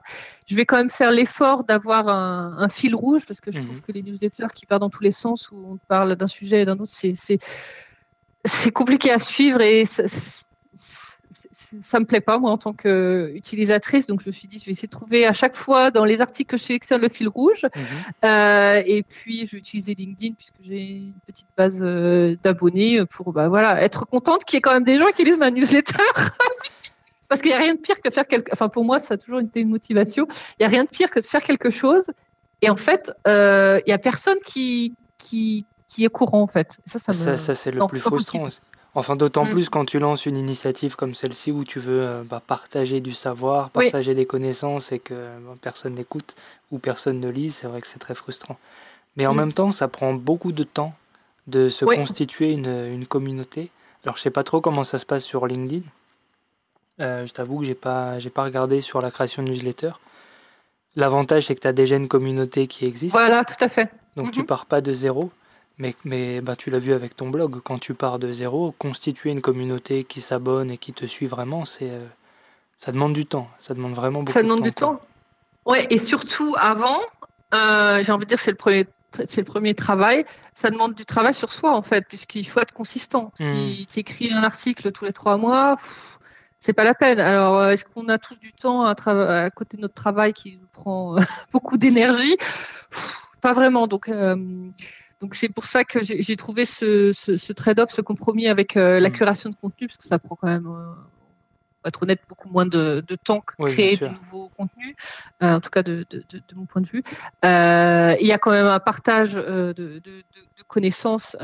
Je 0.48 0.56
vais 0.56 0.66
quand 0.66 0.78
même 0.78 0.90
faire 0.90 1.12
l'effort 1.12 1.64
d'avoir 1.64 2.08
un, 2.10 2.58
un, 2.58 2.70
fil 2.70 2.96
rouge 2.96 3.26
parce 3.28 3.40
que 3.40 3.52
je 3.52 3.60
Mhm. 3.60 3.66
trouve 3.66 3.82
que 3.82 3.92
les 3.92 4.02
newsletters 4.02 4.48
qui 4.56 4.66
partent 4.66 4.82
dans 4.82 4.90
tous 4.90 5.04
les 5.04 5.12
sens 5.12 5.52
où 5.52 5.58
on 5.58 5.78
parle 5.88 6.16
d'un 6.16 6.28
sujet 6.28 6.62
et 6.62 6.66
d'un 6.66 6.80
autre, 6.80 6.92
c'est 6.92 8.72
compliqué 8.72 9.12
à 9.12 9.20
suivre 9.20 9.62
et 9.62 9.86
ça- 9.86 10.04
ça 11.82 12.00
me 12.00 12.06
plaît 12.06 12.22
pas 12.22 12.38
moi 12.38 12.52
en 12.52 12.58
tant 12.58 12.74
qu'utilisatrice. 12.74 14.08
Donc 14.08 14.22
je 14.22 14.28
me 14.28 14.32
suis 14.32 14.48
dit, 14.48 14.60
je 14.60 14.66
vais 14.66 14.72
essayer 14.72 14.88
de 14.88 14.92
trouver 14.92 15.26
à 15.26 15.34
chaque 15.34 15.56
fois 15.56 15.92
dans 15.92 16.06
les 16.06 16.22
articles 16.22 16.50
que 16.50 16.58
je 16.58 16.64
sélectionne 16.64 17.02
le 17.02 17.10
fil 17.10 17.28
rouge. 17.28 17.64
Mhm. 17.76 17.84
Euh, 18.26 18.84
et 18.86 19.04
puis 19.04 19.46
je 19.46 19.54
vais 19.54 19.58
utiliser 19.60 19.94
LinkedIn 19.96 20.34
puisque 20.36 20.56
j'ai 20.62 20.98
une 20.98 21.14
petite 21.28 21.48
base 21.58 21.80
euh, 21.82 22.36
d'abonnés 22.44 23.04
pour 23.10 23.34
bah, 23.34 23.50
voilà, 23.50 23.82
être 23.82 24.06
contente 24.06 24.44
qu'il 24.46 24.56
y 24.56 24.60
ait 24.60 24.62
quand 24.62 24.74
même 24.74 24.84
des 24.84 24.98
gens 24.98 25.08
qui 25.16 25.24
lisent 25.24 25.38
ma 25.38 25.52
newsletter. 25.52 25.98
Parce 27.30 27.42
qu'il 27.42 27.52
n'y 27.52 27.56
a 27.56 27.60
rien 27.60 27.76
de 27.76 27.80
pire 27.80 28.02
que 28.02 28.10
faire 28.10 28.28
quelque. 28.28 28.52
Enfin, 28.52 28.70
pour 28.70 28.84
moi, 28.84 28.98
ça 28.98 29.14
a 29.14 29.18
toujours 29.18 29.40
été 29.40 29.62
une 29.62 29.70
motivation. 29.70 30.28
Il 30.60 30.62
n'y 30.62 30.66
a 30.66 30.70
rien 30.70 30.84
de 30.84 30.90
pire 30.90 31.12
que 31.12 31.20
de 31.20 31.26
faire 31.26 31.44
quelque 31.44 31.70
chose. 31.70 32.06
Et 32.62 32.70
en 32.70 32.76
fait, 32.76 33.12
euh, 33.28 33.80
il 33.86 33.90
n'y 33.90 33.94
a 33.94 34.00
personne 34.00 34.38
qui, 34.46 34.96
qui, 35.20 35.66
qui 35.88 36.04
est 36.04 36.10
courant, 36.10 36.42
en 36.42 36.48
fait. 36.48 36.78
Ça, 36.86 36.98
ça, 36.98 37.38
ça, 37.38 37.56
c'est 37.56 37.72
le 37.72 37.86
plus 37.86 38.00
frustrant. 38.00 38.48
Enfin, 38.96 39.16
d'autant 39.16 39.46
mm. 39.46 39.52
plus 39.52 39.70
quand 39.70 39.86
tu 39.86 40.00
lances 40.00 40.26
une 40.26 40.38
initiative 40.38 40.96
comme 40.96 41.14
celle-ci 41.14 41.52
où 41.52 41.64
tu 41.64 41.80
veux 41.80 42.02
euh, 42.02 42.24
bah, 42.24 42.42
partager 42.46 43.02
du 43.02 43.12
savoir, 43.12 43.70
partager 43.70 44.16
des 44.16 44.26
connaissances 44.26 44.92
et 44.92 45.00
que 45.00 45.14
bah, 45.14 45.56
personne 45.62 45.96
n'écoute 45.96 46.36
ou 46.72 46.80
personne 46.80 47.20
ne 47.20 47.30
lit, 47.30 47.52
c'est 47.52 47.68
vrai 47.68 47.82
que 47.82 47.88
c'est 47.88 48.00
très 48.00 48.16
frustrant. 48.16 48.58
Mais 49.16 49.28
en 49.28 49.34
mm. 49.34 49.38
même 49.38 49.54
temps, 49.54 49.72
ça 49.72 49.88
prend 49.88 50.14
beaucoup 50.14 50.52
de 50.52 50.64
temps 50.64 50.94
de 51.48 51.70
se 51.70 51.86
constituer 51.86 52.52
une, 52.52 52.68
une, 52.68 53.08
communauté. 53.08 53.72
Alors, 54.04 54.18
je 54.18 54.22
sais 54.22 54.30
pas 54.30 54.44
trop 54.44 54.62
comment 54.62 54.84
ça 54.84 55.00
se 55.00 55.06
passe 55.06 55.24
sur 55.24 55.48
LinkedIn. 55.48 55.86
Euh, 57.02 57.26
je 57.26 57.34
t'avoue 57.34 57.60
que 57.60 57.66
j'ai 57.66 57.76
pas, 57.76 58.20
j'ai 58.20 58.30
pas 58.30 58.44
regardé 58.44 58.82
sur 58.82 59.02
la 59.02 59.10
création 59.10 59.42
de 59.42 59.50
newsletter. 59.50 59.92
L'avantage, 60.96 61.48
c'est 61.48 61.56
que 61.56 61.62
tu 61.62 61.68
as 61.68 61.74
déjà 61.74 61.96
une 61.96 62.08
communauté 62.08 62.68
qui 62.68 62.86
existe. 62.86 63.14
Voilà, 63.14 63.46
tout 63.46 63.64
à 63.64 63.70
fait. 63.70 63.92
Donc, 64.16 64.32
tu 64.32 64.42
mm-hmm. 64.42 64.46
pars 64.46 64.66
pas 64.66 64.82
de 64.82 64.94
zéro. 64.94 65.32
Mais, 65.80 65.96
mais 66.04 66.42
bah, 66.42 66.58
tu 66.58 66.70
l'as 66.70 66.80
vu 66.80 66.92
avec 66.92 67.16
ton 67.16 67.30
blog, 67.30 67.62
quand 67.64 67.80
tu 67.80 67.94
pars 67.94 68.20
de 68.20 68.32
zéro, 68.34 68.76
constituer 68.78 69.32
une 69.32 69.42
communauté 69.42 70.04
qui 70.04 70.20
s'abonne 70.20 70.70
et 70.70 70.78
qui 70.78 70.92
te 70.92 71.06
suit 71.06 71.26
vraiment, 71.26 71.64
c'est, 71.64 71.90
euh, 71.90 72.06
ça 72.76 72.92
demande 72.92 73.14
du 73.14 73.26
temps. 73.26 73.50
Ça 73.60 73.74
demande 73.74 73.94
vraiment 73.94 74.20
beaucoup 74.20 74.34
ça 74.34 74.44
demande 74.44 74.62
du 74.62 74.74
temps. 74.74 75.00
Ouais, 75.66 75.88
et 75.90 75.98
surtout 75.98 76.54
avant, 76.60 77.00
euh, 77.54 78.04
j'ai 78.04 78.12
envie 78.12 78.26
de 78.26 78.30
dire 78.30 78.40
c'est 78.40 78.52
le 78.52 78.58
premier 78.58 78.88
c'est 79.12 79.38
le 79.38 79.46
premier 79.46 79.74
travail. 79.74 80.24
Ça 80.54 80.70
demande 80.70 80.94
du 80.94 81.06
travail 81.06 81.34
sur 81.34 81.52
soi 81.52 81.76
en 81.76 81.82
fait, 81.82 82.06
puisqu'il 82.08 82.46
faut 82.46 82.60
être 82.60 82.74
consistant. 82.74 83.32
Si 83.38 83.44
hmm. 83.44 83.86
tu 83.92 84.00
écris 84.00 84.32
un 84.32 84.44
article 84.44 84.92
tous 84.92 85.06
les 85.06 85.14
trois 85.14 85.38
mois, 85.38 85.78
c'est 86.60 86.74
pas 86.74 86.84
la 86.84 86.94
peine. 86.94 87.20
Alors, 87.20 87.58
euh, 87.58 87.72
est-ce 87.72 87.86
qu'on 87.86 88.08
a 88.10 88.18
tous 88.18 88.38
du 88.38 88.54
temps 88.54 88.86
à, 88.86 88.94
à, 88.94 89.50
côté 89.50 89.78
de 89.78 89.82
notre 89.82 89.96
travail 89.96 90.34
qui 90.34 90.58
nous 90.58 90.68
prend 90.74 91.16
beaucoup 91.54 91.78
d'énergie? 91.78 92.38
Pas 93.42 93.54
vraiment. 93.54 93.88
Donc, 93.88 94.12
donc 95.22 95.36
c'est 95.36 95.50
pour 95.50 95.66
ça 95.66 95.84
que 95.84 96.00
j'ai 96.02 96.36
trouvé 96.38 96.66
ce, 96.66 97.12
ce, 97.14 97.54
trade-off, 97.54 97.92
ce 97.92 98.02
compromis 98.02 98.48
avec 98.48 98.78
euh, 98.78 99.00
la 99.00 99.10
mm. 99.10 99.14
curation 99.14 99.50
de 99.50 99.56
contenu, 99.56 99.88
parce 99.88 99.98
que 99.98 100.06
ça 100.06 100.18
prend 100.18 100.36
quand 100.36 100.48
même, 100.48 100.68
euh, 100.68 100.94
pour 101.82 101.88
être 101.88 102.04
honnête, 102.04 102.22
beaucoup 102.30 102.48
moins 102.50 102.66
de, 102.66 103.04
de 103.06 103.16
temps 103.16 103.42
que 103.42 103.62
créer 103.66 103.98
de 103.98 104.08
nouveaux 104.08 104.50
contenus, 104.56 104.96
euh, 105.44 105.56
en 105.56 105.60
tout 105.60 105.70
cas 105.70 105.84
de, 105.84 106.06
de, 106.10 106.24
de, 106.32 106.56
mon 106.56 106.66
point 106.66 106.82
de 106.82 106.88
vue. 106.88 107.04
il 107.44 108.28
y 108.28 108.32
a 108.32 108.38
quand 108.38 108.52
même 108.52 108.68
un 108.68 108.80
partage 108.80 109.34
de, 109.34 110.02
connaissances 110.68 111.36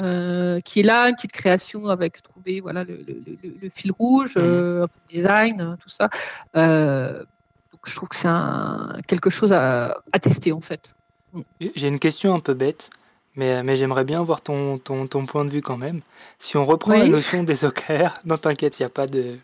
qui 0.63 0.79
est 0.79 0.83
là, 0.83 1.09
une 1.09 1.15
petite 1.15 1.33
création 1.33 1.87
avec 1.87 2.21
trouver 2.21 2.61
voilà 2.61 2.83
le, 2.83 2.97
le, 2.97 3.37
le 3.61 3.69
fil 3.69 3.91
rouge, 3.91 4.37
mm. 4.37 4.83
un 4.83 4.87
peu 4.87 4.99
de 5.07 5.13
design, 5.13 5.77
tout 5.81 5.89
ça. 5.89 6.09
donc 6.53 7.81
je 7.85 7.95
trouve 7.95 8.07
que 8.07 8.15
c'est 8.15 8.29
quelque 9.07 9.29
chose 9.29 9.51
à, 9.51 9.97
à 10.13 10.19
tester 10.19 10.53
en 10.53 10.61
fait. 10.61 10.95
Mm. 11.33 11.41
J'ai 11.75 11.87
une 11.89 11.99
question 11.99 12.33
un 12.33 12.39
peu 12.39 12.53
bête. 12.53 12.89
Mais, 13.35 13.63
mais 13.63 13.75
j'aimerais 13.75 14.05
bien 14.05 14.21
voir 14.23 14.41
ton, 14.41 14.77
ton, 14.77 15.07
ton, 15.07 15.25
point 15.25 15.43
de 15.43 15.49
vue 15.49 15.61
quand 15.61 15.77
même. 15.77 16.01
Si 16.39 16.55
on 16.55 16.65
reprend 16.65 16.93
la 16.93 17.07
notion 17.07 17.43
des 17.43 17.65
OKR, 17.65 18.21
non 18.25 18.37
t'inquiète, 18.37 18.79
il 18.79 18.83
n'y 18.83 18.87
a 18.87 18.89
pas 18.89 19.07
de, 19.07 19.37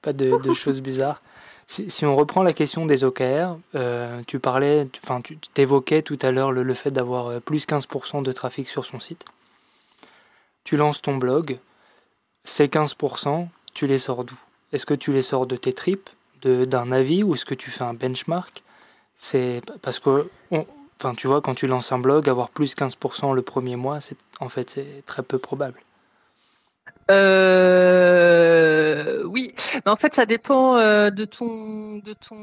pas 0.00 0.12
de, 0.12 0.40
de 0.40 0.52
choses 0.52 0.80
bizarres. 0.82 1.22
Si, 1.66 1.90
si, 1.90 2.04
on 2.04 2.14
reprend 2.14 2.42
la 2.42 2.52
question 2.52 2.86
des 2.86 3.02
OKR, 3.04 3.56
euh, 3.74 4.20
tu 4.26 4.38
parlais, 4.38 4.86
enfin 5.02 5.20
tu 5.20 5.38
t'évoquais 5.54 6.02
tout 6.02 6.18
à 6.22 6.30
l'heure 6.30 6.52
le, 6.52 6.62
le, 6.62 6.74
fait 6.74 6.90
d'avoir 6.90 7.28
euh, 7.28 7.40
plus 7.40 7.66
15% 7.66 8.22
de 8.22 8.32
trafic 8.32 8.68
sur 8.68 8.84
son 8.84 9.00
site. 9.00 9.24
Tu 10.64 10.76
lances 10.76 11.02
ton 11.02 11.16
blog, 11.16 11.58
ces 12.44 12.66
15%, 12.66 13.48
tu 13.74 13.86
les 13.86 13.98
sors 13.98 14.24
d'où? 14.24 14.38
Est-ce 14.72 14.86
que 14.86 14.94
tu 14.94 15.12
les 15.12 15.22
sors 15.22 15.46
de 15.46 15.56
tes 15.56 15.72
tripes, 15.72 16.08
d'un 16.44 16.92
avis, 16.92 17.22
ou 17.22 17.34
est-ce 17.34 17.44
que 17.44 17.54
tu 17.54 17.70
fais 17.70 17.84
un 17.84 17.94
benchmark? 17.94 18.62
C'est 19.16 19.62
parce 19.82 20.00
que 20.00 20.28
on, 20.50 20.66
Enfin, 21.04 21.16
tu 21.16 21.26
vois, 21.26 21.40
quand 21.40 21.56
tu 21.56 21.66
lances 21.66 21.90
un 21.90 21.98
blog, 21.98 22.28
avoir 22.28 22.50
plus 22.50 22.76
15% 22.76 23.34
le 23.34 23.42
premier 23.42 23.74
mois, 23.74 23.98
c'est 23.98 24.16
en 24.38 24.48
fait 24.48 24.70
c'est 24.70 25.02
très 25.04 25.24
peu 25.24 25.36
probable. 25.36 25.80
Euh, 27.10 28.44
oui, 29.24 29.52
mais 29.84 29.90
en 29.90 29.96
fait, 29.96 30.14
ça 30.14 30.26
dépend 30.26 30.76
euh, 30.76 31.10
de 31.10 31.24
ton, 31.24 31.96
de 31.96 32.12
ton, 32.12 32.38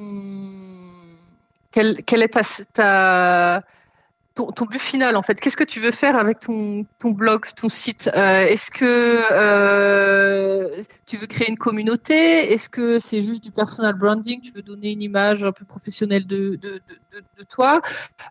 quelle, 1.72 2.22
est 2.22 2.74
ta 2.74 3.64
ton, 4.48 4.66
but 4.66 4.80
final 4.80 5.16
en 5.16 5.22
fait. 5.22 5.40
Qu'est-ce 5.40 5.58
que 5.58 5.64
tu 5.64 5.80
veux 5.80 5.92
faire 5.92 6.18
avec 6.18 6.40
ton, 6.40 6.86
ton 7.00 7.12
blog, 7.12 7.46
ton 7.56 7.70
site? 7.70 8.10
Euh, 8.16 8.46
Est-ce 8.46 8.72
que 8.72 9.20
euh, 9.32 10.84
tu 11.06 11.18
veux 11.18 11.28
créer 11.28 11.50
une 11.50 11.58
communauté? 11.58 12.52
Est-ce 12.54 12.70
que 12.70 13.00
c'est 13.00 13.22
juste 13.22 13.44
du 13.44 13.52
personal 13.52 13.96
branding? 13.96 14.42
Tu 14.42 14.52
veux 14.52 14.62
donner 14.62 14.92
une 14.92 15.02
image 15.02 15.44
un 15.44 15.52
peu 15.52 15.66
professionnelle 15.66 16.26
de, 16.28 16.56
de, 16.56 16.82
de, 17.38 17.44
toi? 17.48 17.82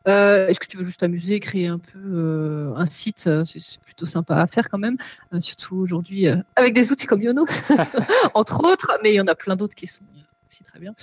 Euh, 0.06 0.48
Est-ce 0.48 0.60
que 0.60 0.66
tu 0.66 0.76
veux 0.76 0.84
juste 0.84 1.00
t'amuser, 1.00 1.40
créer 1.40 1.66
un 1.66 1.78
peu 1.78 2.72
un 2.76 2.86
site? 2.86 3.28
C'est 3.44 3.80
plutôt 3.82 4.06
sympa 4.06 4.36
à 4.36 4.46
faire 4.46 4.68
quand 4.68 4.78
même, 4.78 4.96
surtout 5.40 5.76
aujourd'hui 5.76 6.26
avec 6.56 6.74
des 6.74 6.92
outils 6.92 7.06
comme 7.06 7.22
Yono, 7.22 7.44
entre 8.34 8.64
autres, 8.64 8.98
mais 9.02 9.12
il 9.12 9.16
y 9.16 9.20
en 9.20 9.26
a 9.26 9.34
plein 9.34 9.56
d'autres 9.56 9.74
qui 9.74 9.86
sont 9.86 10.04
aussi 10.48 10.64
très 10.64 10.78
bien. 10.78 10.94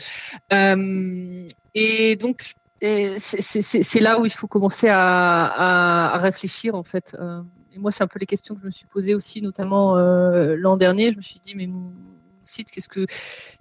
et 1.74 2.16
donc, 2.16 2.42
c'est 2.82 4.00
là 4.00 4.20
où 4.20 4.26
il 4.26 4.32
faut 4.32 4.48
commencer 4.48 4.88
à, 4.90 6.18
réfléchir 6.18 6.76
en 6.76 6.84
fait. 6.84 7.16
Euh, 7.20 7.42
et 7.74 7.80
moi, 7.80 7.92
c'est 7.92 8.04
un 8.04 8.08
peu 8.08 8.20
les 8.20 8.26
questions 8.26 8.56
que 8.56 8.62
je 8.62 8.66
me 8.66 8.72
suis 8.72 8.86
posées 8.86 9.16
aussi, 9.16 9.42
notamment 9.42 9.98
euh, 9.98 10.56
l'an 10.58 10.78
dernier. 10.78 11.12
Je 11.12 11.18
me 11.18 11.22
suis 11.22 11.40
dit, 11.40 11.56
mais 11.56 11.68
mon 11.68 11.94
site, 12.42 12.72
qu'est-ce 12.72 12.90
que 12.90 13.06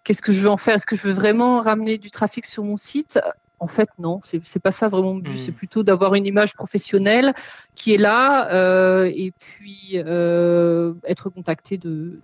qu'est-ce 0.04 0.22
que 0.22 0.32
je 0.32 0.40
veux 0.40 0.50
en 0.50 0.56
faire? 0.56 0.74
Est-ce 0.74 0.86
que 0.86 0.96
je 0.96 1.02
veux 1.02 1.12
vraiment 1.12 1.60
ramener 1.60 1.98
du 1.98 2.10
trafic 2.10 2.44
sur 2.46 2.64
mon 2.64 2.76
site? 2.76 3.20
En 3.60 3.68
fait, 3.68 3.88
non, 3.98 4.20
c'est 4.22 4.58
pas 4.58 4.72
ça 4.72 4.88
vraiment 4.88 5.14
but. 5.14 5.36
C'est 5.36 5.52
hmm. 5.52 5.54
plutôt 5.54 5.82
d'avoir 5.84 6.14
une 6.14 6.26
image 6.26 6.54
professionnelle 6.54 7.34
qui 7.74 7.94
est 7.94 7.98
là 7.98 8.52
euh, 8.52 9.10
et 9.14 9.32
puis 9.38 9.96
être 9.96 11.30
contacté 11.30 11.78
de, 11.78 12.20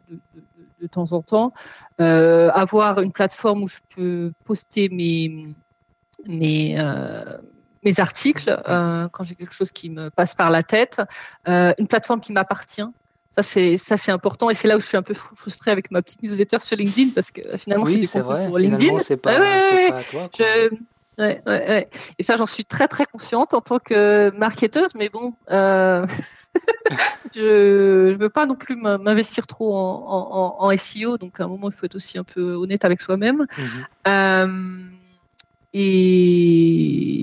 de, 0.80 0.86
temps 0.86 1.12
en 1.12 1.22
temps, 1.22 1.52
avoir 1.98 3.00
une 3.00 3.12
plateforme 3.12 3.62
où 3.62 3.68
je 3.68 3.78
peux 3.94 4.32
poster 4.44 4.88
mes, 4.90 5.54
mes, 6.26 6.76
euh, 6.78 7.38
mes 7.84 8.00
articles 8.00 8.50
euh, 8.68 9.08
quand 9.08 9.24
j'ai 9.24 9.34
quelque 9.34 9.54
chose 9.54 9.70
qui 9.70 9.90
me 9.90 10.10
passe 10.10 10.34
par 10.34 10.50
la 10.50 10.62
tête, 10.62 11.00
euh, 11.48 11.72
une 11.78 11.86
plateforme 11.86 12.20
qui 12.20 12.32
m'appartient. 12.32 12.86
Ça 13.30 13.44
c'est 13.44 13.78
ça 13.78 13.96
c'est 13.96 14.10
important 14.10 14.50
et 14.50 14.54
c'est 14.54 14.66
là 14.66 14.76
où 14.76 14.80
je 14.80 14.86
suis 14.86 14.96
un 14.96 15.02
peu 15.02 15.14
frustrée 15.14 15.70
avec 15.70 15.92
ma 15.92 16.02
petite 16.02 16.20
newsletter 16.20 16.58
sur 16.58 16.76
LinkedIn 16.76 17.10
parce 17.14 17.30
que 17.30 17.42
finalement 17.58 17.84
oui, 17.84 18.04
c'est 18.04 18.18
vrai. 18.18 18.48
pour 18.48 18.58
LinkedIn. 18.58 18.98
C'est 18.98 19.16
pas, 19.16 19.38
pas 19.38 19.96
à 19.96 20.02
toi. 20.02 20.28
Je, 20.36 20.70
Ouais, 21.18 21.42
ouais, 21.46 21.86
Et 22.18 22.22
ça, 22.22 22.38
j'en 22.38 22.46
suis 22.46 22.64
très 22.64 22.88
très 22.88 23.04
consciente 23.04 23.52
en 23.52 23.60
tant 23.60 23.78
que 23.78 24.30
marketeuse, 24.38 24.94
mais 24.94 25.10
bon, 25.10 25.34
je 27.34 28.08
ne 28.08 28.16
veux 28.16 28.30
pas 28.30 28.46
non 28.46 28.54
plus 28.54 28.74
m'investir 28.76 29.46
trop 29.46 29.76
en, 29.76 30.56
en, 30.58 30.66
en, 30.66 30.76
SEO, 30.78 31.18
donc 31.18 31.38
à 31.38 31.44
un 31.44 31.48
moment, 31.48 31.68
il 31.70 31.76
faut 31.76 31.84
être 31.84 31.96
aussi 31.96 32.16
un 32.16 32.24
peu 32.24 32.54
honnête 32.54 32.86
avec 32.86 33.02
soi-même. 33.02 33.46
Mhm. 33.58 33.86
euh, 34.08 34.90
et, 35.72 37.20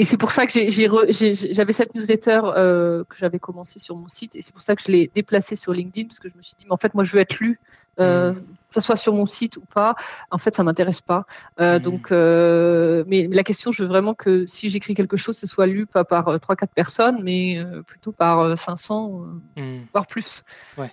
et 0.00 0.04
c'est 0.04 0.16
pour 0.16 0.30
ça 0.30 0.46
que 0.46 0.52
j'avais 0.52 1.72
cette 1.72 1.94
newsletter 1.94 2.40
euh, 2.44 3.04
que 3.04 3.16
j'avais 3.16 3.38
commencé 3.38 3.78
sur 3.78 3.96
mon 3.96 4.08
site 4.08 4.36
et 4.36 4.40
c'est 4.42 4.52
pour 4.52 4.62
ça 4.62 4.76
que 4.76 4.82
je 4.82 4.92
l'ai 4.92 5.10
déplacée 5.14 5.56
sur 5.56 5.72
LinkedIn 5.72 6.06
parce 6.06 6.20
que 6.20 6.28
je 6.28 6.36
me 6.36 6.42
suis 6.42 6.54
dit 6.58 6.66
mais 6.66 6.72
en 6.72 6.76
fait 6.76 6.94
moi 6.94 7.04
je 7.04 7.12
veux 7.12 7.20
être 7.20 7.38
lu 7.40 7.58
euh, 7.98 8.32
mm. 8.32 8.34
que 8.36 8.42
ce 8.68 8.80
soit 8.80 8.96
sur 8.96 9.12
mon 9.12 9.26
site 9.26 9.56
ou 9.56 9.62
pas 9.62 9.96
en 10.30 10.38
fait 10.38 10.54
ça 10.54 10.62
m'intéresse 10.62 11.00
pas 11.00 11.26
euh, 11.60 11.78
mm. 11.78 11.82
donc 11.82 12.12
euh, 12.12 13.02
mais, 13.06 13.28
la 13.28 13.42
question 13.42 13.72
je 13.72 13.82
veux 13.82 13.88
vraiment 13.88 14.14
que 14.14 14.46
si 14.46 14.68
j'écris 14.68 14.94
quelque 14.94 15.16
chose 15.16 15.36
ce 15.36 15.48
soit 15.48 15.66
lu 15.66 15.86
pas 15.86 16.04
par 16.04 16.38
trois 16.40 16.54
quatre 16.54 16.74
personnes 16.74 17.20
mais 17.22 17.58
euh, 17.58 17.82
plutôt 17.82 18.12
par 18.12 18.56
500 18.58 19.24
mm. 19.56 19.62
voire 19.92 20.06
plus 20.06 20.44
ouais. 20.76 20.92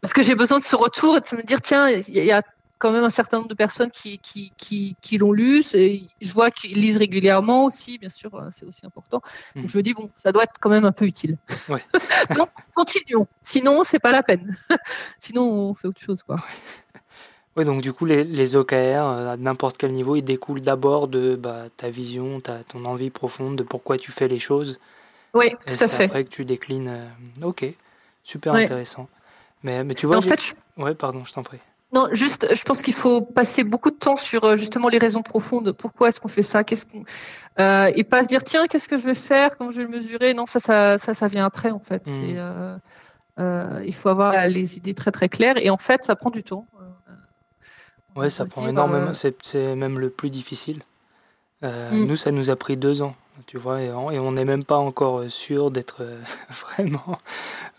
parce 0.00 0.14
que 0.14 0.22
j'ai 0.22 0.34
besoin 0.34 0.58
de 0.58 0.64
ce 0.64 0.76
retour 0.76 1.18
et 1.18 1.20
de 1.20 1.36
me 1.36 1.42
dire 1.42 1.60
tiens 1.60 1.88
il 1.88 2.08
y 2.08 2.32
a 2.32 2.42
quand 2.78 2.92
même 2.92 3.04
un 3.04 3.10
certain 3.10 3.38
nombre 3.38 3.48
de 3.48 3.54
personnes 3.54 3.90
qui, 3.90 4.18
qui, 4.18 4.52
qui, 4.56 4.96
qui 5.00 5.18
l'ont 5.18 5.32
lu. 5.32 5.62
Je 5.62 6.32
vois 6.32 6.50
qu'ils 6.50 6.80
lisent 6.80 6.98
régulièrement 6.98 7.64
aussi, 7.64 7.98
bien 7.98 8.08
sûr, 8.08 8.34
euh, 8.34 8.48
c'est 8.50 8.66
aussi 8.66 8.84
important. 8.84 9.22
Donc 9.54 9.64
hmm. 9.64 9.68
je 9.68 9.78
me 9.78 9.82
dis, 9.82 9.94
bon, 9.94 10.10
ça 10.14 10.32
doit 10.32 10.44
être 10.44 10.58
quand 10.60 10.70
même 10.70 10.84
un 10.84 10.92
peu 10.92 11.06
utile. 11.06 11.38
Ouais. 11.68 11.82
Donc, 12.36 12.50
continuons. 12.74 13.26
Sinon, 13.40 13.84
c'est 13.84 13.98
pas 13.98 14.12
la 14.12 14.22
peine. 14.22 14.56
Sinon, 15.18 15.42
on 15.42 15.74
fait 15.74 15.88
autre 15.88 16.00
chose. 16.00 16.22
Quoi. 16.22 16.36
Oui, 17.56 17.64
donc 17.64 17.80
du 17.80 17.94
coup, 17.94 18.04
les, 18.04 18.22
les 18.22 18.54
OKR, 18.54 18.74
euh, 18.74 19.32
à 19.32 19.36
n'importe 19.38 19.78
quel 19.78 19.92
niveau, 19.92 20.14
ils 20.14 20.22
découlent 20.22 20.60
d'abord 20.60 21.08
de 21.08 21.36
bah, 21.36 21.64
ta 21.74 21.88
vision, 21.88 22.40
ta, 22.40 22.62
ton 22.64 22.84
envie 22.84 23.08
profonde 23.08 23.56
de 23.56 23.62
pourquoi 23.62 23.96
tu 23.96 24.12
fais 24.12 24.28
les 24.28 24.38
choses. 24.38 24.78
Oui, 25.32 25.50
tout 25.66 25.82
à 25.82 25.88
fait. 25.88 26.04
après 26.04 26.24
que 26.24 26.28
tu 26.28 26.44
déclines. 26.44 26.88
Euh, 26.88 27.46
ok, 27.46 27.64
super 28.22 28.54
intéressant. 28.54 29.08
Mais, 29.62 29.84
mais 29.84 29.94
tu 29.94 30.06
vois. 30.06 30.18
En 30.18 30.22
fait, 30.22 30.54
Ouais, 30.76 30.94
pardon, 30.94 31.24
je 31.24 31.32
t'en 31.32 31.42
prie. 31.42 31.58
Non, 31.92 32.08
juste, 32.12 32.54
je 32.54 32.62
pense 32.64 32.82
qu'il 32.82 32.94
faut 32.94 33.22
passer 33.22 33.62
beaucoup 33.62 33.90
de 33.90 33.96
temps 33.96 34.16
sur 34.16 34.44
euh, 34.44 34.56
justement 34.56 34.88
les 34.88 34.98
raisons 34.98 35.22
profondes. 35.22 35.72
Pourquoi 35.72 36.08
est-ce 36.08 36.20
qu'on 36.20 36.28
fait 36.28 36.42
ça? 36.42 36.64
Qu'est-ce 36.64 36.84
qu'on 36.84 37.04
euh, 37.58 37.90
et 37.94 38.04
pas 38.04 38.22
se 38.22 38.28
dire 38.28 38.44
tiens, 38.44 38.66
qu'est-ce 38.66 38.88
que 38.88 38.98
je 38.98 39.04
vais 39.04 39.14
faire? 39.14 39.56
Comment 39.56 39.70
je 39.70 39.78
vais 39.78 39.84
le 39.84 39.88
mesurer? 39.88 40.34
Non, 40.34 40.46
ça, 40.46 40.60
ça, 40.60 40.98
ça, 40.98 41.14
ça 41.14 41.28
vient 41.28 41.46
après 41.46 41.70
en 41.70 41.78
fait. 41.78 42.06
Hmm. 42.06 42.22
Euh, 42.36 42.78
euh, 43.38 43.82
il 43.84 43.94
faut 43.94 44.08
avoir 44.08 44.46
les 44.48 44.76
idées 44.76 44.94
très 44.94 45.10
très 45.10 45.28
claires 45.28 45.56
et 45.56 45.70
en 45.70 45.78
fait, 45.78 46.04
ça 46.04 46.16
prend 46.16 46.30
du 46.30 46.42
temps. 46.42 46.66
ouais, 48.14 48.30
ça 48.30 48.44
prend 48.44 48.66
énormément. 48.66 49.12
C'est 49.14 49.74
même 49.74 49.98
le 49.98 50.10
plus 50.10 50.30
difficile. 50.30 50.82
Hmm. 51.62 52.06
Nous, 52.06 52.16
ça 52.16 52.30
nous 52.30 52.50
a 52.50 52.56
pris 52.56 52.76
deux 52.76 53.02
ans 53.02 53.12
tu 53.46 53.58
vois, 53.58 53.82
et 53.82 53.90
on 53.92 54.32
n'est 54.32 54.46
même 54.46 54.64
pas 54.64 54.78
encore 54.78 55.24
sûr 55.28 55.70
d'être 55.70 56.02
vraiment, 56.50 57.18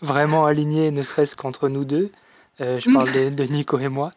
vraiment 0.00 0.46
aligné, 0.46 0.92
ne 0.92 1.02
serait-ce 1.02 1.34
qu'entre 1.34 1.68
nous 1.68 1.84
deux. 1.84 2.12
Euh, 2.60 2.80
je 2.80 2.92
parle 2.92 3.34
de, 3.34 3.44
Nico 3.44 3.78
et 3.78 3.88
moi. 3.88 4.10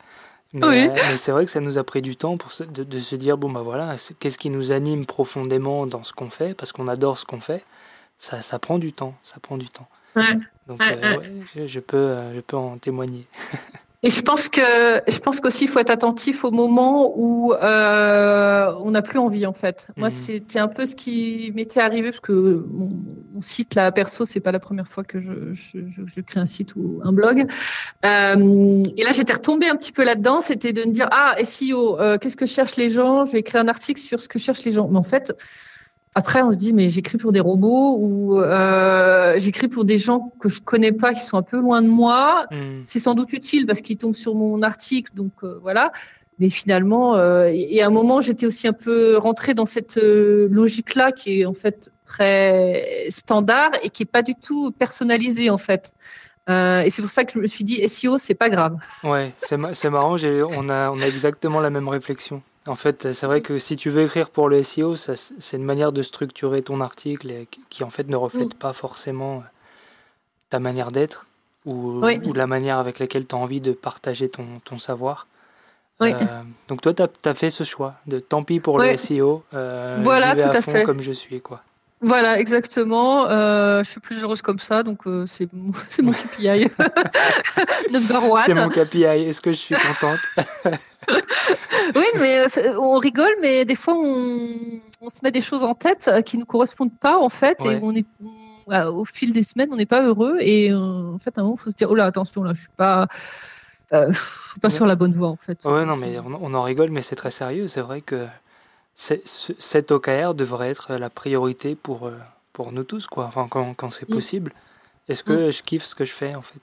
Mais, 0.54 0.90
euh, 0.90 0.94
mais 0.94 1.18
c'est 1.18 1.32
vrai 1.32 1.46
que 1.46 1.52
ça 1.52 1.62
nous 1.62 1.78
a 1.78 1.84
pris 1.84 2.02
du 2.02 2.18
temps 2.18 2.36
pour 2.36 2.52
de, 2.68 3.00
se 3.00 3.16
dire 3.16 3.38
bon 3.38 3.50
bah 3.50 3.62
voilà 3.62 3.96
qu'est-ce 4.20 4.38
qui 4.38 4.50
nous 4.50 4.74
anime 4.74 5.06
profondément 5.06 5.88
dans 5.88 6.04
ce 6.04 6.12
qu'on 6.12 6.30
fait? 6.30 6.54
Parce 6.54 6.74
qu'on 6.74 6.90
adore 6.90 7.18
ce 7.18 7.26
qu'on 7.26 7.40
fait. 7.40 7.64
Ça, 8.18 8.42
ça 8.42 8.60
prend 8.60 8.78
du 8.78 8.92
temps. 8.92 9.16
Ça 9.24 9.40
prend 9.40 9.58
du 9.58 9.70
temps. 9.70 9.88
Donc 10.68 10.82
euh, 10.82 11.18
je, 11.56 11.80
peux 11.80 12.18
je 12.36 12.42
peux 12.42 12.58
en 12.58 12.78
témoigner 12.78 13.28
Et 14.04 14.10
je 14.10 14.22
pense 14.22 14.50
que 14.50 14.62
je 15.08 15.20
pense 15.20 15.40
qu'aussi 15.40 15.66
il 15.66 15.68
faut 15.68 15.78
être 15.78 15.92
attentif 15.92 16.44
au 16.44 16.50
moment 16.50 17.14
où 17.16 17.54
euh, 17.54 18.74
on 18.80 18.92
n'a 18.92 19.04
plus 19.04 19.20
envie 19.20 19.46
en 19.46 19.54
fait. 19.54 19.88
Moi, 19.96 20.10
mhm. 20.10 20.16
c'était 20.16 20.60
un 20.60 20.68
peu 20.68 20.88
ce 20.88 20.96
qui 20.96 21.52
m'était 21.54 21.82
arrivé 21.82 22.10
parce 22.10 22.20
que 22.20 22.66
mon, 22.68 23.42
site 23.42 23.76
là 23.76 23.92
perso, 23.92 24.26
c'est 24.26 24.40
pas 24.40 24.52
la 24.52 24.60
première 24.60 24.88
fois 24.88 25.04
que 25.04 25.20
je, 25.20 25.54
je, 25.54 25.80
je, 25.88 26.22
crée 26.22 26.40
un 26.40 26.46
site 26.48 26.76
ou 26.76 27.00
un 27.04 27.12
blog. 27.12 27.48
Euh, 28.06 28.84
et 28.98 29.04
là, 29.04 29.12
j'étais 29.12 29.34
retombée 29.34 29.68
un 29.68 29.76
petit 29.76 29.92
peu 29.92 30.04
là-dedans. 30.04 30.42
C'était 30.42 30.74
de 30.74 30.84
me 30.84 30.92
dire 30.92 31.08
ah 31.12 31.36
SEO, 31.44 32.00
euh, 32.00 32.18
qu'est-ce 32.18 32.38
que 32.38 32.48
cherchent 32.48 32.78
les 32.78 32.90
gens? 32.90 33.26
Je 33.26 33.34
vais 33.34 33.40
écrire 33.40 33.62
un 33.62 33.68
article 33.68 34.02
sur 34.02 34.20
ce 34.20 34.28
que 34.28 34.40
cherchent 34.40 34.64
les 34.64 34.72
gens. 34.72 34.88
Mais 34.88 34.98
en 34.98 35.04
fait, 35.04 35.34
après, 36.14 36.42
on 36.42 36.52
se 36.52 36.58
dit, 36.58 36.74
mais 36.74 36.90
j'écris 36.90 37.18
pour 37.18 37.32
des 37.32 37.40
robots 37.40 37.98
ou 38.00 38.40
euh, 38.40 39.36
j'écris 39.38 39.70
pour 39.70 39.86
des 39.86 39.98
gens 39.98 40.34
que 40.42 40.50
je 40.50 40.62
connais 40.62 40.92
pas, 40.92 41.14
qui 41.14 41.22
sont 41.24 41.38
un 41.38 41.44
peu 41.44 41.60
loin 41.60 41.82
de 41.82 41.88
moi. 41.88 42.48
Hmm. 42.52 42.82
C'est 42.84 43.00
sans 43.00 43.14
doute 43.14 43.32
utile 43.32 43.66
parce 43.66 43.82
qu'ils 43.82 43.98
tombent 43.98 44.16
sur 44.16 44.36
mon 44.36 44.62
article, 44.62 45.14
donc 45.16 45.32
euh, 45.44 45.58
voilà. 45.62 45.92
Mais 46.40 46.50
finalement, 46.50 47.16
euh, 47.16 47.52
et 47.54 47.84
à 47.84 47.88
un 47.88 47.92
moment, 47.92 48.20
j'étais 48.20 48.48
aussi 48.48 48.68
un 48.68 48.74
peu 48.74 49.16
rentrée 49.18 49.54
dans 49.54 49.68
cette 49.68 49.98
euh, 49.98 50.48
logique-là 50.50 51.12
qui 51.12 51.42
est 51.42 51.46
en 51.46 51.54
fait 51.54 51.92
très 52.04 53.06
standard 53.10 53.70
et 53.84 53.92
qui 53.92 54.04
est 54.04 54.12
pas 54.12 54.24
du 54.24 54.34
tout 54.36 54.72
personnalisée 54.72 55.50
en 55.50 55.60
fait. 55.60 55.94
Euh, 56.50 56.82
et 56.82 56.90
c'est 56.90 57.04
pour 57.04 57.12
ça 57.12 57.24
que 57.26 57.32
je 57.32 57.40
me 57.40 57.46
suis 57.46 57.64
dit 57.64 57.88
SEO, 57.88 58.18
c'est 58.18 58.34
pas 58.34 58.50
grave. 58.50 58.76
Ouais, 59.04 59.32
c'est 59.42 59.58
marrant, 59.58 60.16
on 60.16 60.70
a, 60.70 60.90
on 60.90 61.00
a 61.00 61.08
exactement 61.08 61.60
la 61.60 61.70
même 61.70 61.88
réflexion. 61.88 62.42
En 62.68 62.76
fait, 62.76 63.12
c'est 63.14 63.26
vrai 63.26 63.42
que 63.42 63.58
si 63.58 63.76
tu 63.76 63.90
veux 63.90 64.04
écrire 64.04 64.30
pour 64.30 64.48
le 64.48 64.62
SEO, 64.62 64.96
c'est 64.96 65.58
une 65.58 65.64
manière 65.64 65.92
de 65.92 66.04
structurer 66.04 66.62
ton 66.62 66.80
article 66.80 67.46
qui 67.70 67.84
en 67.84 67.90
fait 67.90 68.08
ne 68.08 68.16
reflète 68.16 68.54
mm. 68.54 68.60
pas 68.60 68.74
forcément 68.74 69.38
euh, 69.38 69.42
ta 70.50 70.60
manière 70.60 70.92
d'être 70.92 71.26
ou, 71.66 72.02
ou, 72.04 72.34
la 72.34 72.48
manière 72.48 72.78
avec 72.78 73.00
laquelle 73.00 73.26
tu 73.26 73.36
as 73.36 73.38
envie 73.38 73.62
de 73.62 73.72
partager 73.72 74.30
ton, 74.30 74.60
ton 74.64 74.80
savoir. 74.80 75.28
Euh, 76.02 76.16
donc 76.68 76.82
toi, 76.82 76.94
tu 76.94 77.04
as, 77.04 77.34
fait 77.34 77.52
ce 77.52 77.64
choix 77.64 77.96
de 78.08 78.20
tant 78.20 78.44
pis 78.44 78.60
pour 78.60 78.80
le 78.80 78.98
SEO, 78.98 79.44
euh, 79.54 80.00
voilà, 80.04 80.36
tout 80.36 80.56
à, 80.56 80.62
fond 80.62 80.84
comme 80.84 81.02
je 81.02 81.12
suis. 81.12 81.42
quoi. 81.42 81.62
Voilà, 82.02 82.40
exactement. 82.40 83.28
Euh, 83.28 83.84
je 83.84 83.90
suis 83.92 84.00
plus 84.00 84.24
heureuse 84.24 84.42
comme 84.42 84.58
ça, 84.58 84.82
donc 84.82 85.06
euh, 85.06 85.26
c'est 85.28 85.52
mon, 85.54 85.72
mon 86.04 86.12
KPI. 86.12 86.68
Number 87.92 88.24
one. 88.24 88.42
C'est 88.44 88.56
mon 88.56 88.70
KPI. 88.70 89.04
Est-ce 89.04 89.40
que 89.40 89.52
je 89.52 89.58
suis 89.58 89.76
contente? 89.76 90.20
Oui, 91.96 92.06
mais 92.20 92.42
euh, 92.42 92.80
on 92.80 93.00
rigole, 93.00 93.34
mais 93.42 93.66
des 93.66 93.74
fois 93.74 93.96
on, 93.96 94.56
on, 95.02 95.10
se 95.10 95.18
met 95.24 95.32
des 95.32 95.42
choses 95.42 95.64
en 95.64 95.74
tête 95.74 96.12
qui 96.28 96.38
ne 96.38 96.42
nous 96.42 96.46
correspondent 96.46 96.96
pas 96.96 97.18
en 97.18 97.28
fait, 97.28 97.58
et 97.66 97.80
on 97.82 97.96
est 97.96 98.06
au 98.68 99.04
fil 99.04 99.34
des 99.34 99.42
semaines, 99.42 99.70
on 99.72 99.78
n'est 99.78 99.88
pas 99.88 100.04
heureux, 100.04 100.38
et 100.40 100.72
en 100.72 101.18
fait, 101.18 101.36
à 101.38 101.42
un 101.42 101.44
moment, 101.44 101.56
il 101.58 101.62
faut 101.62 101.72
se 101.72 101.76
dire 101.76 101.90
oh 101.90 101.96
là, 101.96 102.06
attention, 102.06 102.44
là, 102.44 102.54
je 102.54 102.62
suis 102.62 102.70
pas. 102.78 103.08
je 103.92 104.14
suis 104.14 104.60
pas 104.60 104.70
sur 104.70 104.86
la 104.86 104.96
bonne 104.96 105.12
voie 105.12 105.30
en 105.30 105.36
fait. 105.36 105.66
Ouais, 105.66 105.86
non, 105.86 105.98
mais 105.98 106.20
on, 106.20 106.38
on 106.40 106.54
en 106.54 106.62
rigole, 106.62 106.92
mais 106.92 107.02
c'est 107.02 107.16
très 107.16 107.32
sérieux. 107.32 107.68
C'est 107.68 107.82
vrai 107.82 108.02
que 108.02 108.28
cet 108.96 109.92
OKR 109.92 110.34
devrait 110.34 110.70
être 110.70 110.94
la 110.96 111.10
priorité 111.10 111.76
pour, 111.76 112.08
euh, 112.08 112.18
pour 112.54 112.72
nous 112.72 112.84
tous, 112.84 113.08
quoi. 113.08 113.26
Enfin, 113.26 113.48
quand, 113.50 113.74
quand 113.74 113.90
c'est 113.90 114.10
mm. 114.10 114.14
possible. 114.14 114.54
Est-ce 115.08 115.24
que 115.24 115.50
mm. 115.50 115.52
je 115.52 115.64
kiffe 115.64 115.84
ce 115.84 115.96
que 115.96 116.06
je 116.06 116.14
fais, 116.14 116.36
en 116.36 116.42
fait? 116.42 116.62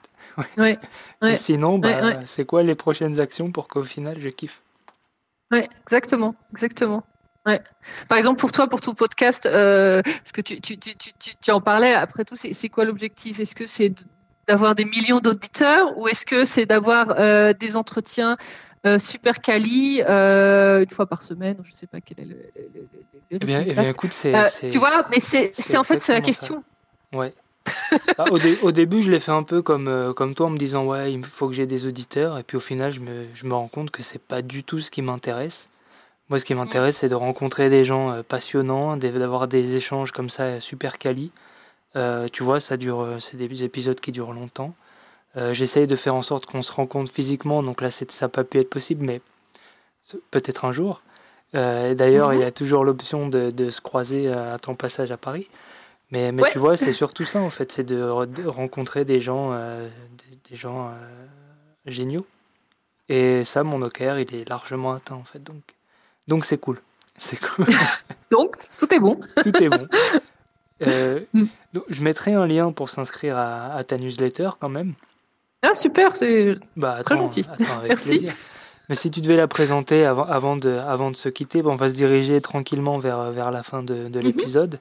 Ouais. 0.57 0.77
Et 1.23 1.35
sinon, 1.35 1.79
bah, 1.79 2.25
c'est 2.25 2.45
quoi 2.45 2.63
les 2.63 2.75
prochaines 2.75 3.19
actions 3.19 3.51
pour 3.51 3.67
qu'au 3.67 3.83
final, 3.83 4.19
je 4.19 4.29
kiffe? 4.29 4.61
Oui, 5.51 5.61
exactement, 5.83 6.31
exactement. 6.51 7.03
Ouais. 7.45 7.61
Par 8.07 8.17
exemple, 8.17 8.39
pour 8.39 8.51
toi, 8.51 8.67
pour 8.67 8.81
ton 8.81 8.93
podcast, 8.93 9.45
euh, 9.45 10.01
parce 10.03 10.31
que 10.31 10.41
tu, 10.41 10.61
tu, 10.61 10.77
tu, 10.77 10.95
tu, 10.95 11.51
en 11.51 11.61
parlais, 11.61 11.93
après 11.93 12.25
tout, 12.25 12.35
c'est 12.35 12.69
quoi 12.69 12.85
l'objectif? 12.85 13.39
Est-ce 13.39 13.55
que 13.55 13.65
c'est 13.65 13.93
d'avoir 14.47 14.75
des 14.75 14.85
millions 14.85 15.19
d'auditeurs 15.19 15.95
ou 15.97 16.07
est-ce 16.07 16.25
que 16.25 16.43
c'est 16.43 16.65
d'avoir 16.65 17.13
euh, 17.19 17.53
des 17.53 17.77
entretiens 17.77 18.35
super 18.97 19.39
quali, 19.39 20.01
euh, 20.07 20.83
une 20.83 20.89
fois 20.89 21.05
par 21.05 21.21
semaine, 21.21 21.57
je 21.63 21.71
ne 21.71 21.75
sais 21.75 21.87
pas 21.87 22.01
quel 22.01 22.19
est 22.19 22.25
le. 22.25 22.35
le, 22.35 22.87
eh, 23.31 23.39
bien, 23.39 23.63
eh 23.65 23.73
bien, 23.73 23.89
écoute, 23.89 24.11
c'est. 24.11 24.33
Euh, 24.33 24.69
tu 24.69 24.77
vois, 24.77 25.05
mais 25.09 25.19
c'est 25.19 25.77
en 25.77 25.83
fait 25.83 25.99
c'est 25.99 26.13
la 26.13 26.21
question. 26.21 26.63
Ouais. 27.13 27.33
Bah, 28.17 28.25
au, 28.31 28.39
au, 28.63 28.71
début, 28.71 29.03
je 29.03 29.11
l'ai 29.11 29.19
fait 29.19 29.31
un 29.31 29.43
peu 29.43 29.61
comme, 29.61 30.13
comme 30.15 30.33
toi 30.33 30.47
en 30.47 30.49
me 30.49 30.57
disant 30.57 30.85
ouais, 30.85 31.13
il 31.13 31.23
faut 31.23 31.47
que 31.47 31.53
j'ai 31.53 31.65
des 31.65 31.87
auditeurs. 31.87 32.37
Et 32.39 32.43
puis 32.43 32.57
au 32.57 32.61
final, 32.61 32.91
je 32.91 32.99
me, 32.99 33.25
je 33.33 33.45
me 33.45 33.53
rends 33.53 33.67
compte 33.67 33.91
que 33.91 34.01
c'est 34.01 34.21
pas 34.21 34.41
du 34.41 34.63
tout 34.63 34.79
ce 34.79 34.89
qui 34.89 35.01
m'intéresse. 35.01 35.69
Moi, 36.29 36.39
ce 36.39 36.45
qui 36.45 36.55
m'intéresse, 36.55 36.97
c'est 36.97 37.09
de 37.09 37.15
rencontrer 37.15 37.69
des 37.69 37.83
gens 37.83 38.23
passionnants, 38.23 38.97
d'avoir 38.97 39.47
des 39.47 39.75
échanges 39.75 40.11
comme 40.11 40.29
ça 40.29 40.59
super 40.59 40.97
quali. 40.97 41.31
tu 42.31 42.43
vois, 42.43 42.59
ça 42.59 42.77
dure, 42.77 43.17
c'est 43.19 43.37
des 43.37 43.63
épisodes 43.63 43.99
qui 43.99 44.11
durent 44.11 44.33
longtemps. 44.33 44.73
Euh, 45.37 45.53
j'essaye 45.53 45.87
de 45.87 45.95
faire 45.95 46.15
en 46.15 46.21
sorte 46.21 46.45
qu'on 46.45 46.61
se 46.61 46.71
rencontre 46.71 47.11
physiquement, 47.11 47.61
donc 47.61 47.81
là 47.81 47.89
ça 47.91 48.05
n'a 48.21 48.29
pas 48.29 48.43
pu 48.43 48.57
être 48.59 48.69
possible, 48.69 49.05
mais 49.05 49.21
peut-être 50.31 50.65
un 50.65 50.71
jour. 50.71 51.01
Euh, 51.55 51.93
D'ailleurs, 51.95 52.33
il 52.33 52.39
y 52.39 52.43
a 52.43 52.51
toujours 52.51 52.83
l'option 52.83 53.27
de, 53.27 53.51
de, 53.51 53.69
se 53.69 53.81
croiser 53.81 54.31
à 54.31 54.59
ton 54.59 54.75
passage 54.75 55.11
à 55.11 55.17
Paris. 55.17 55.49
Mais, 56.11 56.31
mais 56.31 56.43
tu 56.51 56.57
vois, 56.57 56.75
c'est 56.75 56.93
surtout 56.93 57.25
ça 57.25 57.39
en 57.39 57.49
fait, 57.49 57.71
c'est 57.71 57.83
de, 57.83 58.01
rencontrer 58.47 59.05
des 59.05 59.21
gens, 59.21 59.51
euh, 59.53 59.87
des, 60.49 60.55
gens 60.55 60.87
euh, 60.87 60.91
géniaux. 61.85 62.25
Et 63.09 63.43
ça, 63.43 63.63
mon 63.63 63.81
OKR, 63.81 64.19
il 64.19 64.35
est 64.35 64.49
largement 64.49 64.93
atteint 64.93 65.15
en 65.15 65.23
fait. 65.23 65.43
Donc, 65.43 65.61
donc 66.27 66.45
c'est 66.45 66.57
cool. 66.57 66.81
C'est 67.15 67.39
cool. 67.39 67.67
donc, 68.31 68.55
tout 68.77 68.91
est 68.93 68.99
bon. 68.99 69.19
tout 69.43 69.63
est 69.63 69.69
bon. 69.69 69.87
Mm. 70.81 71.43
donc, 71.73 71.83
je 71.89 72.01
mettrai 72.03 72.35
un 72.35 72.47
lien 72.47 72.71
pour 72.71 72.89
s'inscrire 72.89 73.37
à, 73.37 73.73
à, 73.73 73.83
ta 73.83 73.97
newsletter 73.97 74.51
quand 74.61 74.69
même. 74.69 74.93
Ah 75.61 75.75
super, 75.75 76.15
c'est 76.15 76.55
bah, 76.77 76.99
très 77.03 77.17
gentil. 77.17 77.45
Merci. 77.87 78.27
Mais 78.87 78.95
si 78.95 79.11
tu 79.11 79.21
devais 79.21 79.35
la 79.35 79.47
présenter 79.47 80.05
avant, 80.05 80.23
avant, 80.23 80.55
de, 80.55 80.71
avant 80.71 81.11
de 81.11 81.15
se 81.15 81.29
quitter, 81.29 81.61
on 81.63 81.75
va 81.75 81.89
se 81.89 81.93
diriger 81.93 82.41
tranquillement 82.41 82.97
vers, 82.97 83.31
vers 83.31 83.51
la 83.51 83.61
fin 83.61 83.83
de, 83.83 84.07
de 84.07 84.19
mhm. 84.19 84.25
l'épisode. 84.25 84.79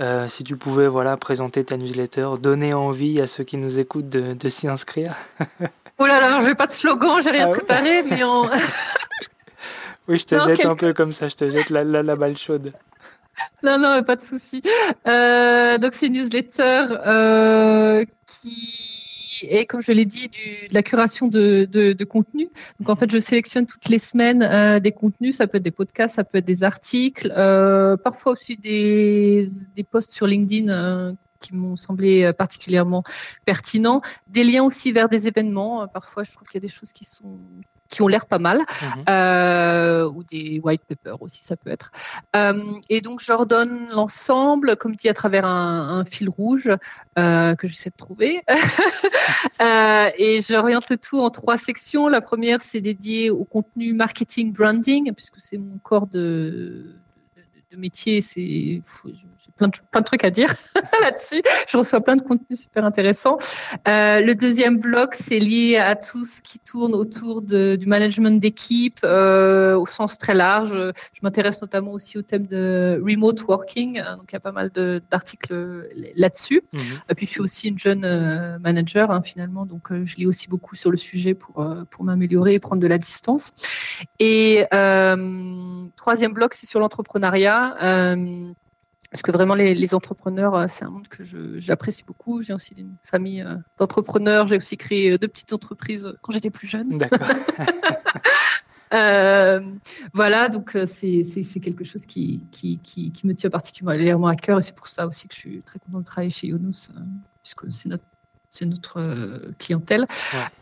euh, 0.00 0.28
si 0.28 0.44
tu 0.44 0.56
pouvais 0.56 0.86
voilà, 0.88 1.16
présenter 1.16 1.64
ta 1.64 1.76
newsletter, 1.76 2.28
donner 2.40 2.74
envie 2.74 3.20
à 3.20 3.26
ceux 3.26 3.44
qui 3.44 3.56
nous 3.56 3.80
écoutent 3.80 4.08
de, 4.08 4.34
de 4.34 4.48
s'y 4.48 4.68
inscrire. 4.68 5.14
oh 5.98 6.06
là 6.06 6.20
là, 6.20 6.40
je 6.42 6.48
n'ai 6.48 6.54
pas 6.54 6.66
de 6.66 6.72
slogan, 6.72 7.20
j'ai 7.22 7.30
rien 7.30 7.48
ah 7.50 7.54
préparé, 7.54 8.02
mais 8.04 8.22
on... 8.22 8.44
oui, 10.08 10.18
je 10.18 10.24
te 10.24 10.40
jette 10.40 10.64
un 10.64 10.76
peu 10.76 10.92
comme 10.92 11.12
ça, 11.12 11.28
je 11.28 11.34
te 11.34 11.50
jette 11.50 11.70
la, 11.70 11.82
la, 11.84 12.02
la 12.02 12.16
balle 12.16 12.36
chaude. 12.36 12.72
Non, 13.62 13.78
non, 13.78 14.02
pas 14.02 14.16
de 14.16 14.20
souci. 14.22 14.62
Euh, 15.06 15.78
donc 15.78 15.92
c'est 15.94 16.06
une 16.06 16.14
newsletter 16.14 16.86
euh, 17.06 18.04
qui 18.26 18.99
et 19.42 19.66
comme 19.66 19.80
je 19.80 19.92
l'ai 19.92 20.04
dit, 20.04 20.28
de 20.28 20.74
la 20.74 20.82
curation 20.82 21.28
de, 21.28 22.04
contenu. 22.04 22.48
Donc 22.78 22.88
en 22.88 22.96
fait, 22.96 23.10
je 23.10 23.18
sélectionne 23.18 23.66
toutes 23.66 23.88
les 23.88 23.98
semaines 23.98 24.42
euh, 24.42 24.80
des 24.80 24.92
contenus. 24.92 25.36
Ça 25.36 25.46
peut 25.46 25.58
être 25.58 25.62
des 25.62 25.70
podcasts, 25.70 26.16
ça 26.16 26.24
peut 26.24 26.38
être 26.38 26.44
des 26.44 26.64
articles, 26.64 27.32
euh, 27.36 27.96
parfois 27.96 28.32
aussi 28.32 28.56
des, 28.56 29.46
des 29.74 29.84
posts 29.84 30.12
sur 30.12 30.26
LinkedIn 30.26 30.68
euh, 30.68 31.12
qui 31.40 31.54
m'ont 31.54 31.76
semblé 31.76 32.32
particulièrement 32.32 33.02
pertinents. 33.44 34.02
Des 34.28 34.44
liens 34.44 34.64
aussi 34.64 34.92
vers 34.92 35.08
des 35.08 35.28
événements. 35.28 35.86
Parfois, 35.88 36.22
je 36.22 36.32
trouve 36.32 36.48
qu'il 36.48 36.60
y 36.60 36.62
a 36.64 36.66
des 36.66 36.72
choses 36.72 36.92
qui 36.92 37.04
sont 37.04 37.38
qui 37.90 38.02
ont 38.02 38.08
l'air 38.08 38.26
pas 38.26 38.38
mal, 38.38 38.58
mhm. 38.58 39.04
euh, 39.08 40.08
ou 40.08 40.22
des 40.24 40.60
white 40.62 40.82
papers 40.88 41.20
aussi, 41.20 41.44
ça 41.44 41.56
peut 41.56 41.70
être. 41.70 41.90
Euh, 42.36 42.62
et 42.88 43.00
donc, 43.00 43.20
j'ordonne 43.20 43.88
l'ensemble, 43.90 44.76
comme 44.76 44.94
dit, 44.94 45.08
à 45.08 45.14
travers 45.14 45.44
un, 45.44 45.98
un 45.98 46.04
fil 46.04 46.28
rouge 46.28 46.70
euh, 47.18 47.54
que 47.56 47.66
j'essaie 47.66 47.90
de 47.90 47.96
trouver. 47.96 48.42
Et 50.18 50.40
j'oriente 50.42 50.88
le 50.90 50.96
tout 50.96 51.18
en 51.18 51.30
trois 51.30 51.58
sections. 51.58 52.08
La 52.08 52.20
première, 52.20 52.62
c'est 52.62 52.80
dédié 52.80 53.30
au 53.30 53.44
contenu 53.44 53.92
marketing 53.92 54.52
branding, 54.52 55.12
puisque 55.12 55.38
c'est 55.38 55.58
mon 55.58 55.78
corps 55.78 56.06
de, 56.06 56.94
de 57.70 57.76
métier, 57.76 58.20
c'est 58.20 58.40
j'ai 58.40 58.80
plein 59.56 59.68
de, 59.68 59.76
plein 59.92 60.00
de 60.00 60.04
trucs 60.04 60.24
à 60.24 60.30
dire 60.30 60.48
là-dessus. 61.02 61.40
Je 61.68 61.76
reçois 61.76 62.00
plein 62.00 62.16
de 62.16 62.22
contenus 62.22 62.62
super 62.62 62.84
intéressants. 62.84 63.38
Euh, 63.86 64.20
le 64.20 64.34
deuxième 64.34 64.78
bloc, 64.78 65.14
c'est 65.14 65.38
lié 65.38 65.76
à 65.76 65.94
tout 65.94 66.24
ce 66.24 66.42
qui 66.42 66.58
tourne 66.58 66.94
autour 66.94 67.42
de, 67.42 67.76
du 67.76 67.86
management 67.86 68.40
d'équipe 68.40 68.98
euh, 69.04 69.76
au 69.76 69.86
sens 69.86 70.18
très 70.18 70.34
large. 70.34 70.70
Je 71.12 71.20
m'intéresse 71.22 71.62
notamment 71.62 71.92
aussi 71.92 72.18
au 72.18 72.22
thème 72.22 72.44
de 72.46 73.00
remote 73.04 73.40
working, 73.46 74.00
hein, 74.00 74.16
donc 74.16 74.32
il 74.32 74.34
y 74.34 74.36
a 74.36 74.40
pas 74.40 74.52
mal 74.52 74.70
d'articles 74.70 75.88
là-dessus. 76.16 76.62
Et 77.08 77.14
puis 77.14 77.26
je 77.26 77.30
suis 77.30 77.40
aussi 77.40 77.68
une 77.68 77.78
jeune 77.78 78.04
euh, 78.04 78.58
manager 78.58 79.12
hein, 79.12 79.22
finalement, 79.22 79.64
donc 79.64 79.92
je 79.92 80.16
lis 80.16 80.26
aussi 80.26 80.48
beaucoup 80.48 80.74
sur 80.74 80.90
le 80.90 80.96
sujet 80.96 81.34
pour 81.34 81.64
pour 81.90 82.04
m'améliorer 82.04 82.54
et 82.54 82.58
prendre 82.58 82.82
de 82.82 82.88
la 82.88 82.98
distance. 82.98 83.52
Et 84.18 84.66
troisième 85.96 86.32
bloc, 86.32 86.54
c'est 86.54 86.66
sur 86.66 86.80
l'entrepreneuriat. 86.80 87.59
Euh, 87.82 88.52
parce 89.10 89.22
que 89.22 89.32
vraiment, 89.32 89.54
les, 89.54 89.94
entrepreneurs, 89.94 90.54
euh, 90.54 90.66
c'est 90.68 90.84
un 90.84 90.90
monde 90.90 91.08
que 91.08 91.24
j'apprécie 91.58 92.04
beaucoup. 92.04 92.42
J'ai 92.42 92.52
aussi 92.52 92.74
une 92.76 92.96
famille 93.02 93.42
euh, 93.42 93.56
d'entrepreneurs. 93.78 94.46
J'ai 94.46 94.56
aussi 94.56 94.76
créé 94.76 95.18
deux 95.18 95.28
petites 95.28 95.52
entreprises 95.52 96.12
quand 96.22 96.32
j'étais 96.32 96.50
plus 96.50 96.68
jeune. 96.68 96.98
D'accord. 96.98 97.26
voilà, 100.12 100.48
donc 100.48 100.76
c'est 100.86 101.60
quelque 101.60 101.84
chose 101.84 102.06
qui, 102.06 102.44
qui, 102.52 102.78
qui, 102.78 103.26
me 103.26 103.34
tient 103.34 103.50
particulièrement 103.50 104.28
à 104.28 104.36
cœur 104.36 104.58
et 104.58 104.62
c'est 104.62 104.74
pour 104.74 104.86
ça 104.86 105.06
aussi 105.06 105.28
que 105.28 105.34
je 105.34 105.40
suis 105.40 105.62
très 105.62 105.78
contente 105.78 106.00
de 106.00 106.06
travailler 106.06 106.30
chez 106.30 106.48
Yonos, 106.48 106.92
puisque 107.42 107.72
c'est 107.72 107.88
notre 107.88 108.04
c'est 108.50 108.66
notre 108.66 108.98
euh, 108.98 109.52
clientèle. 109.58 110.06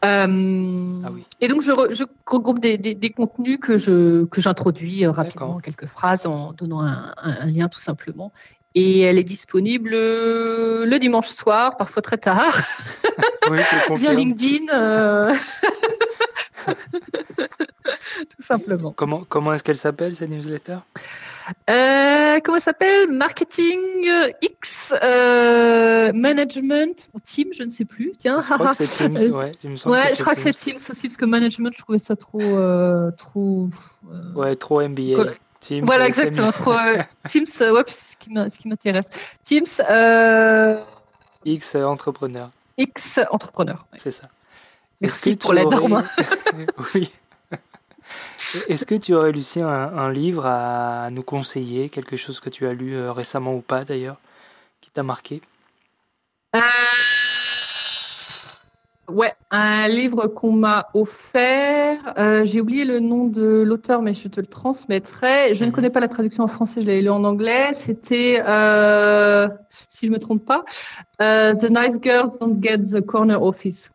Euh, 0.05 1.03
ah 1.05 1.09
et 1.41 1.49
donc, 1.49 1.62
je, 1.62 1.72
regroupe 2.26 2.61
des, 2.61 3.11
contenus 3.16 3.59
que 3.61 3.76
je 3.76 4.24
que 4.26 4.41
j'introduis 4.41 5.05
euh, 5.05 5.11
rapidement 5.11 5.57
en 5.57 5.61
quelques 5.61 5.86
phrases 5.86 6.26
en 6.26 6.53
donnant 6.53 6.82
un, 6.82 7.47
lien 7.47 7.68
tout 7.68 7.80
simplement. 7.80 8.32
Et 8.74 9.01
elle 9.01 9.18
est 9.18 9.24
disponible 9.24 9.91
le 9.91 10.99
dimanche 10.99 11.28
soir, 11.28 11.76
parfois 11.78 12.03
très 12.03 12.18
tard, 12.18 12.61
oui, 13.51 13.59
via 13.97 14.12
LinkedIn. 14.12 14.66
tout 16.66 18.43
simplement. 18.43 18.93
Comment, 18.93 19.24
comment 19.26 19.55
est-ce 19.55 19.64
qu'elle 19.64 19.76
s'appelle, 19.76 20.14
cette 20.14 20.30
newsletter? 20.30 20.76
Euh, 21.70 22.40
comment 22.44 22.59
ça 22.59 22.66
s'appelle? 22.66 23.11
Marketing 23.11 23.80
X 24.42 24.94
euh, 25.03 26.12
Management 26.12 27.09
ou 27.14 27.20
Team, 27.20 27.49
je 27.53 27.62
ne 27.62 27.70
sais 27.70 27.84
plus. 27.84 28.12
Tiens, 28.16 28.40
je 28.40 28.55
crois 28.55 28.70
que 28.70 28.84
c'est 28.84 29.09
Teams. 29.09 29.32
Ouais, 29.34 29.53
je 29.64 30.20
crois 30.20 30.34
que 30.34 30.40
c'est 30.40 30.53
Teams 30.53 30.76
aussi 30.76 31.09
parce 31.09 31.16
que 31.16 31.24
Management, 31.24 31.72
je 31.74 31.82
trouvais 31.82 31.99
ça 31.99 32.16
trop, 32.16 32.40
euh, 32.40 33.11
trop. 33.12 33.68
ouais, 34.34 34.57
trop 34.57 34.86
MBA. 34.86 35.34
Teams, 35.61 35.84
voilà, 35.84 36.07
exactement. 36.07 36.53
Trop, 36.53 36.72
Teams, 37.28 37.46
ouais, 37.61 37.82
c'est 37.86 38.16
ce 38.18 38.59
qui 38.59 38.68
m'intéresse. 38.68 39.11
Teams. 39.44 39.64
X 41.44 41.74
entrepreneur. 41.74 42.49
X 42.76 43.18
entrepreneur. 43.30 43.86
C'est 43.96 44.11
ça. 44.11 44.28
Merci 45.01 45.36
pour 45.36 45.53
l'aide, 45.53 45.72
Romain. 45.72 46.05
oui. 46.94 47.11
Est-ce 48.68 48.86
que 48.86 48.94
tu 48.94 49.14
aurais, 49.14 49.32
Lucie, 49.32 49.61
un, 49.61 50.12
livre 50.12 50.46
à 50.46 51.11
nous 51.11 51.22
conseiller, 51.22 51.88
quelque 51.88 52.16
chose 52.16 52.40
que 52.40 52.50
tu 52.50 52.66
as 52.66 52.72
lu 52.72 52.94
euh, 52.94 53.12
récemment 53.12 53.54
ou 53.54 53.61
pas 53.61 53.84
d'ailleurs, 53.84 54.16
qui 54.80 54.90
t'a 54.90 55.02
marqué? 55.02 55.42
Euh... 56.56 56.61
Ouais, 59.09 59.32
un 59.50 59.88
livre 59.88 60.26
qu'on 60.26 60.52
m'a 60.52 60.88
offert. 60.92 62.14
Euh, 62.18 62.44
j'ai 62.44 62.61
oublié 62.61 62.84
le 62.84 63.00
nom 63.00 63.24
de 63.24 63.62
l'auteur, 63.66 64.02
mais 64.02 64.12
je 64.12 64.28
te 64.28 64.38
le 64.38 64.46
transmettrai. 64.46 65.54
Je 65.54 65.64
ne 65.64 65.70
mhm. 65.70 65.74
connais 65.74 65.90
pas 65.90 66.00
la 66.00 66.09
traduction 66.09 66.44
en 66.44 66.48
français, 66.48 66.82
je 66.82 66.86
l'ai 66.86 67.00
lu 67.00 67.09
en 67.09 67.24
anglais. 67.24 67.72
C'était, 67.72 68.42
euh, 68.46 69.48
si 69.70 70.06
je 70.06 70.12
me 70.12 70.18
trompe 70.18 70.44
pas, 70.44 70.62
The 71.18 71.70
Nice 71.70 71.98
Girls 72.02 72.38
Don't 72.38 72.62
Get 72.62 72.78
the 72.78 73.00
Corner 73.00 73.42
Office. 73.42 73.90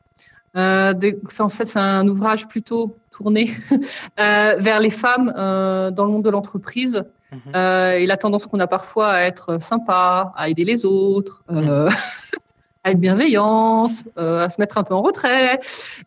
Euh, 0.56 0.94
en 1.40 1.50
fait, 1.50 1.66
c'est 1.66 1.80
un 1.80 2.08
ouvrage 2.08 2.48
plutôt 2.48 2.96
tourné 3.12 3.50
euh, 4.20 4.56
vers 4.60 4.80
les 4.80 4.92
femmes 4.92 5.34
euh, 5.36 5.90
dans 5.92 6.06
le 6.06 6.12
monde 6.12 6.24
de 6.24 6.30
l'entreprise 6.30 7.04
mhm. 7.32 7.40
euh, 7.56 7.94
et 7.94 8.06
la 8.06 8.18
tendance 8.18 8.46
qu'on 8.46 8.60
a 8.60 8.68
parfois 8.68 9.10
à 9.10 9.22
être 9.22 9.62
sympa, 9.62 10.32
à 10.36 10.50
aider 10.50 10.64
les 10.64 10.86
autres, 10.86 11.44
mhm. 11.50 11.90
à 12.84 12.92
être 12.92 13.00
bienveillante, 13.00 14.04
à 14.18 14.50
se 14.50 14.60
mettre 14.60 14.78
un 14.78 14.84
peu 14.84 14.94
en 14.94 15.02
retrait 15.02 15.58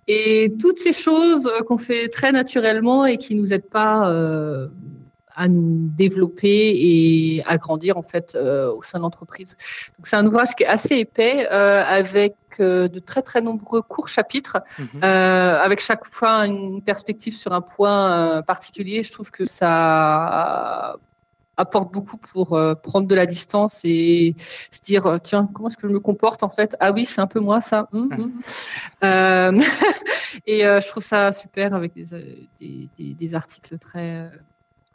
et 0.06 0.54
toutes 0.60 0.76
ces 0.76 0.92
choses 0.92 1.50
qu'on 1.66 1.78
fait 1.78 2.08
très 2.08 2.32
naturellement 2.32 3.06
et 3.06 3.16
qui 3.16 3.34
nous 3.34 3.54
aident 3.54 3.70
pas 3.70 4.12
à 5.36 5.48
nous 5.48 5.88
développer 5.90 6.72
et 6.74 7.42
à 7.46 7.58
grandir 7.58 7.98
en 7.98 8.02
fait 8.02 8.34
euh, 8.34 8.72
au 8.72 8.82
sein 8.82 8.98
de 8.98 9.02
l'entreprise. 9.02 9.56
Donc 9.98 10.06
c'est 10.06 10.16
un 10.16 10.26
ouvrage 10.26 10.54
qui 10.56 10.64
est 10.64 10.66
assez 10.66 10.96
épais 10.96 11.46
euh, 11.52 11.84
avec 11.84 12.36
euh, 12.58 12.88
de 12.88 12.98
très 12.98 13.20
très 13.20 13.42
nombreux 13.42 13.82
courts 13.82 14.08
chapitres, 14.08 14.56
mhm. 14.78 15.02
avec 15.02 15.80
chaque 15.80 16.06
fois 16.06 16.46
une 16.46 16.80
perspective 16.82 17.36
sur 17.36 17.52
un 17.52 17.60
point 17.60 18.42
particulier. 18.42 19.02
Je 19.02 19.12
trouve 19.12 19.30
que 19.30 19.44
ça 19.44 20.96
apporte 21.58 21.92
beaucoup 21.92 22.18
pour 22.18 22.58
prendre 22.82 23.06
de 23.06 23.14
la 23.14 23.26
distance 23.26 23.80
et 23.84 24.34
se 24.38 24.80
dire 24.80 25.18
tiens 25.22 25.48
comment 25.52 25.68
est-ce 25.68 25.76
que 25.76 25.88
je 25.88 25.92
me 25.92 26.00
comporte 26.00 26.42
en 26.42 26.48
fait? 26.48 26.76
Ah 26.80 26.92
oui 26.92 27.04
c'est 27.04 27.20
un 27.20 27.26
peu 27.26 27.40
moi 27.40 27.60
ça 27.60 27.88
hum, 27.92 28.10
hum. 28.12 28.40
et 30.46 30.60
je 30.60 30.88
trouve 30.88 31.02
ça 31.02 31.32
super 31.32 31.74
avec 31.74 31.92
des, 31.94 32.48
des, 32.58 33.14
des 33.14 33.34
articles 33.34 33.78
très 33.78 34.30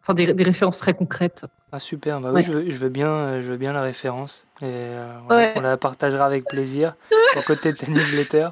enfin 0.02 0.14
des, 0.14 0.44
références 0.44 0.80
très 0.80 0.94
concrètes. 0.94 1.46
Ah 1.72 1.80
super, 1.80 2.20
bah 2.20 2.32
oui, 2.34 2.44
je, 2.44 2.52
veux, 2.52 2.90
bien, 2.90 3.08
euh, 3.08 3.42
je 3.42 3.48
veux 3.48 3.58
bien 3.58 3.74
la 3.74 3.82
référence 3.82 4.46
et 4.62 4.66
euh, 4.66 5.56
on 5.56 5.62
la 5.62 5.78
partagera 5.78 6.26
avec 6.26 6.46
plaisir 6.46 6.96
aux 7.38 7.42
côté 7.42 7.72
de 7.72 7.78
ta 7.78 7.88
newsletter. 7.88 8.50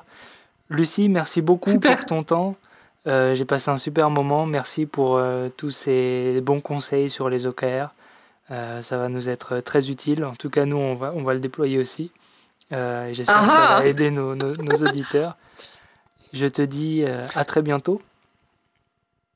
Lucie, 0.70 1.10
merci 1.10 1.42
beaucoup 1.42 1.80
pour 1.80 2.06
ton 2.06 2.24
temps. 2.24 2.56
Euh, 3.08 3.34
j'ai 3.34 3.46
passé 3.46 3.72
un 3.72 3.78
super 3.78 4.10
moment. 4.10 4.46
Merci 4.46 4.86
pour 4.86 5.22
tous 5.58 5.72
ces 5.72 6.42
bons 6.42 6.62
conseils 6.62 7.10
sur 7.10 7.30
les 7.30 7.48
OKR. 7.48 7.94
ça 8.50 8.98
va 8.98 9.10
nous 9.10 9.30
être 9.30 9.60
très 9.60 9.90
utile. 9.90 10.24
En 10.24 10.36
tout 10.36 10.50
cas, 10.50 10.66
nous, 10.66 10.78
on 10.78 10.96
va, 10.96 11.12
on 11.16 11.24
va 11.24 11.34
le 11.34 11.40
déployer 11.40 11.80
aussi. 11.80 12.12
J'espère 12.72 13.42
que 13.42 13.50
ça 13.50 13.80
va 13.80 13.86
aider 13.86 14.12
nos, 14.12 14.36
nos, 14.36 14.56
nos 14.56 14.88
auditeurs. 14.88 15.38
Je 16.34 16.46
te 16.46 16.62
dis 16.62 17.04
à 17.36 17.46
très 17.46 17.64
bientôt. 17.64 18.02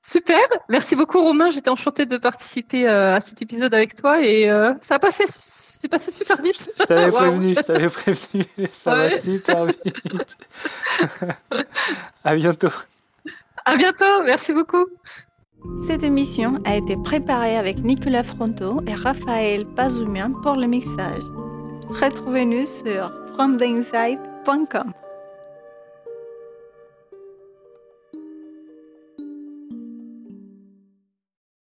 Super, 0.05 0.41
merci 0.67 0.97
beaucoup 0.97 1.21
Romain, 1.21 1.49
j'étais 1.49 1.69
enchantée 1.69 2.05
de 2.05 2.17
participer 2.17 2.89
euh, 2.89 3.15
à 3.15 3.21
cet 3.21 3.41
épisode 3.41 3.73
avec 3.73 3.95
toi 3.95 4.21
et 4.21 4.51
euh, 4.51 4.73
ça 4.81 4.95
a 4.95 4.99
passé, 4.99 5.23
c'est 5.27 5.87
passé 5.87 6.11
super 6.11 6.41
vite. 6.41 6.69
Je 6.77 6.83
t'avais 6.83 7.09
prévenu, 7.15 7.53
je 7.55 7.61
t'avais 7.61 7.87
prévenu, 7.87 8.45
ça 8.71 8.95
va 8.97 9.09
super 9.09 9.65
vite. 9.65 10.37
à 12.25 12.35
bientôt. 12.35 12.73
À 13.63 13.77
bientôt, 13.77 14.23
merci 14.25 14.51
beaucoup. 14.51 14.85
Cette 15.87 16.03
émission 16.03 16.59
a 16.65 16.75
été 16.75 16.97
préparée 16.97 17.57
avec 17.57 17.77
Nicolas 17.77 18.23
Fronto 18.23 18.81
et 18.85 18.95
Raphaël 18.95 19.65
Pazumian 19.65 20.33
pour 20.41 20.55
le 20.55 20.67
mixage. 20.67 21.23
Retrouvez-nous 21.87 22.65
sur 22.65 23.09
fromtheinside.com. 23.35 24.91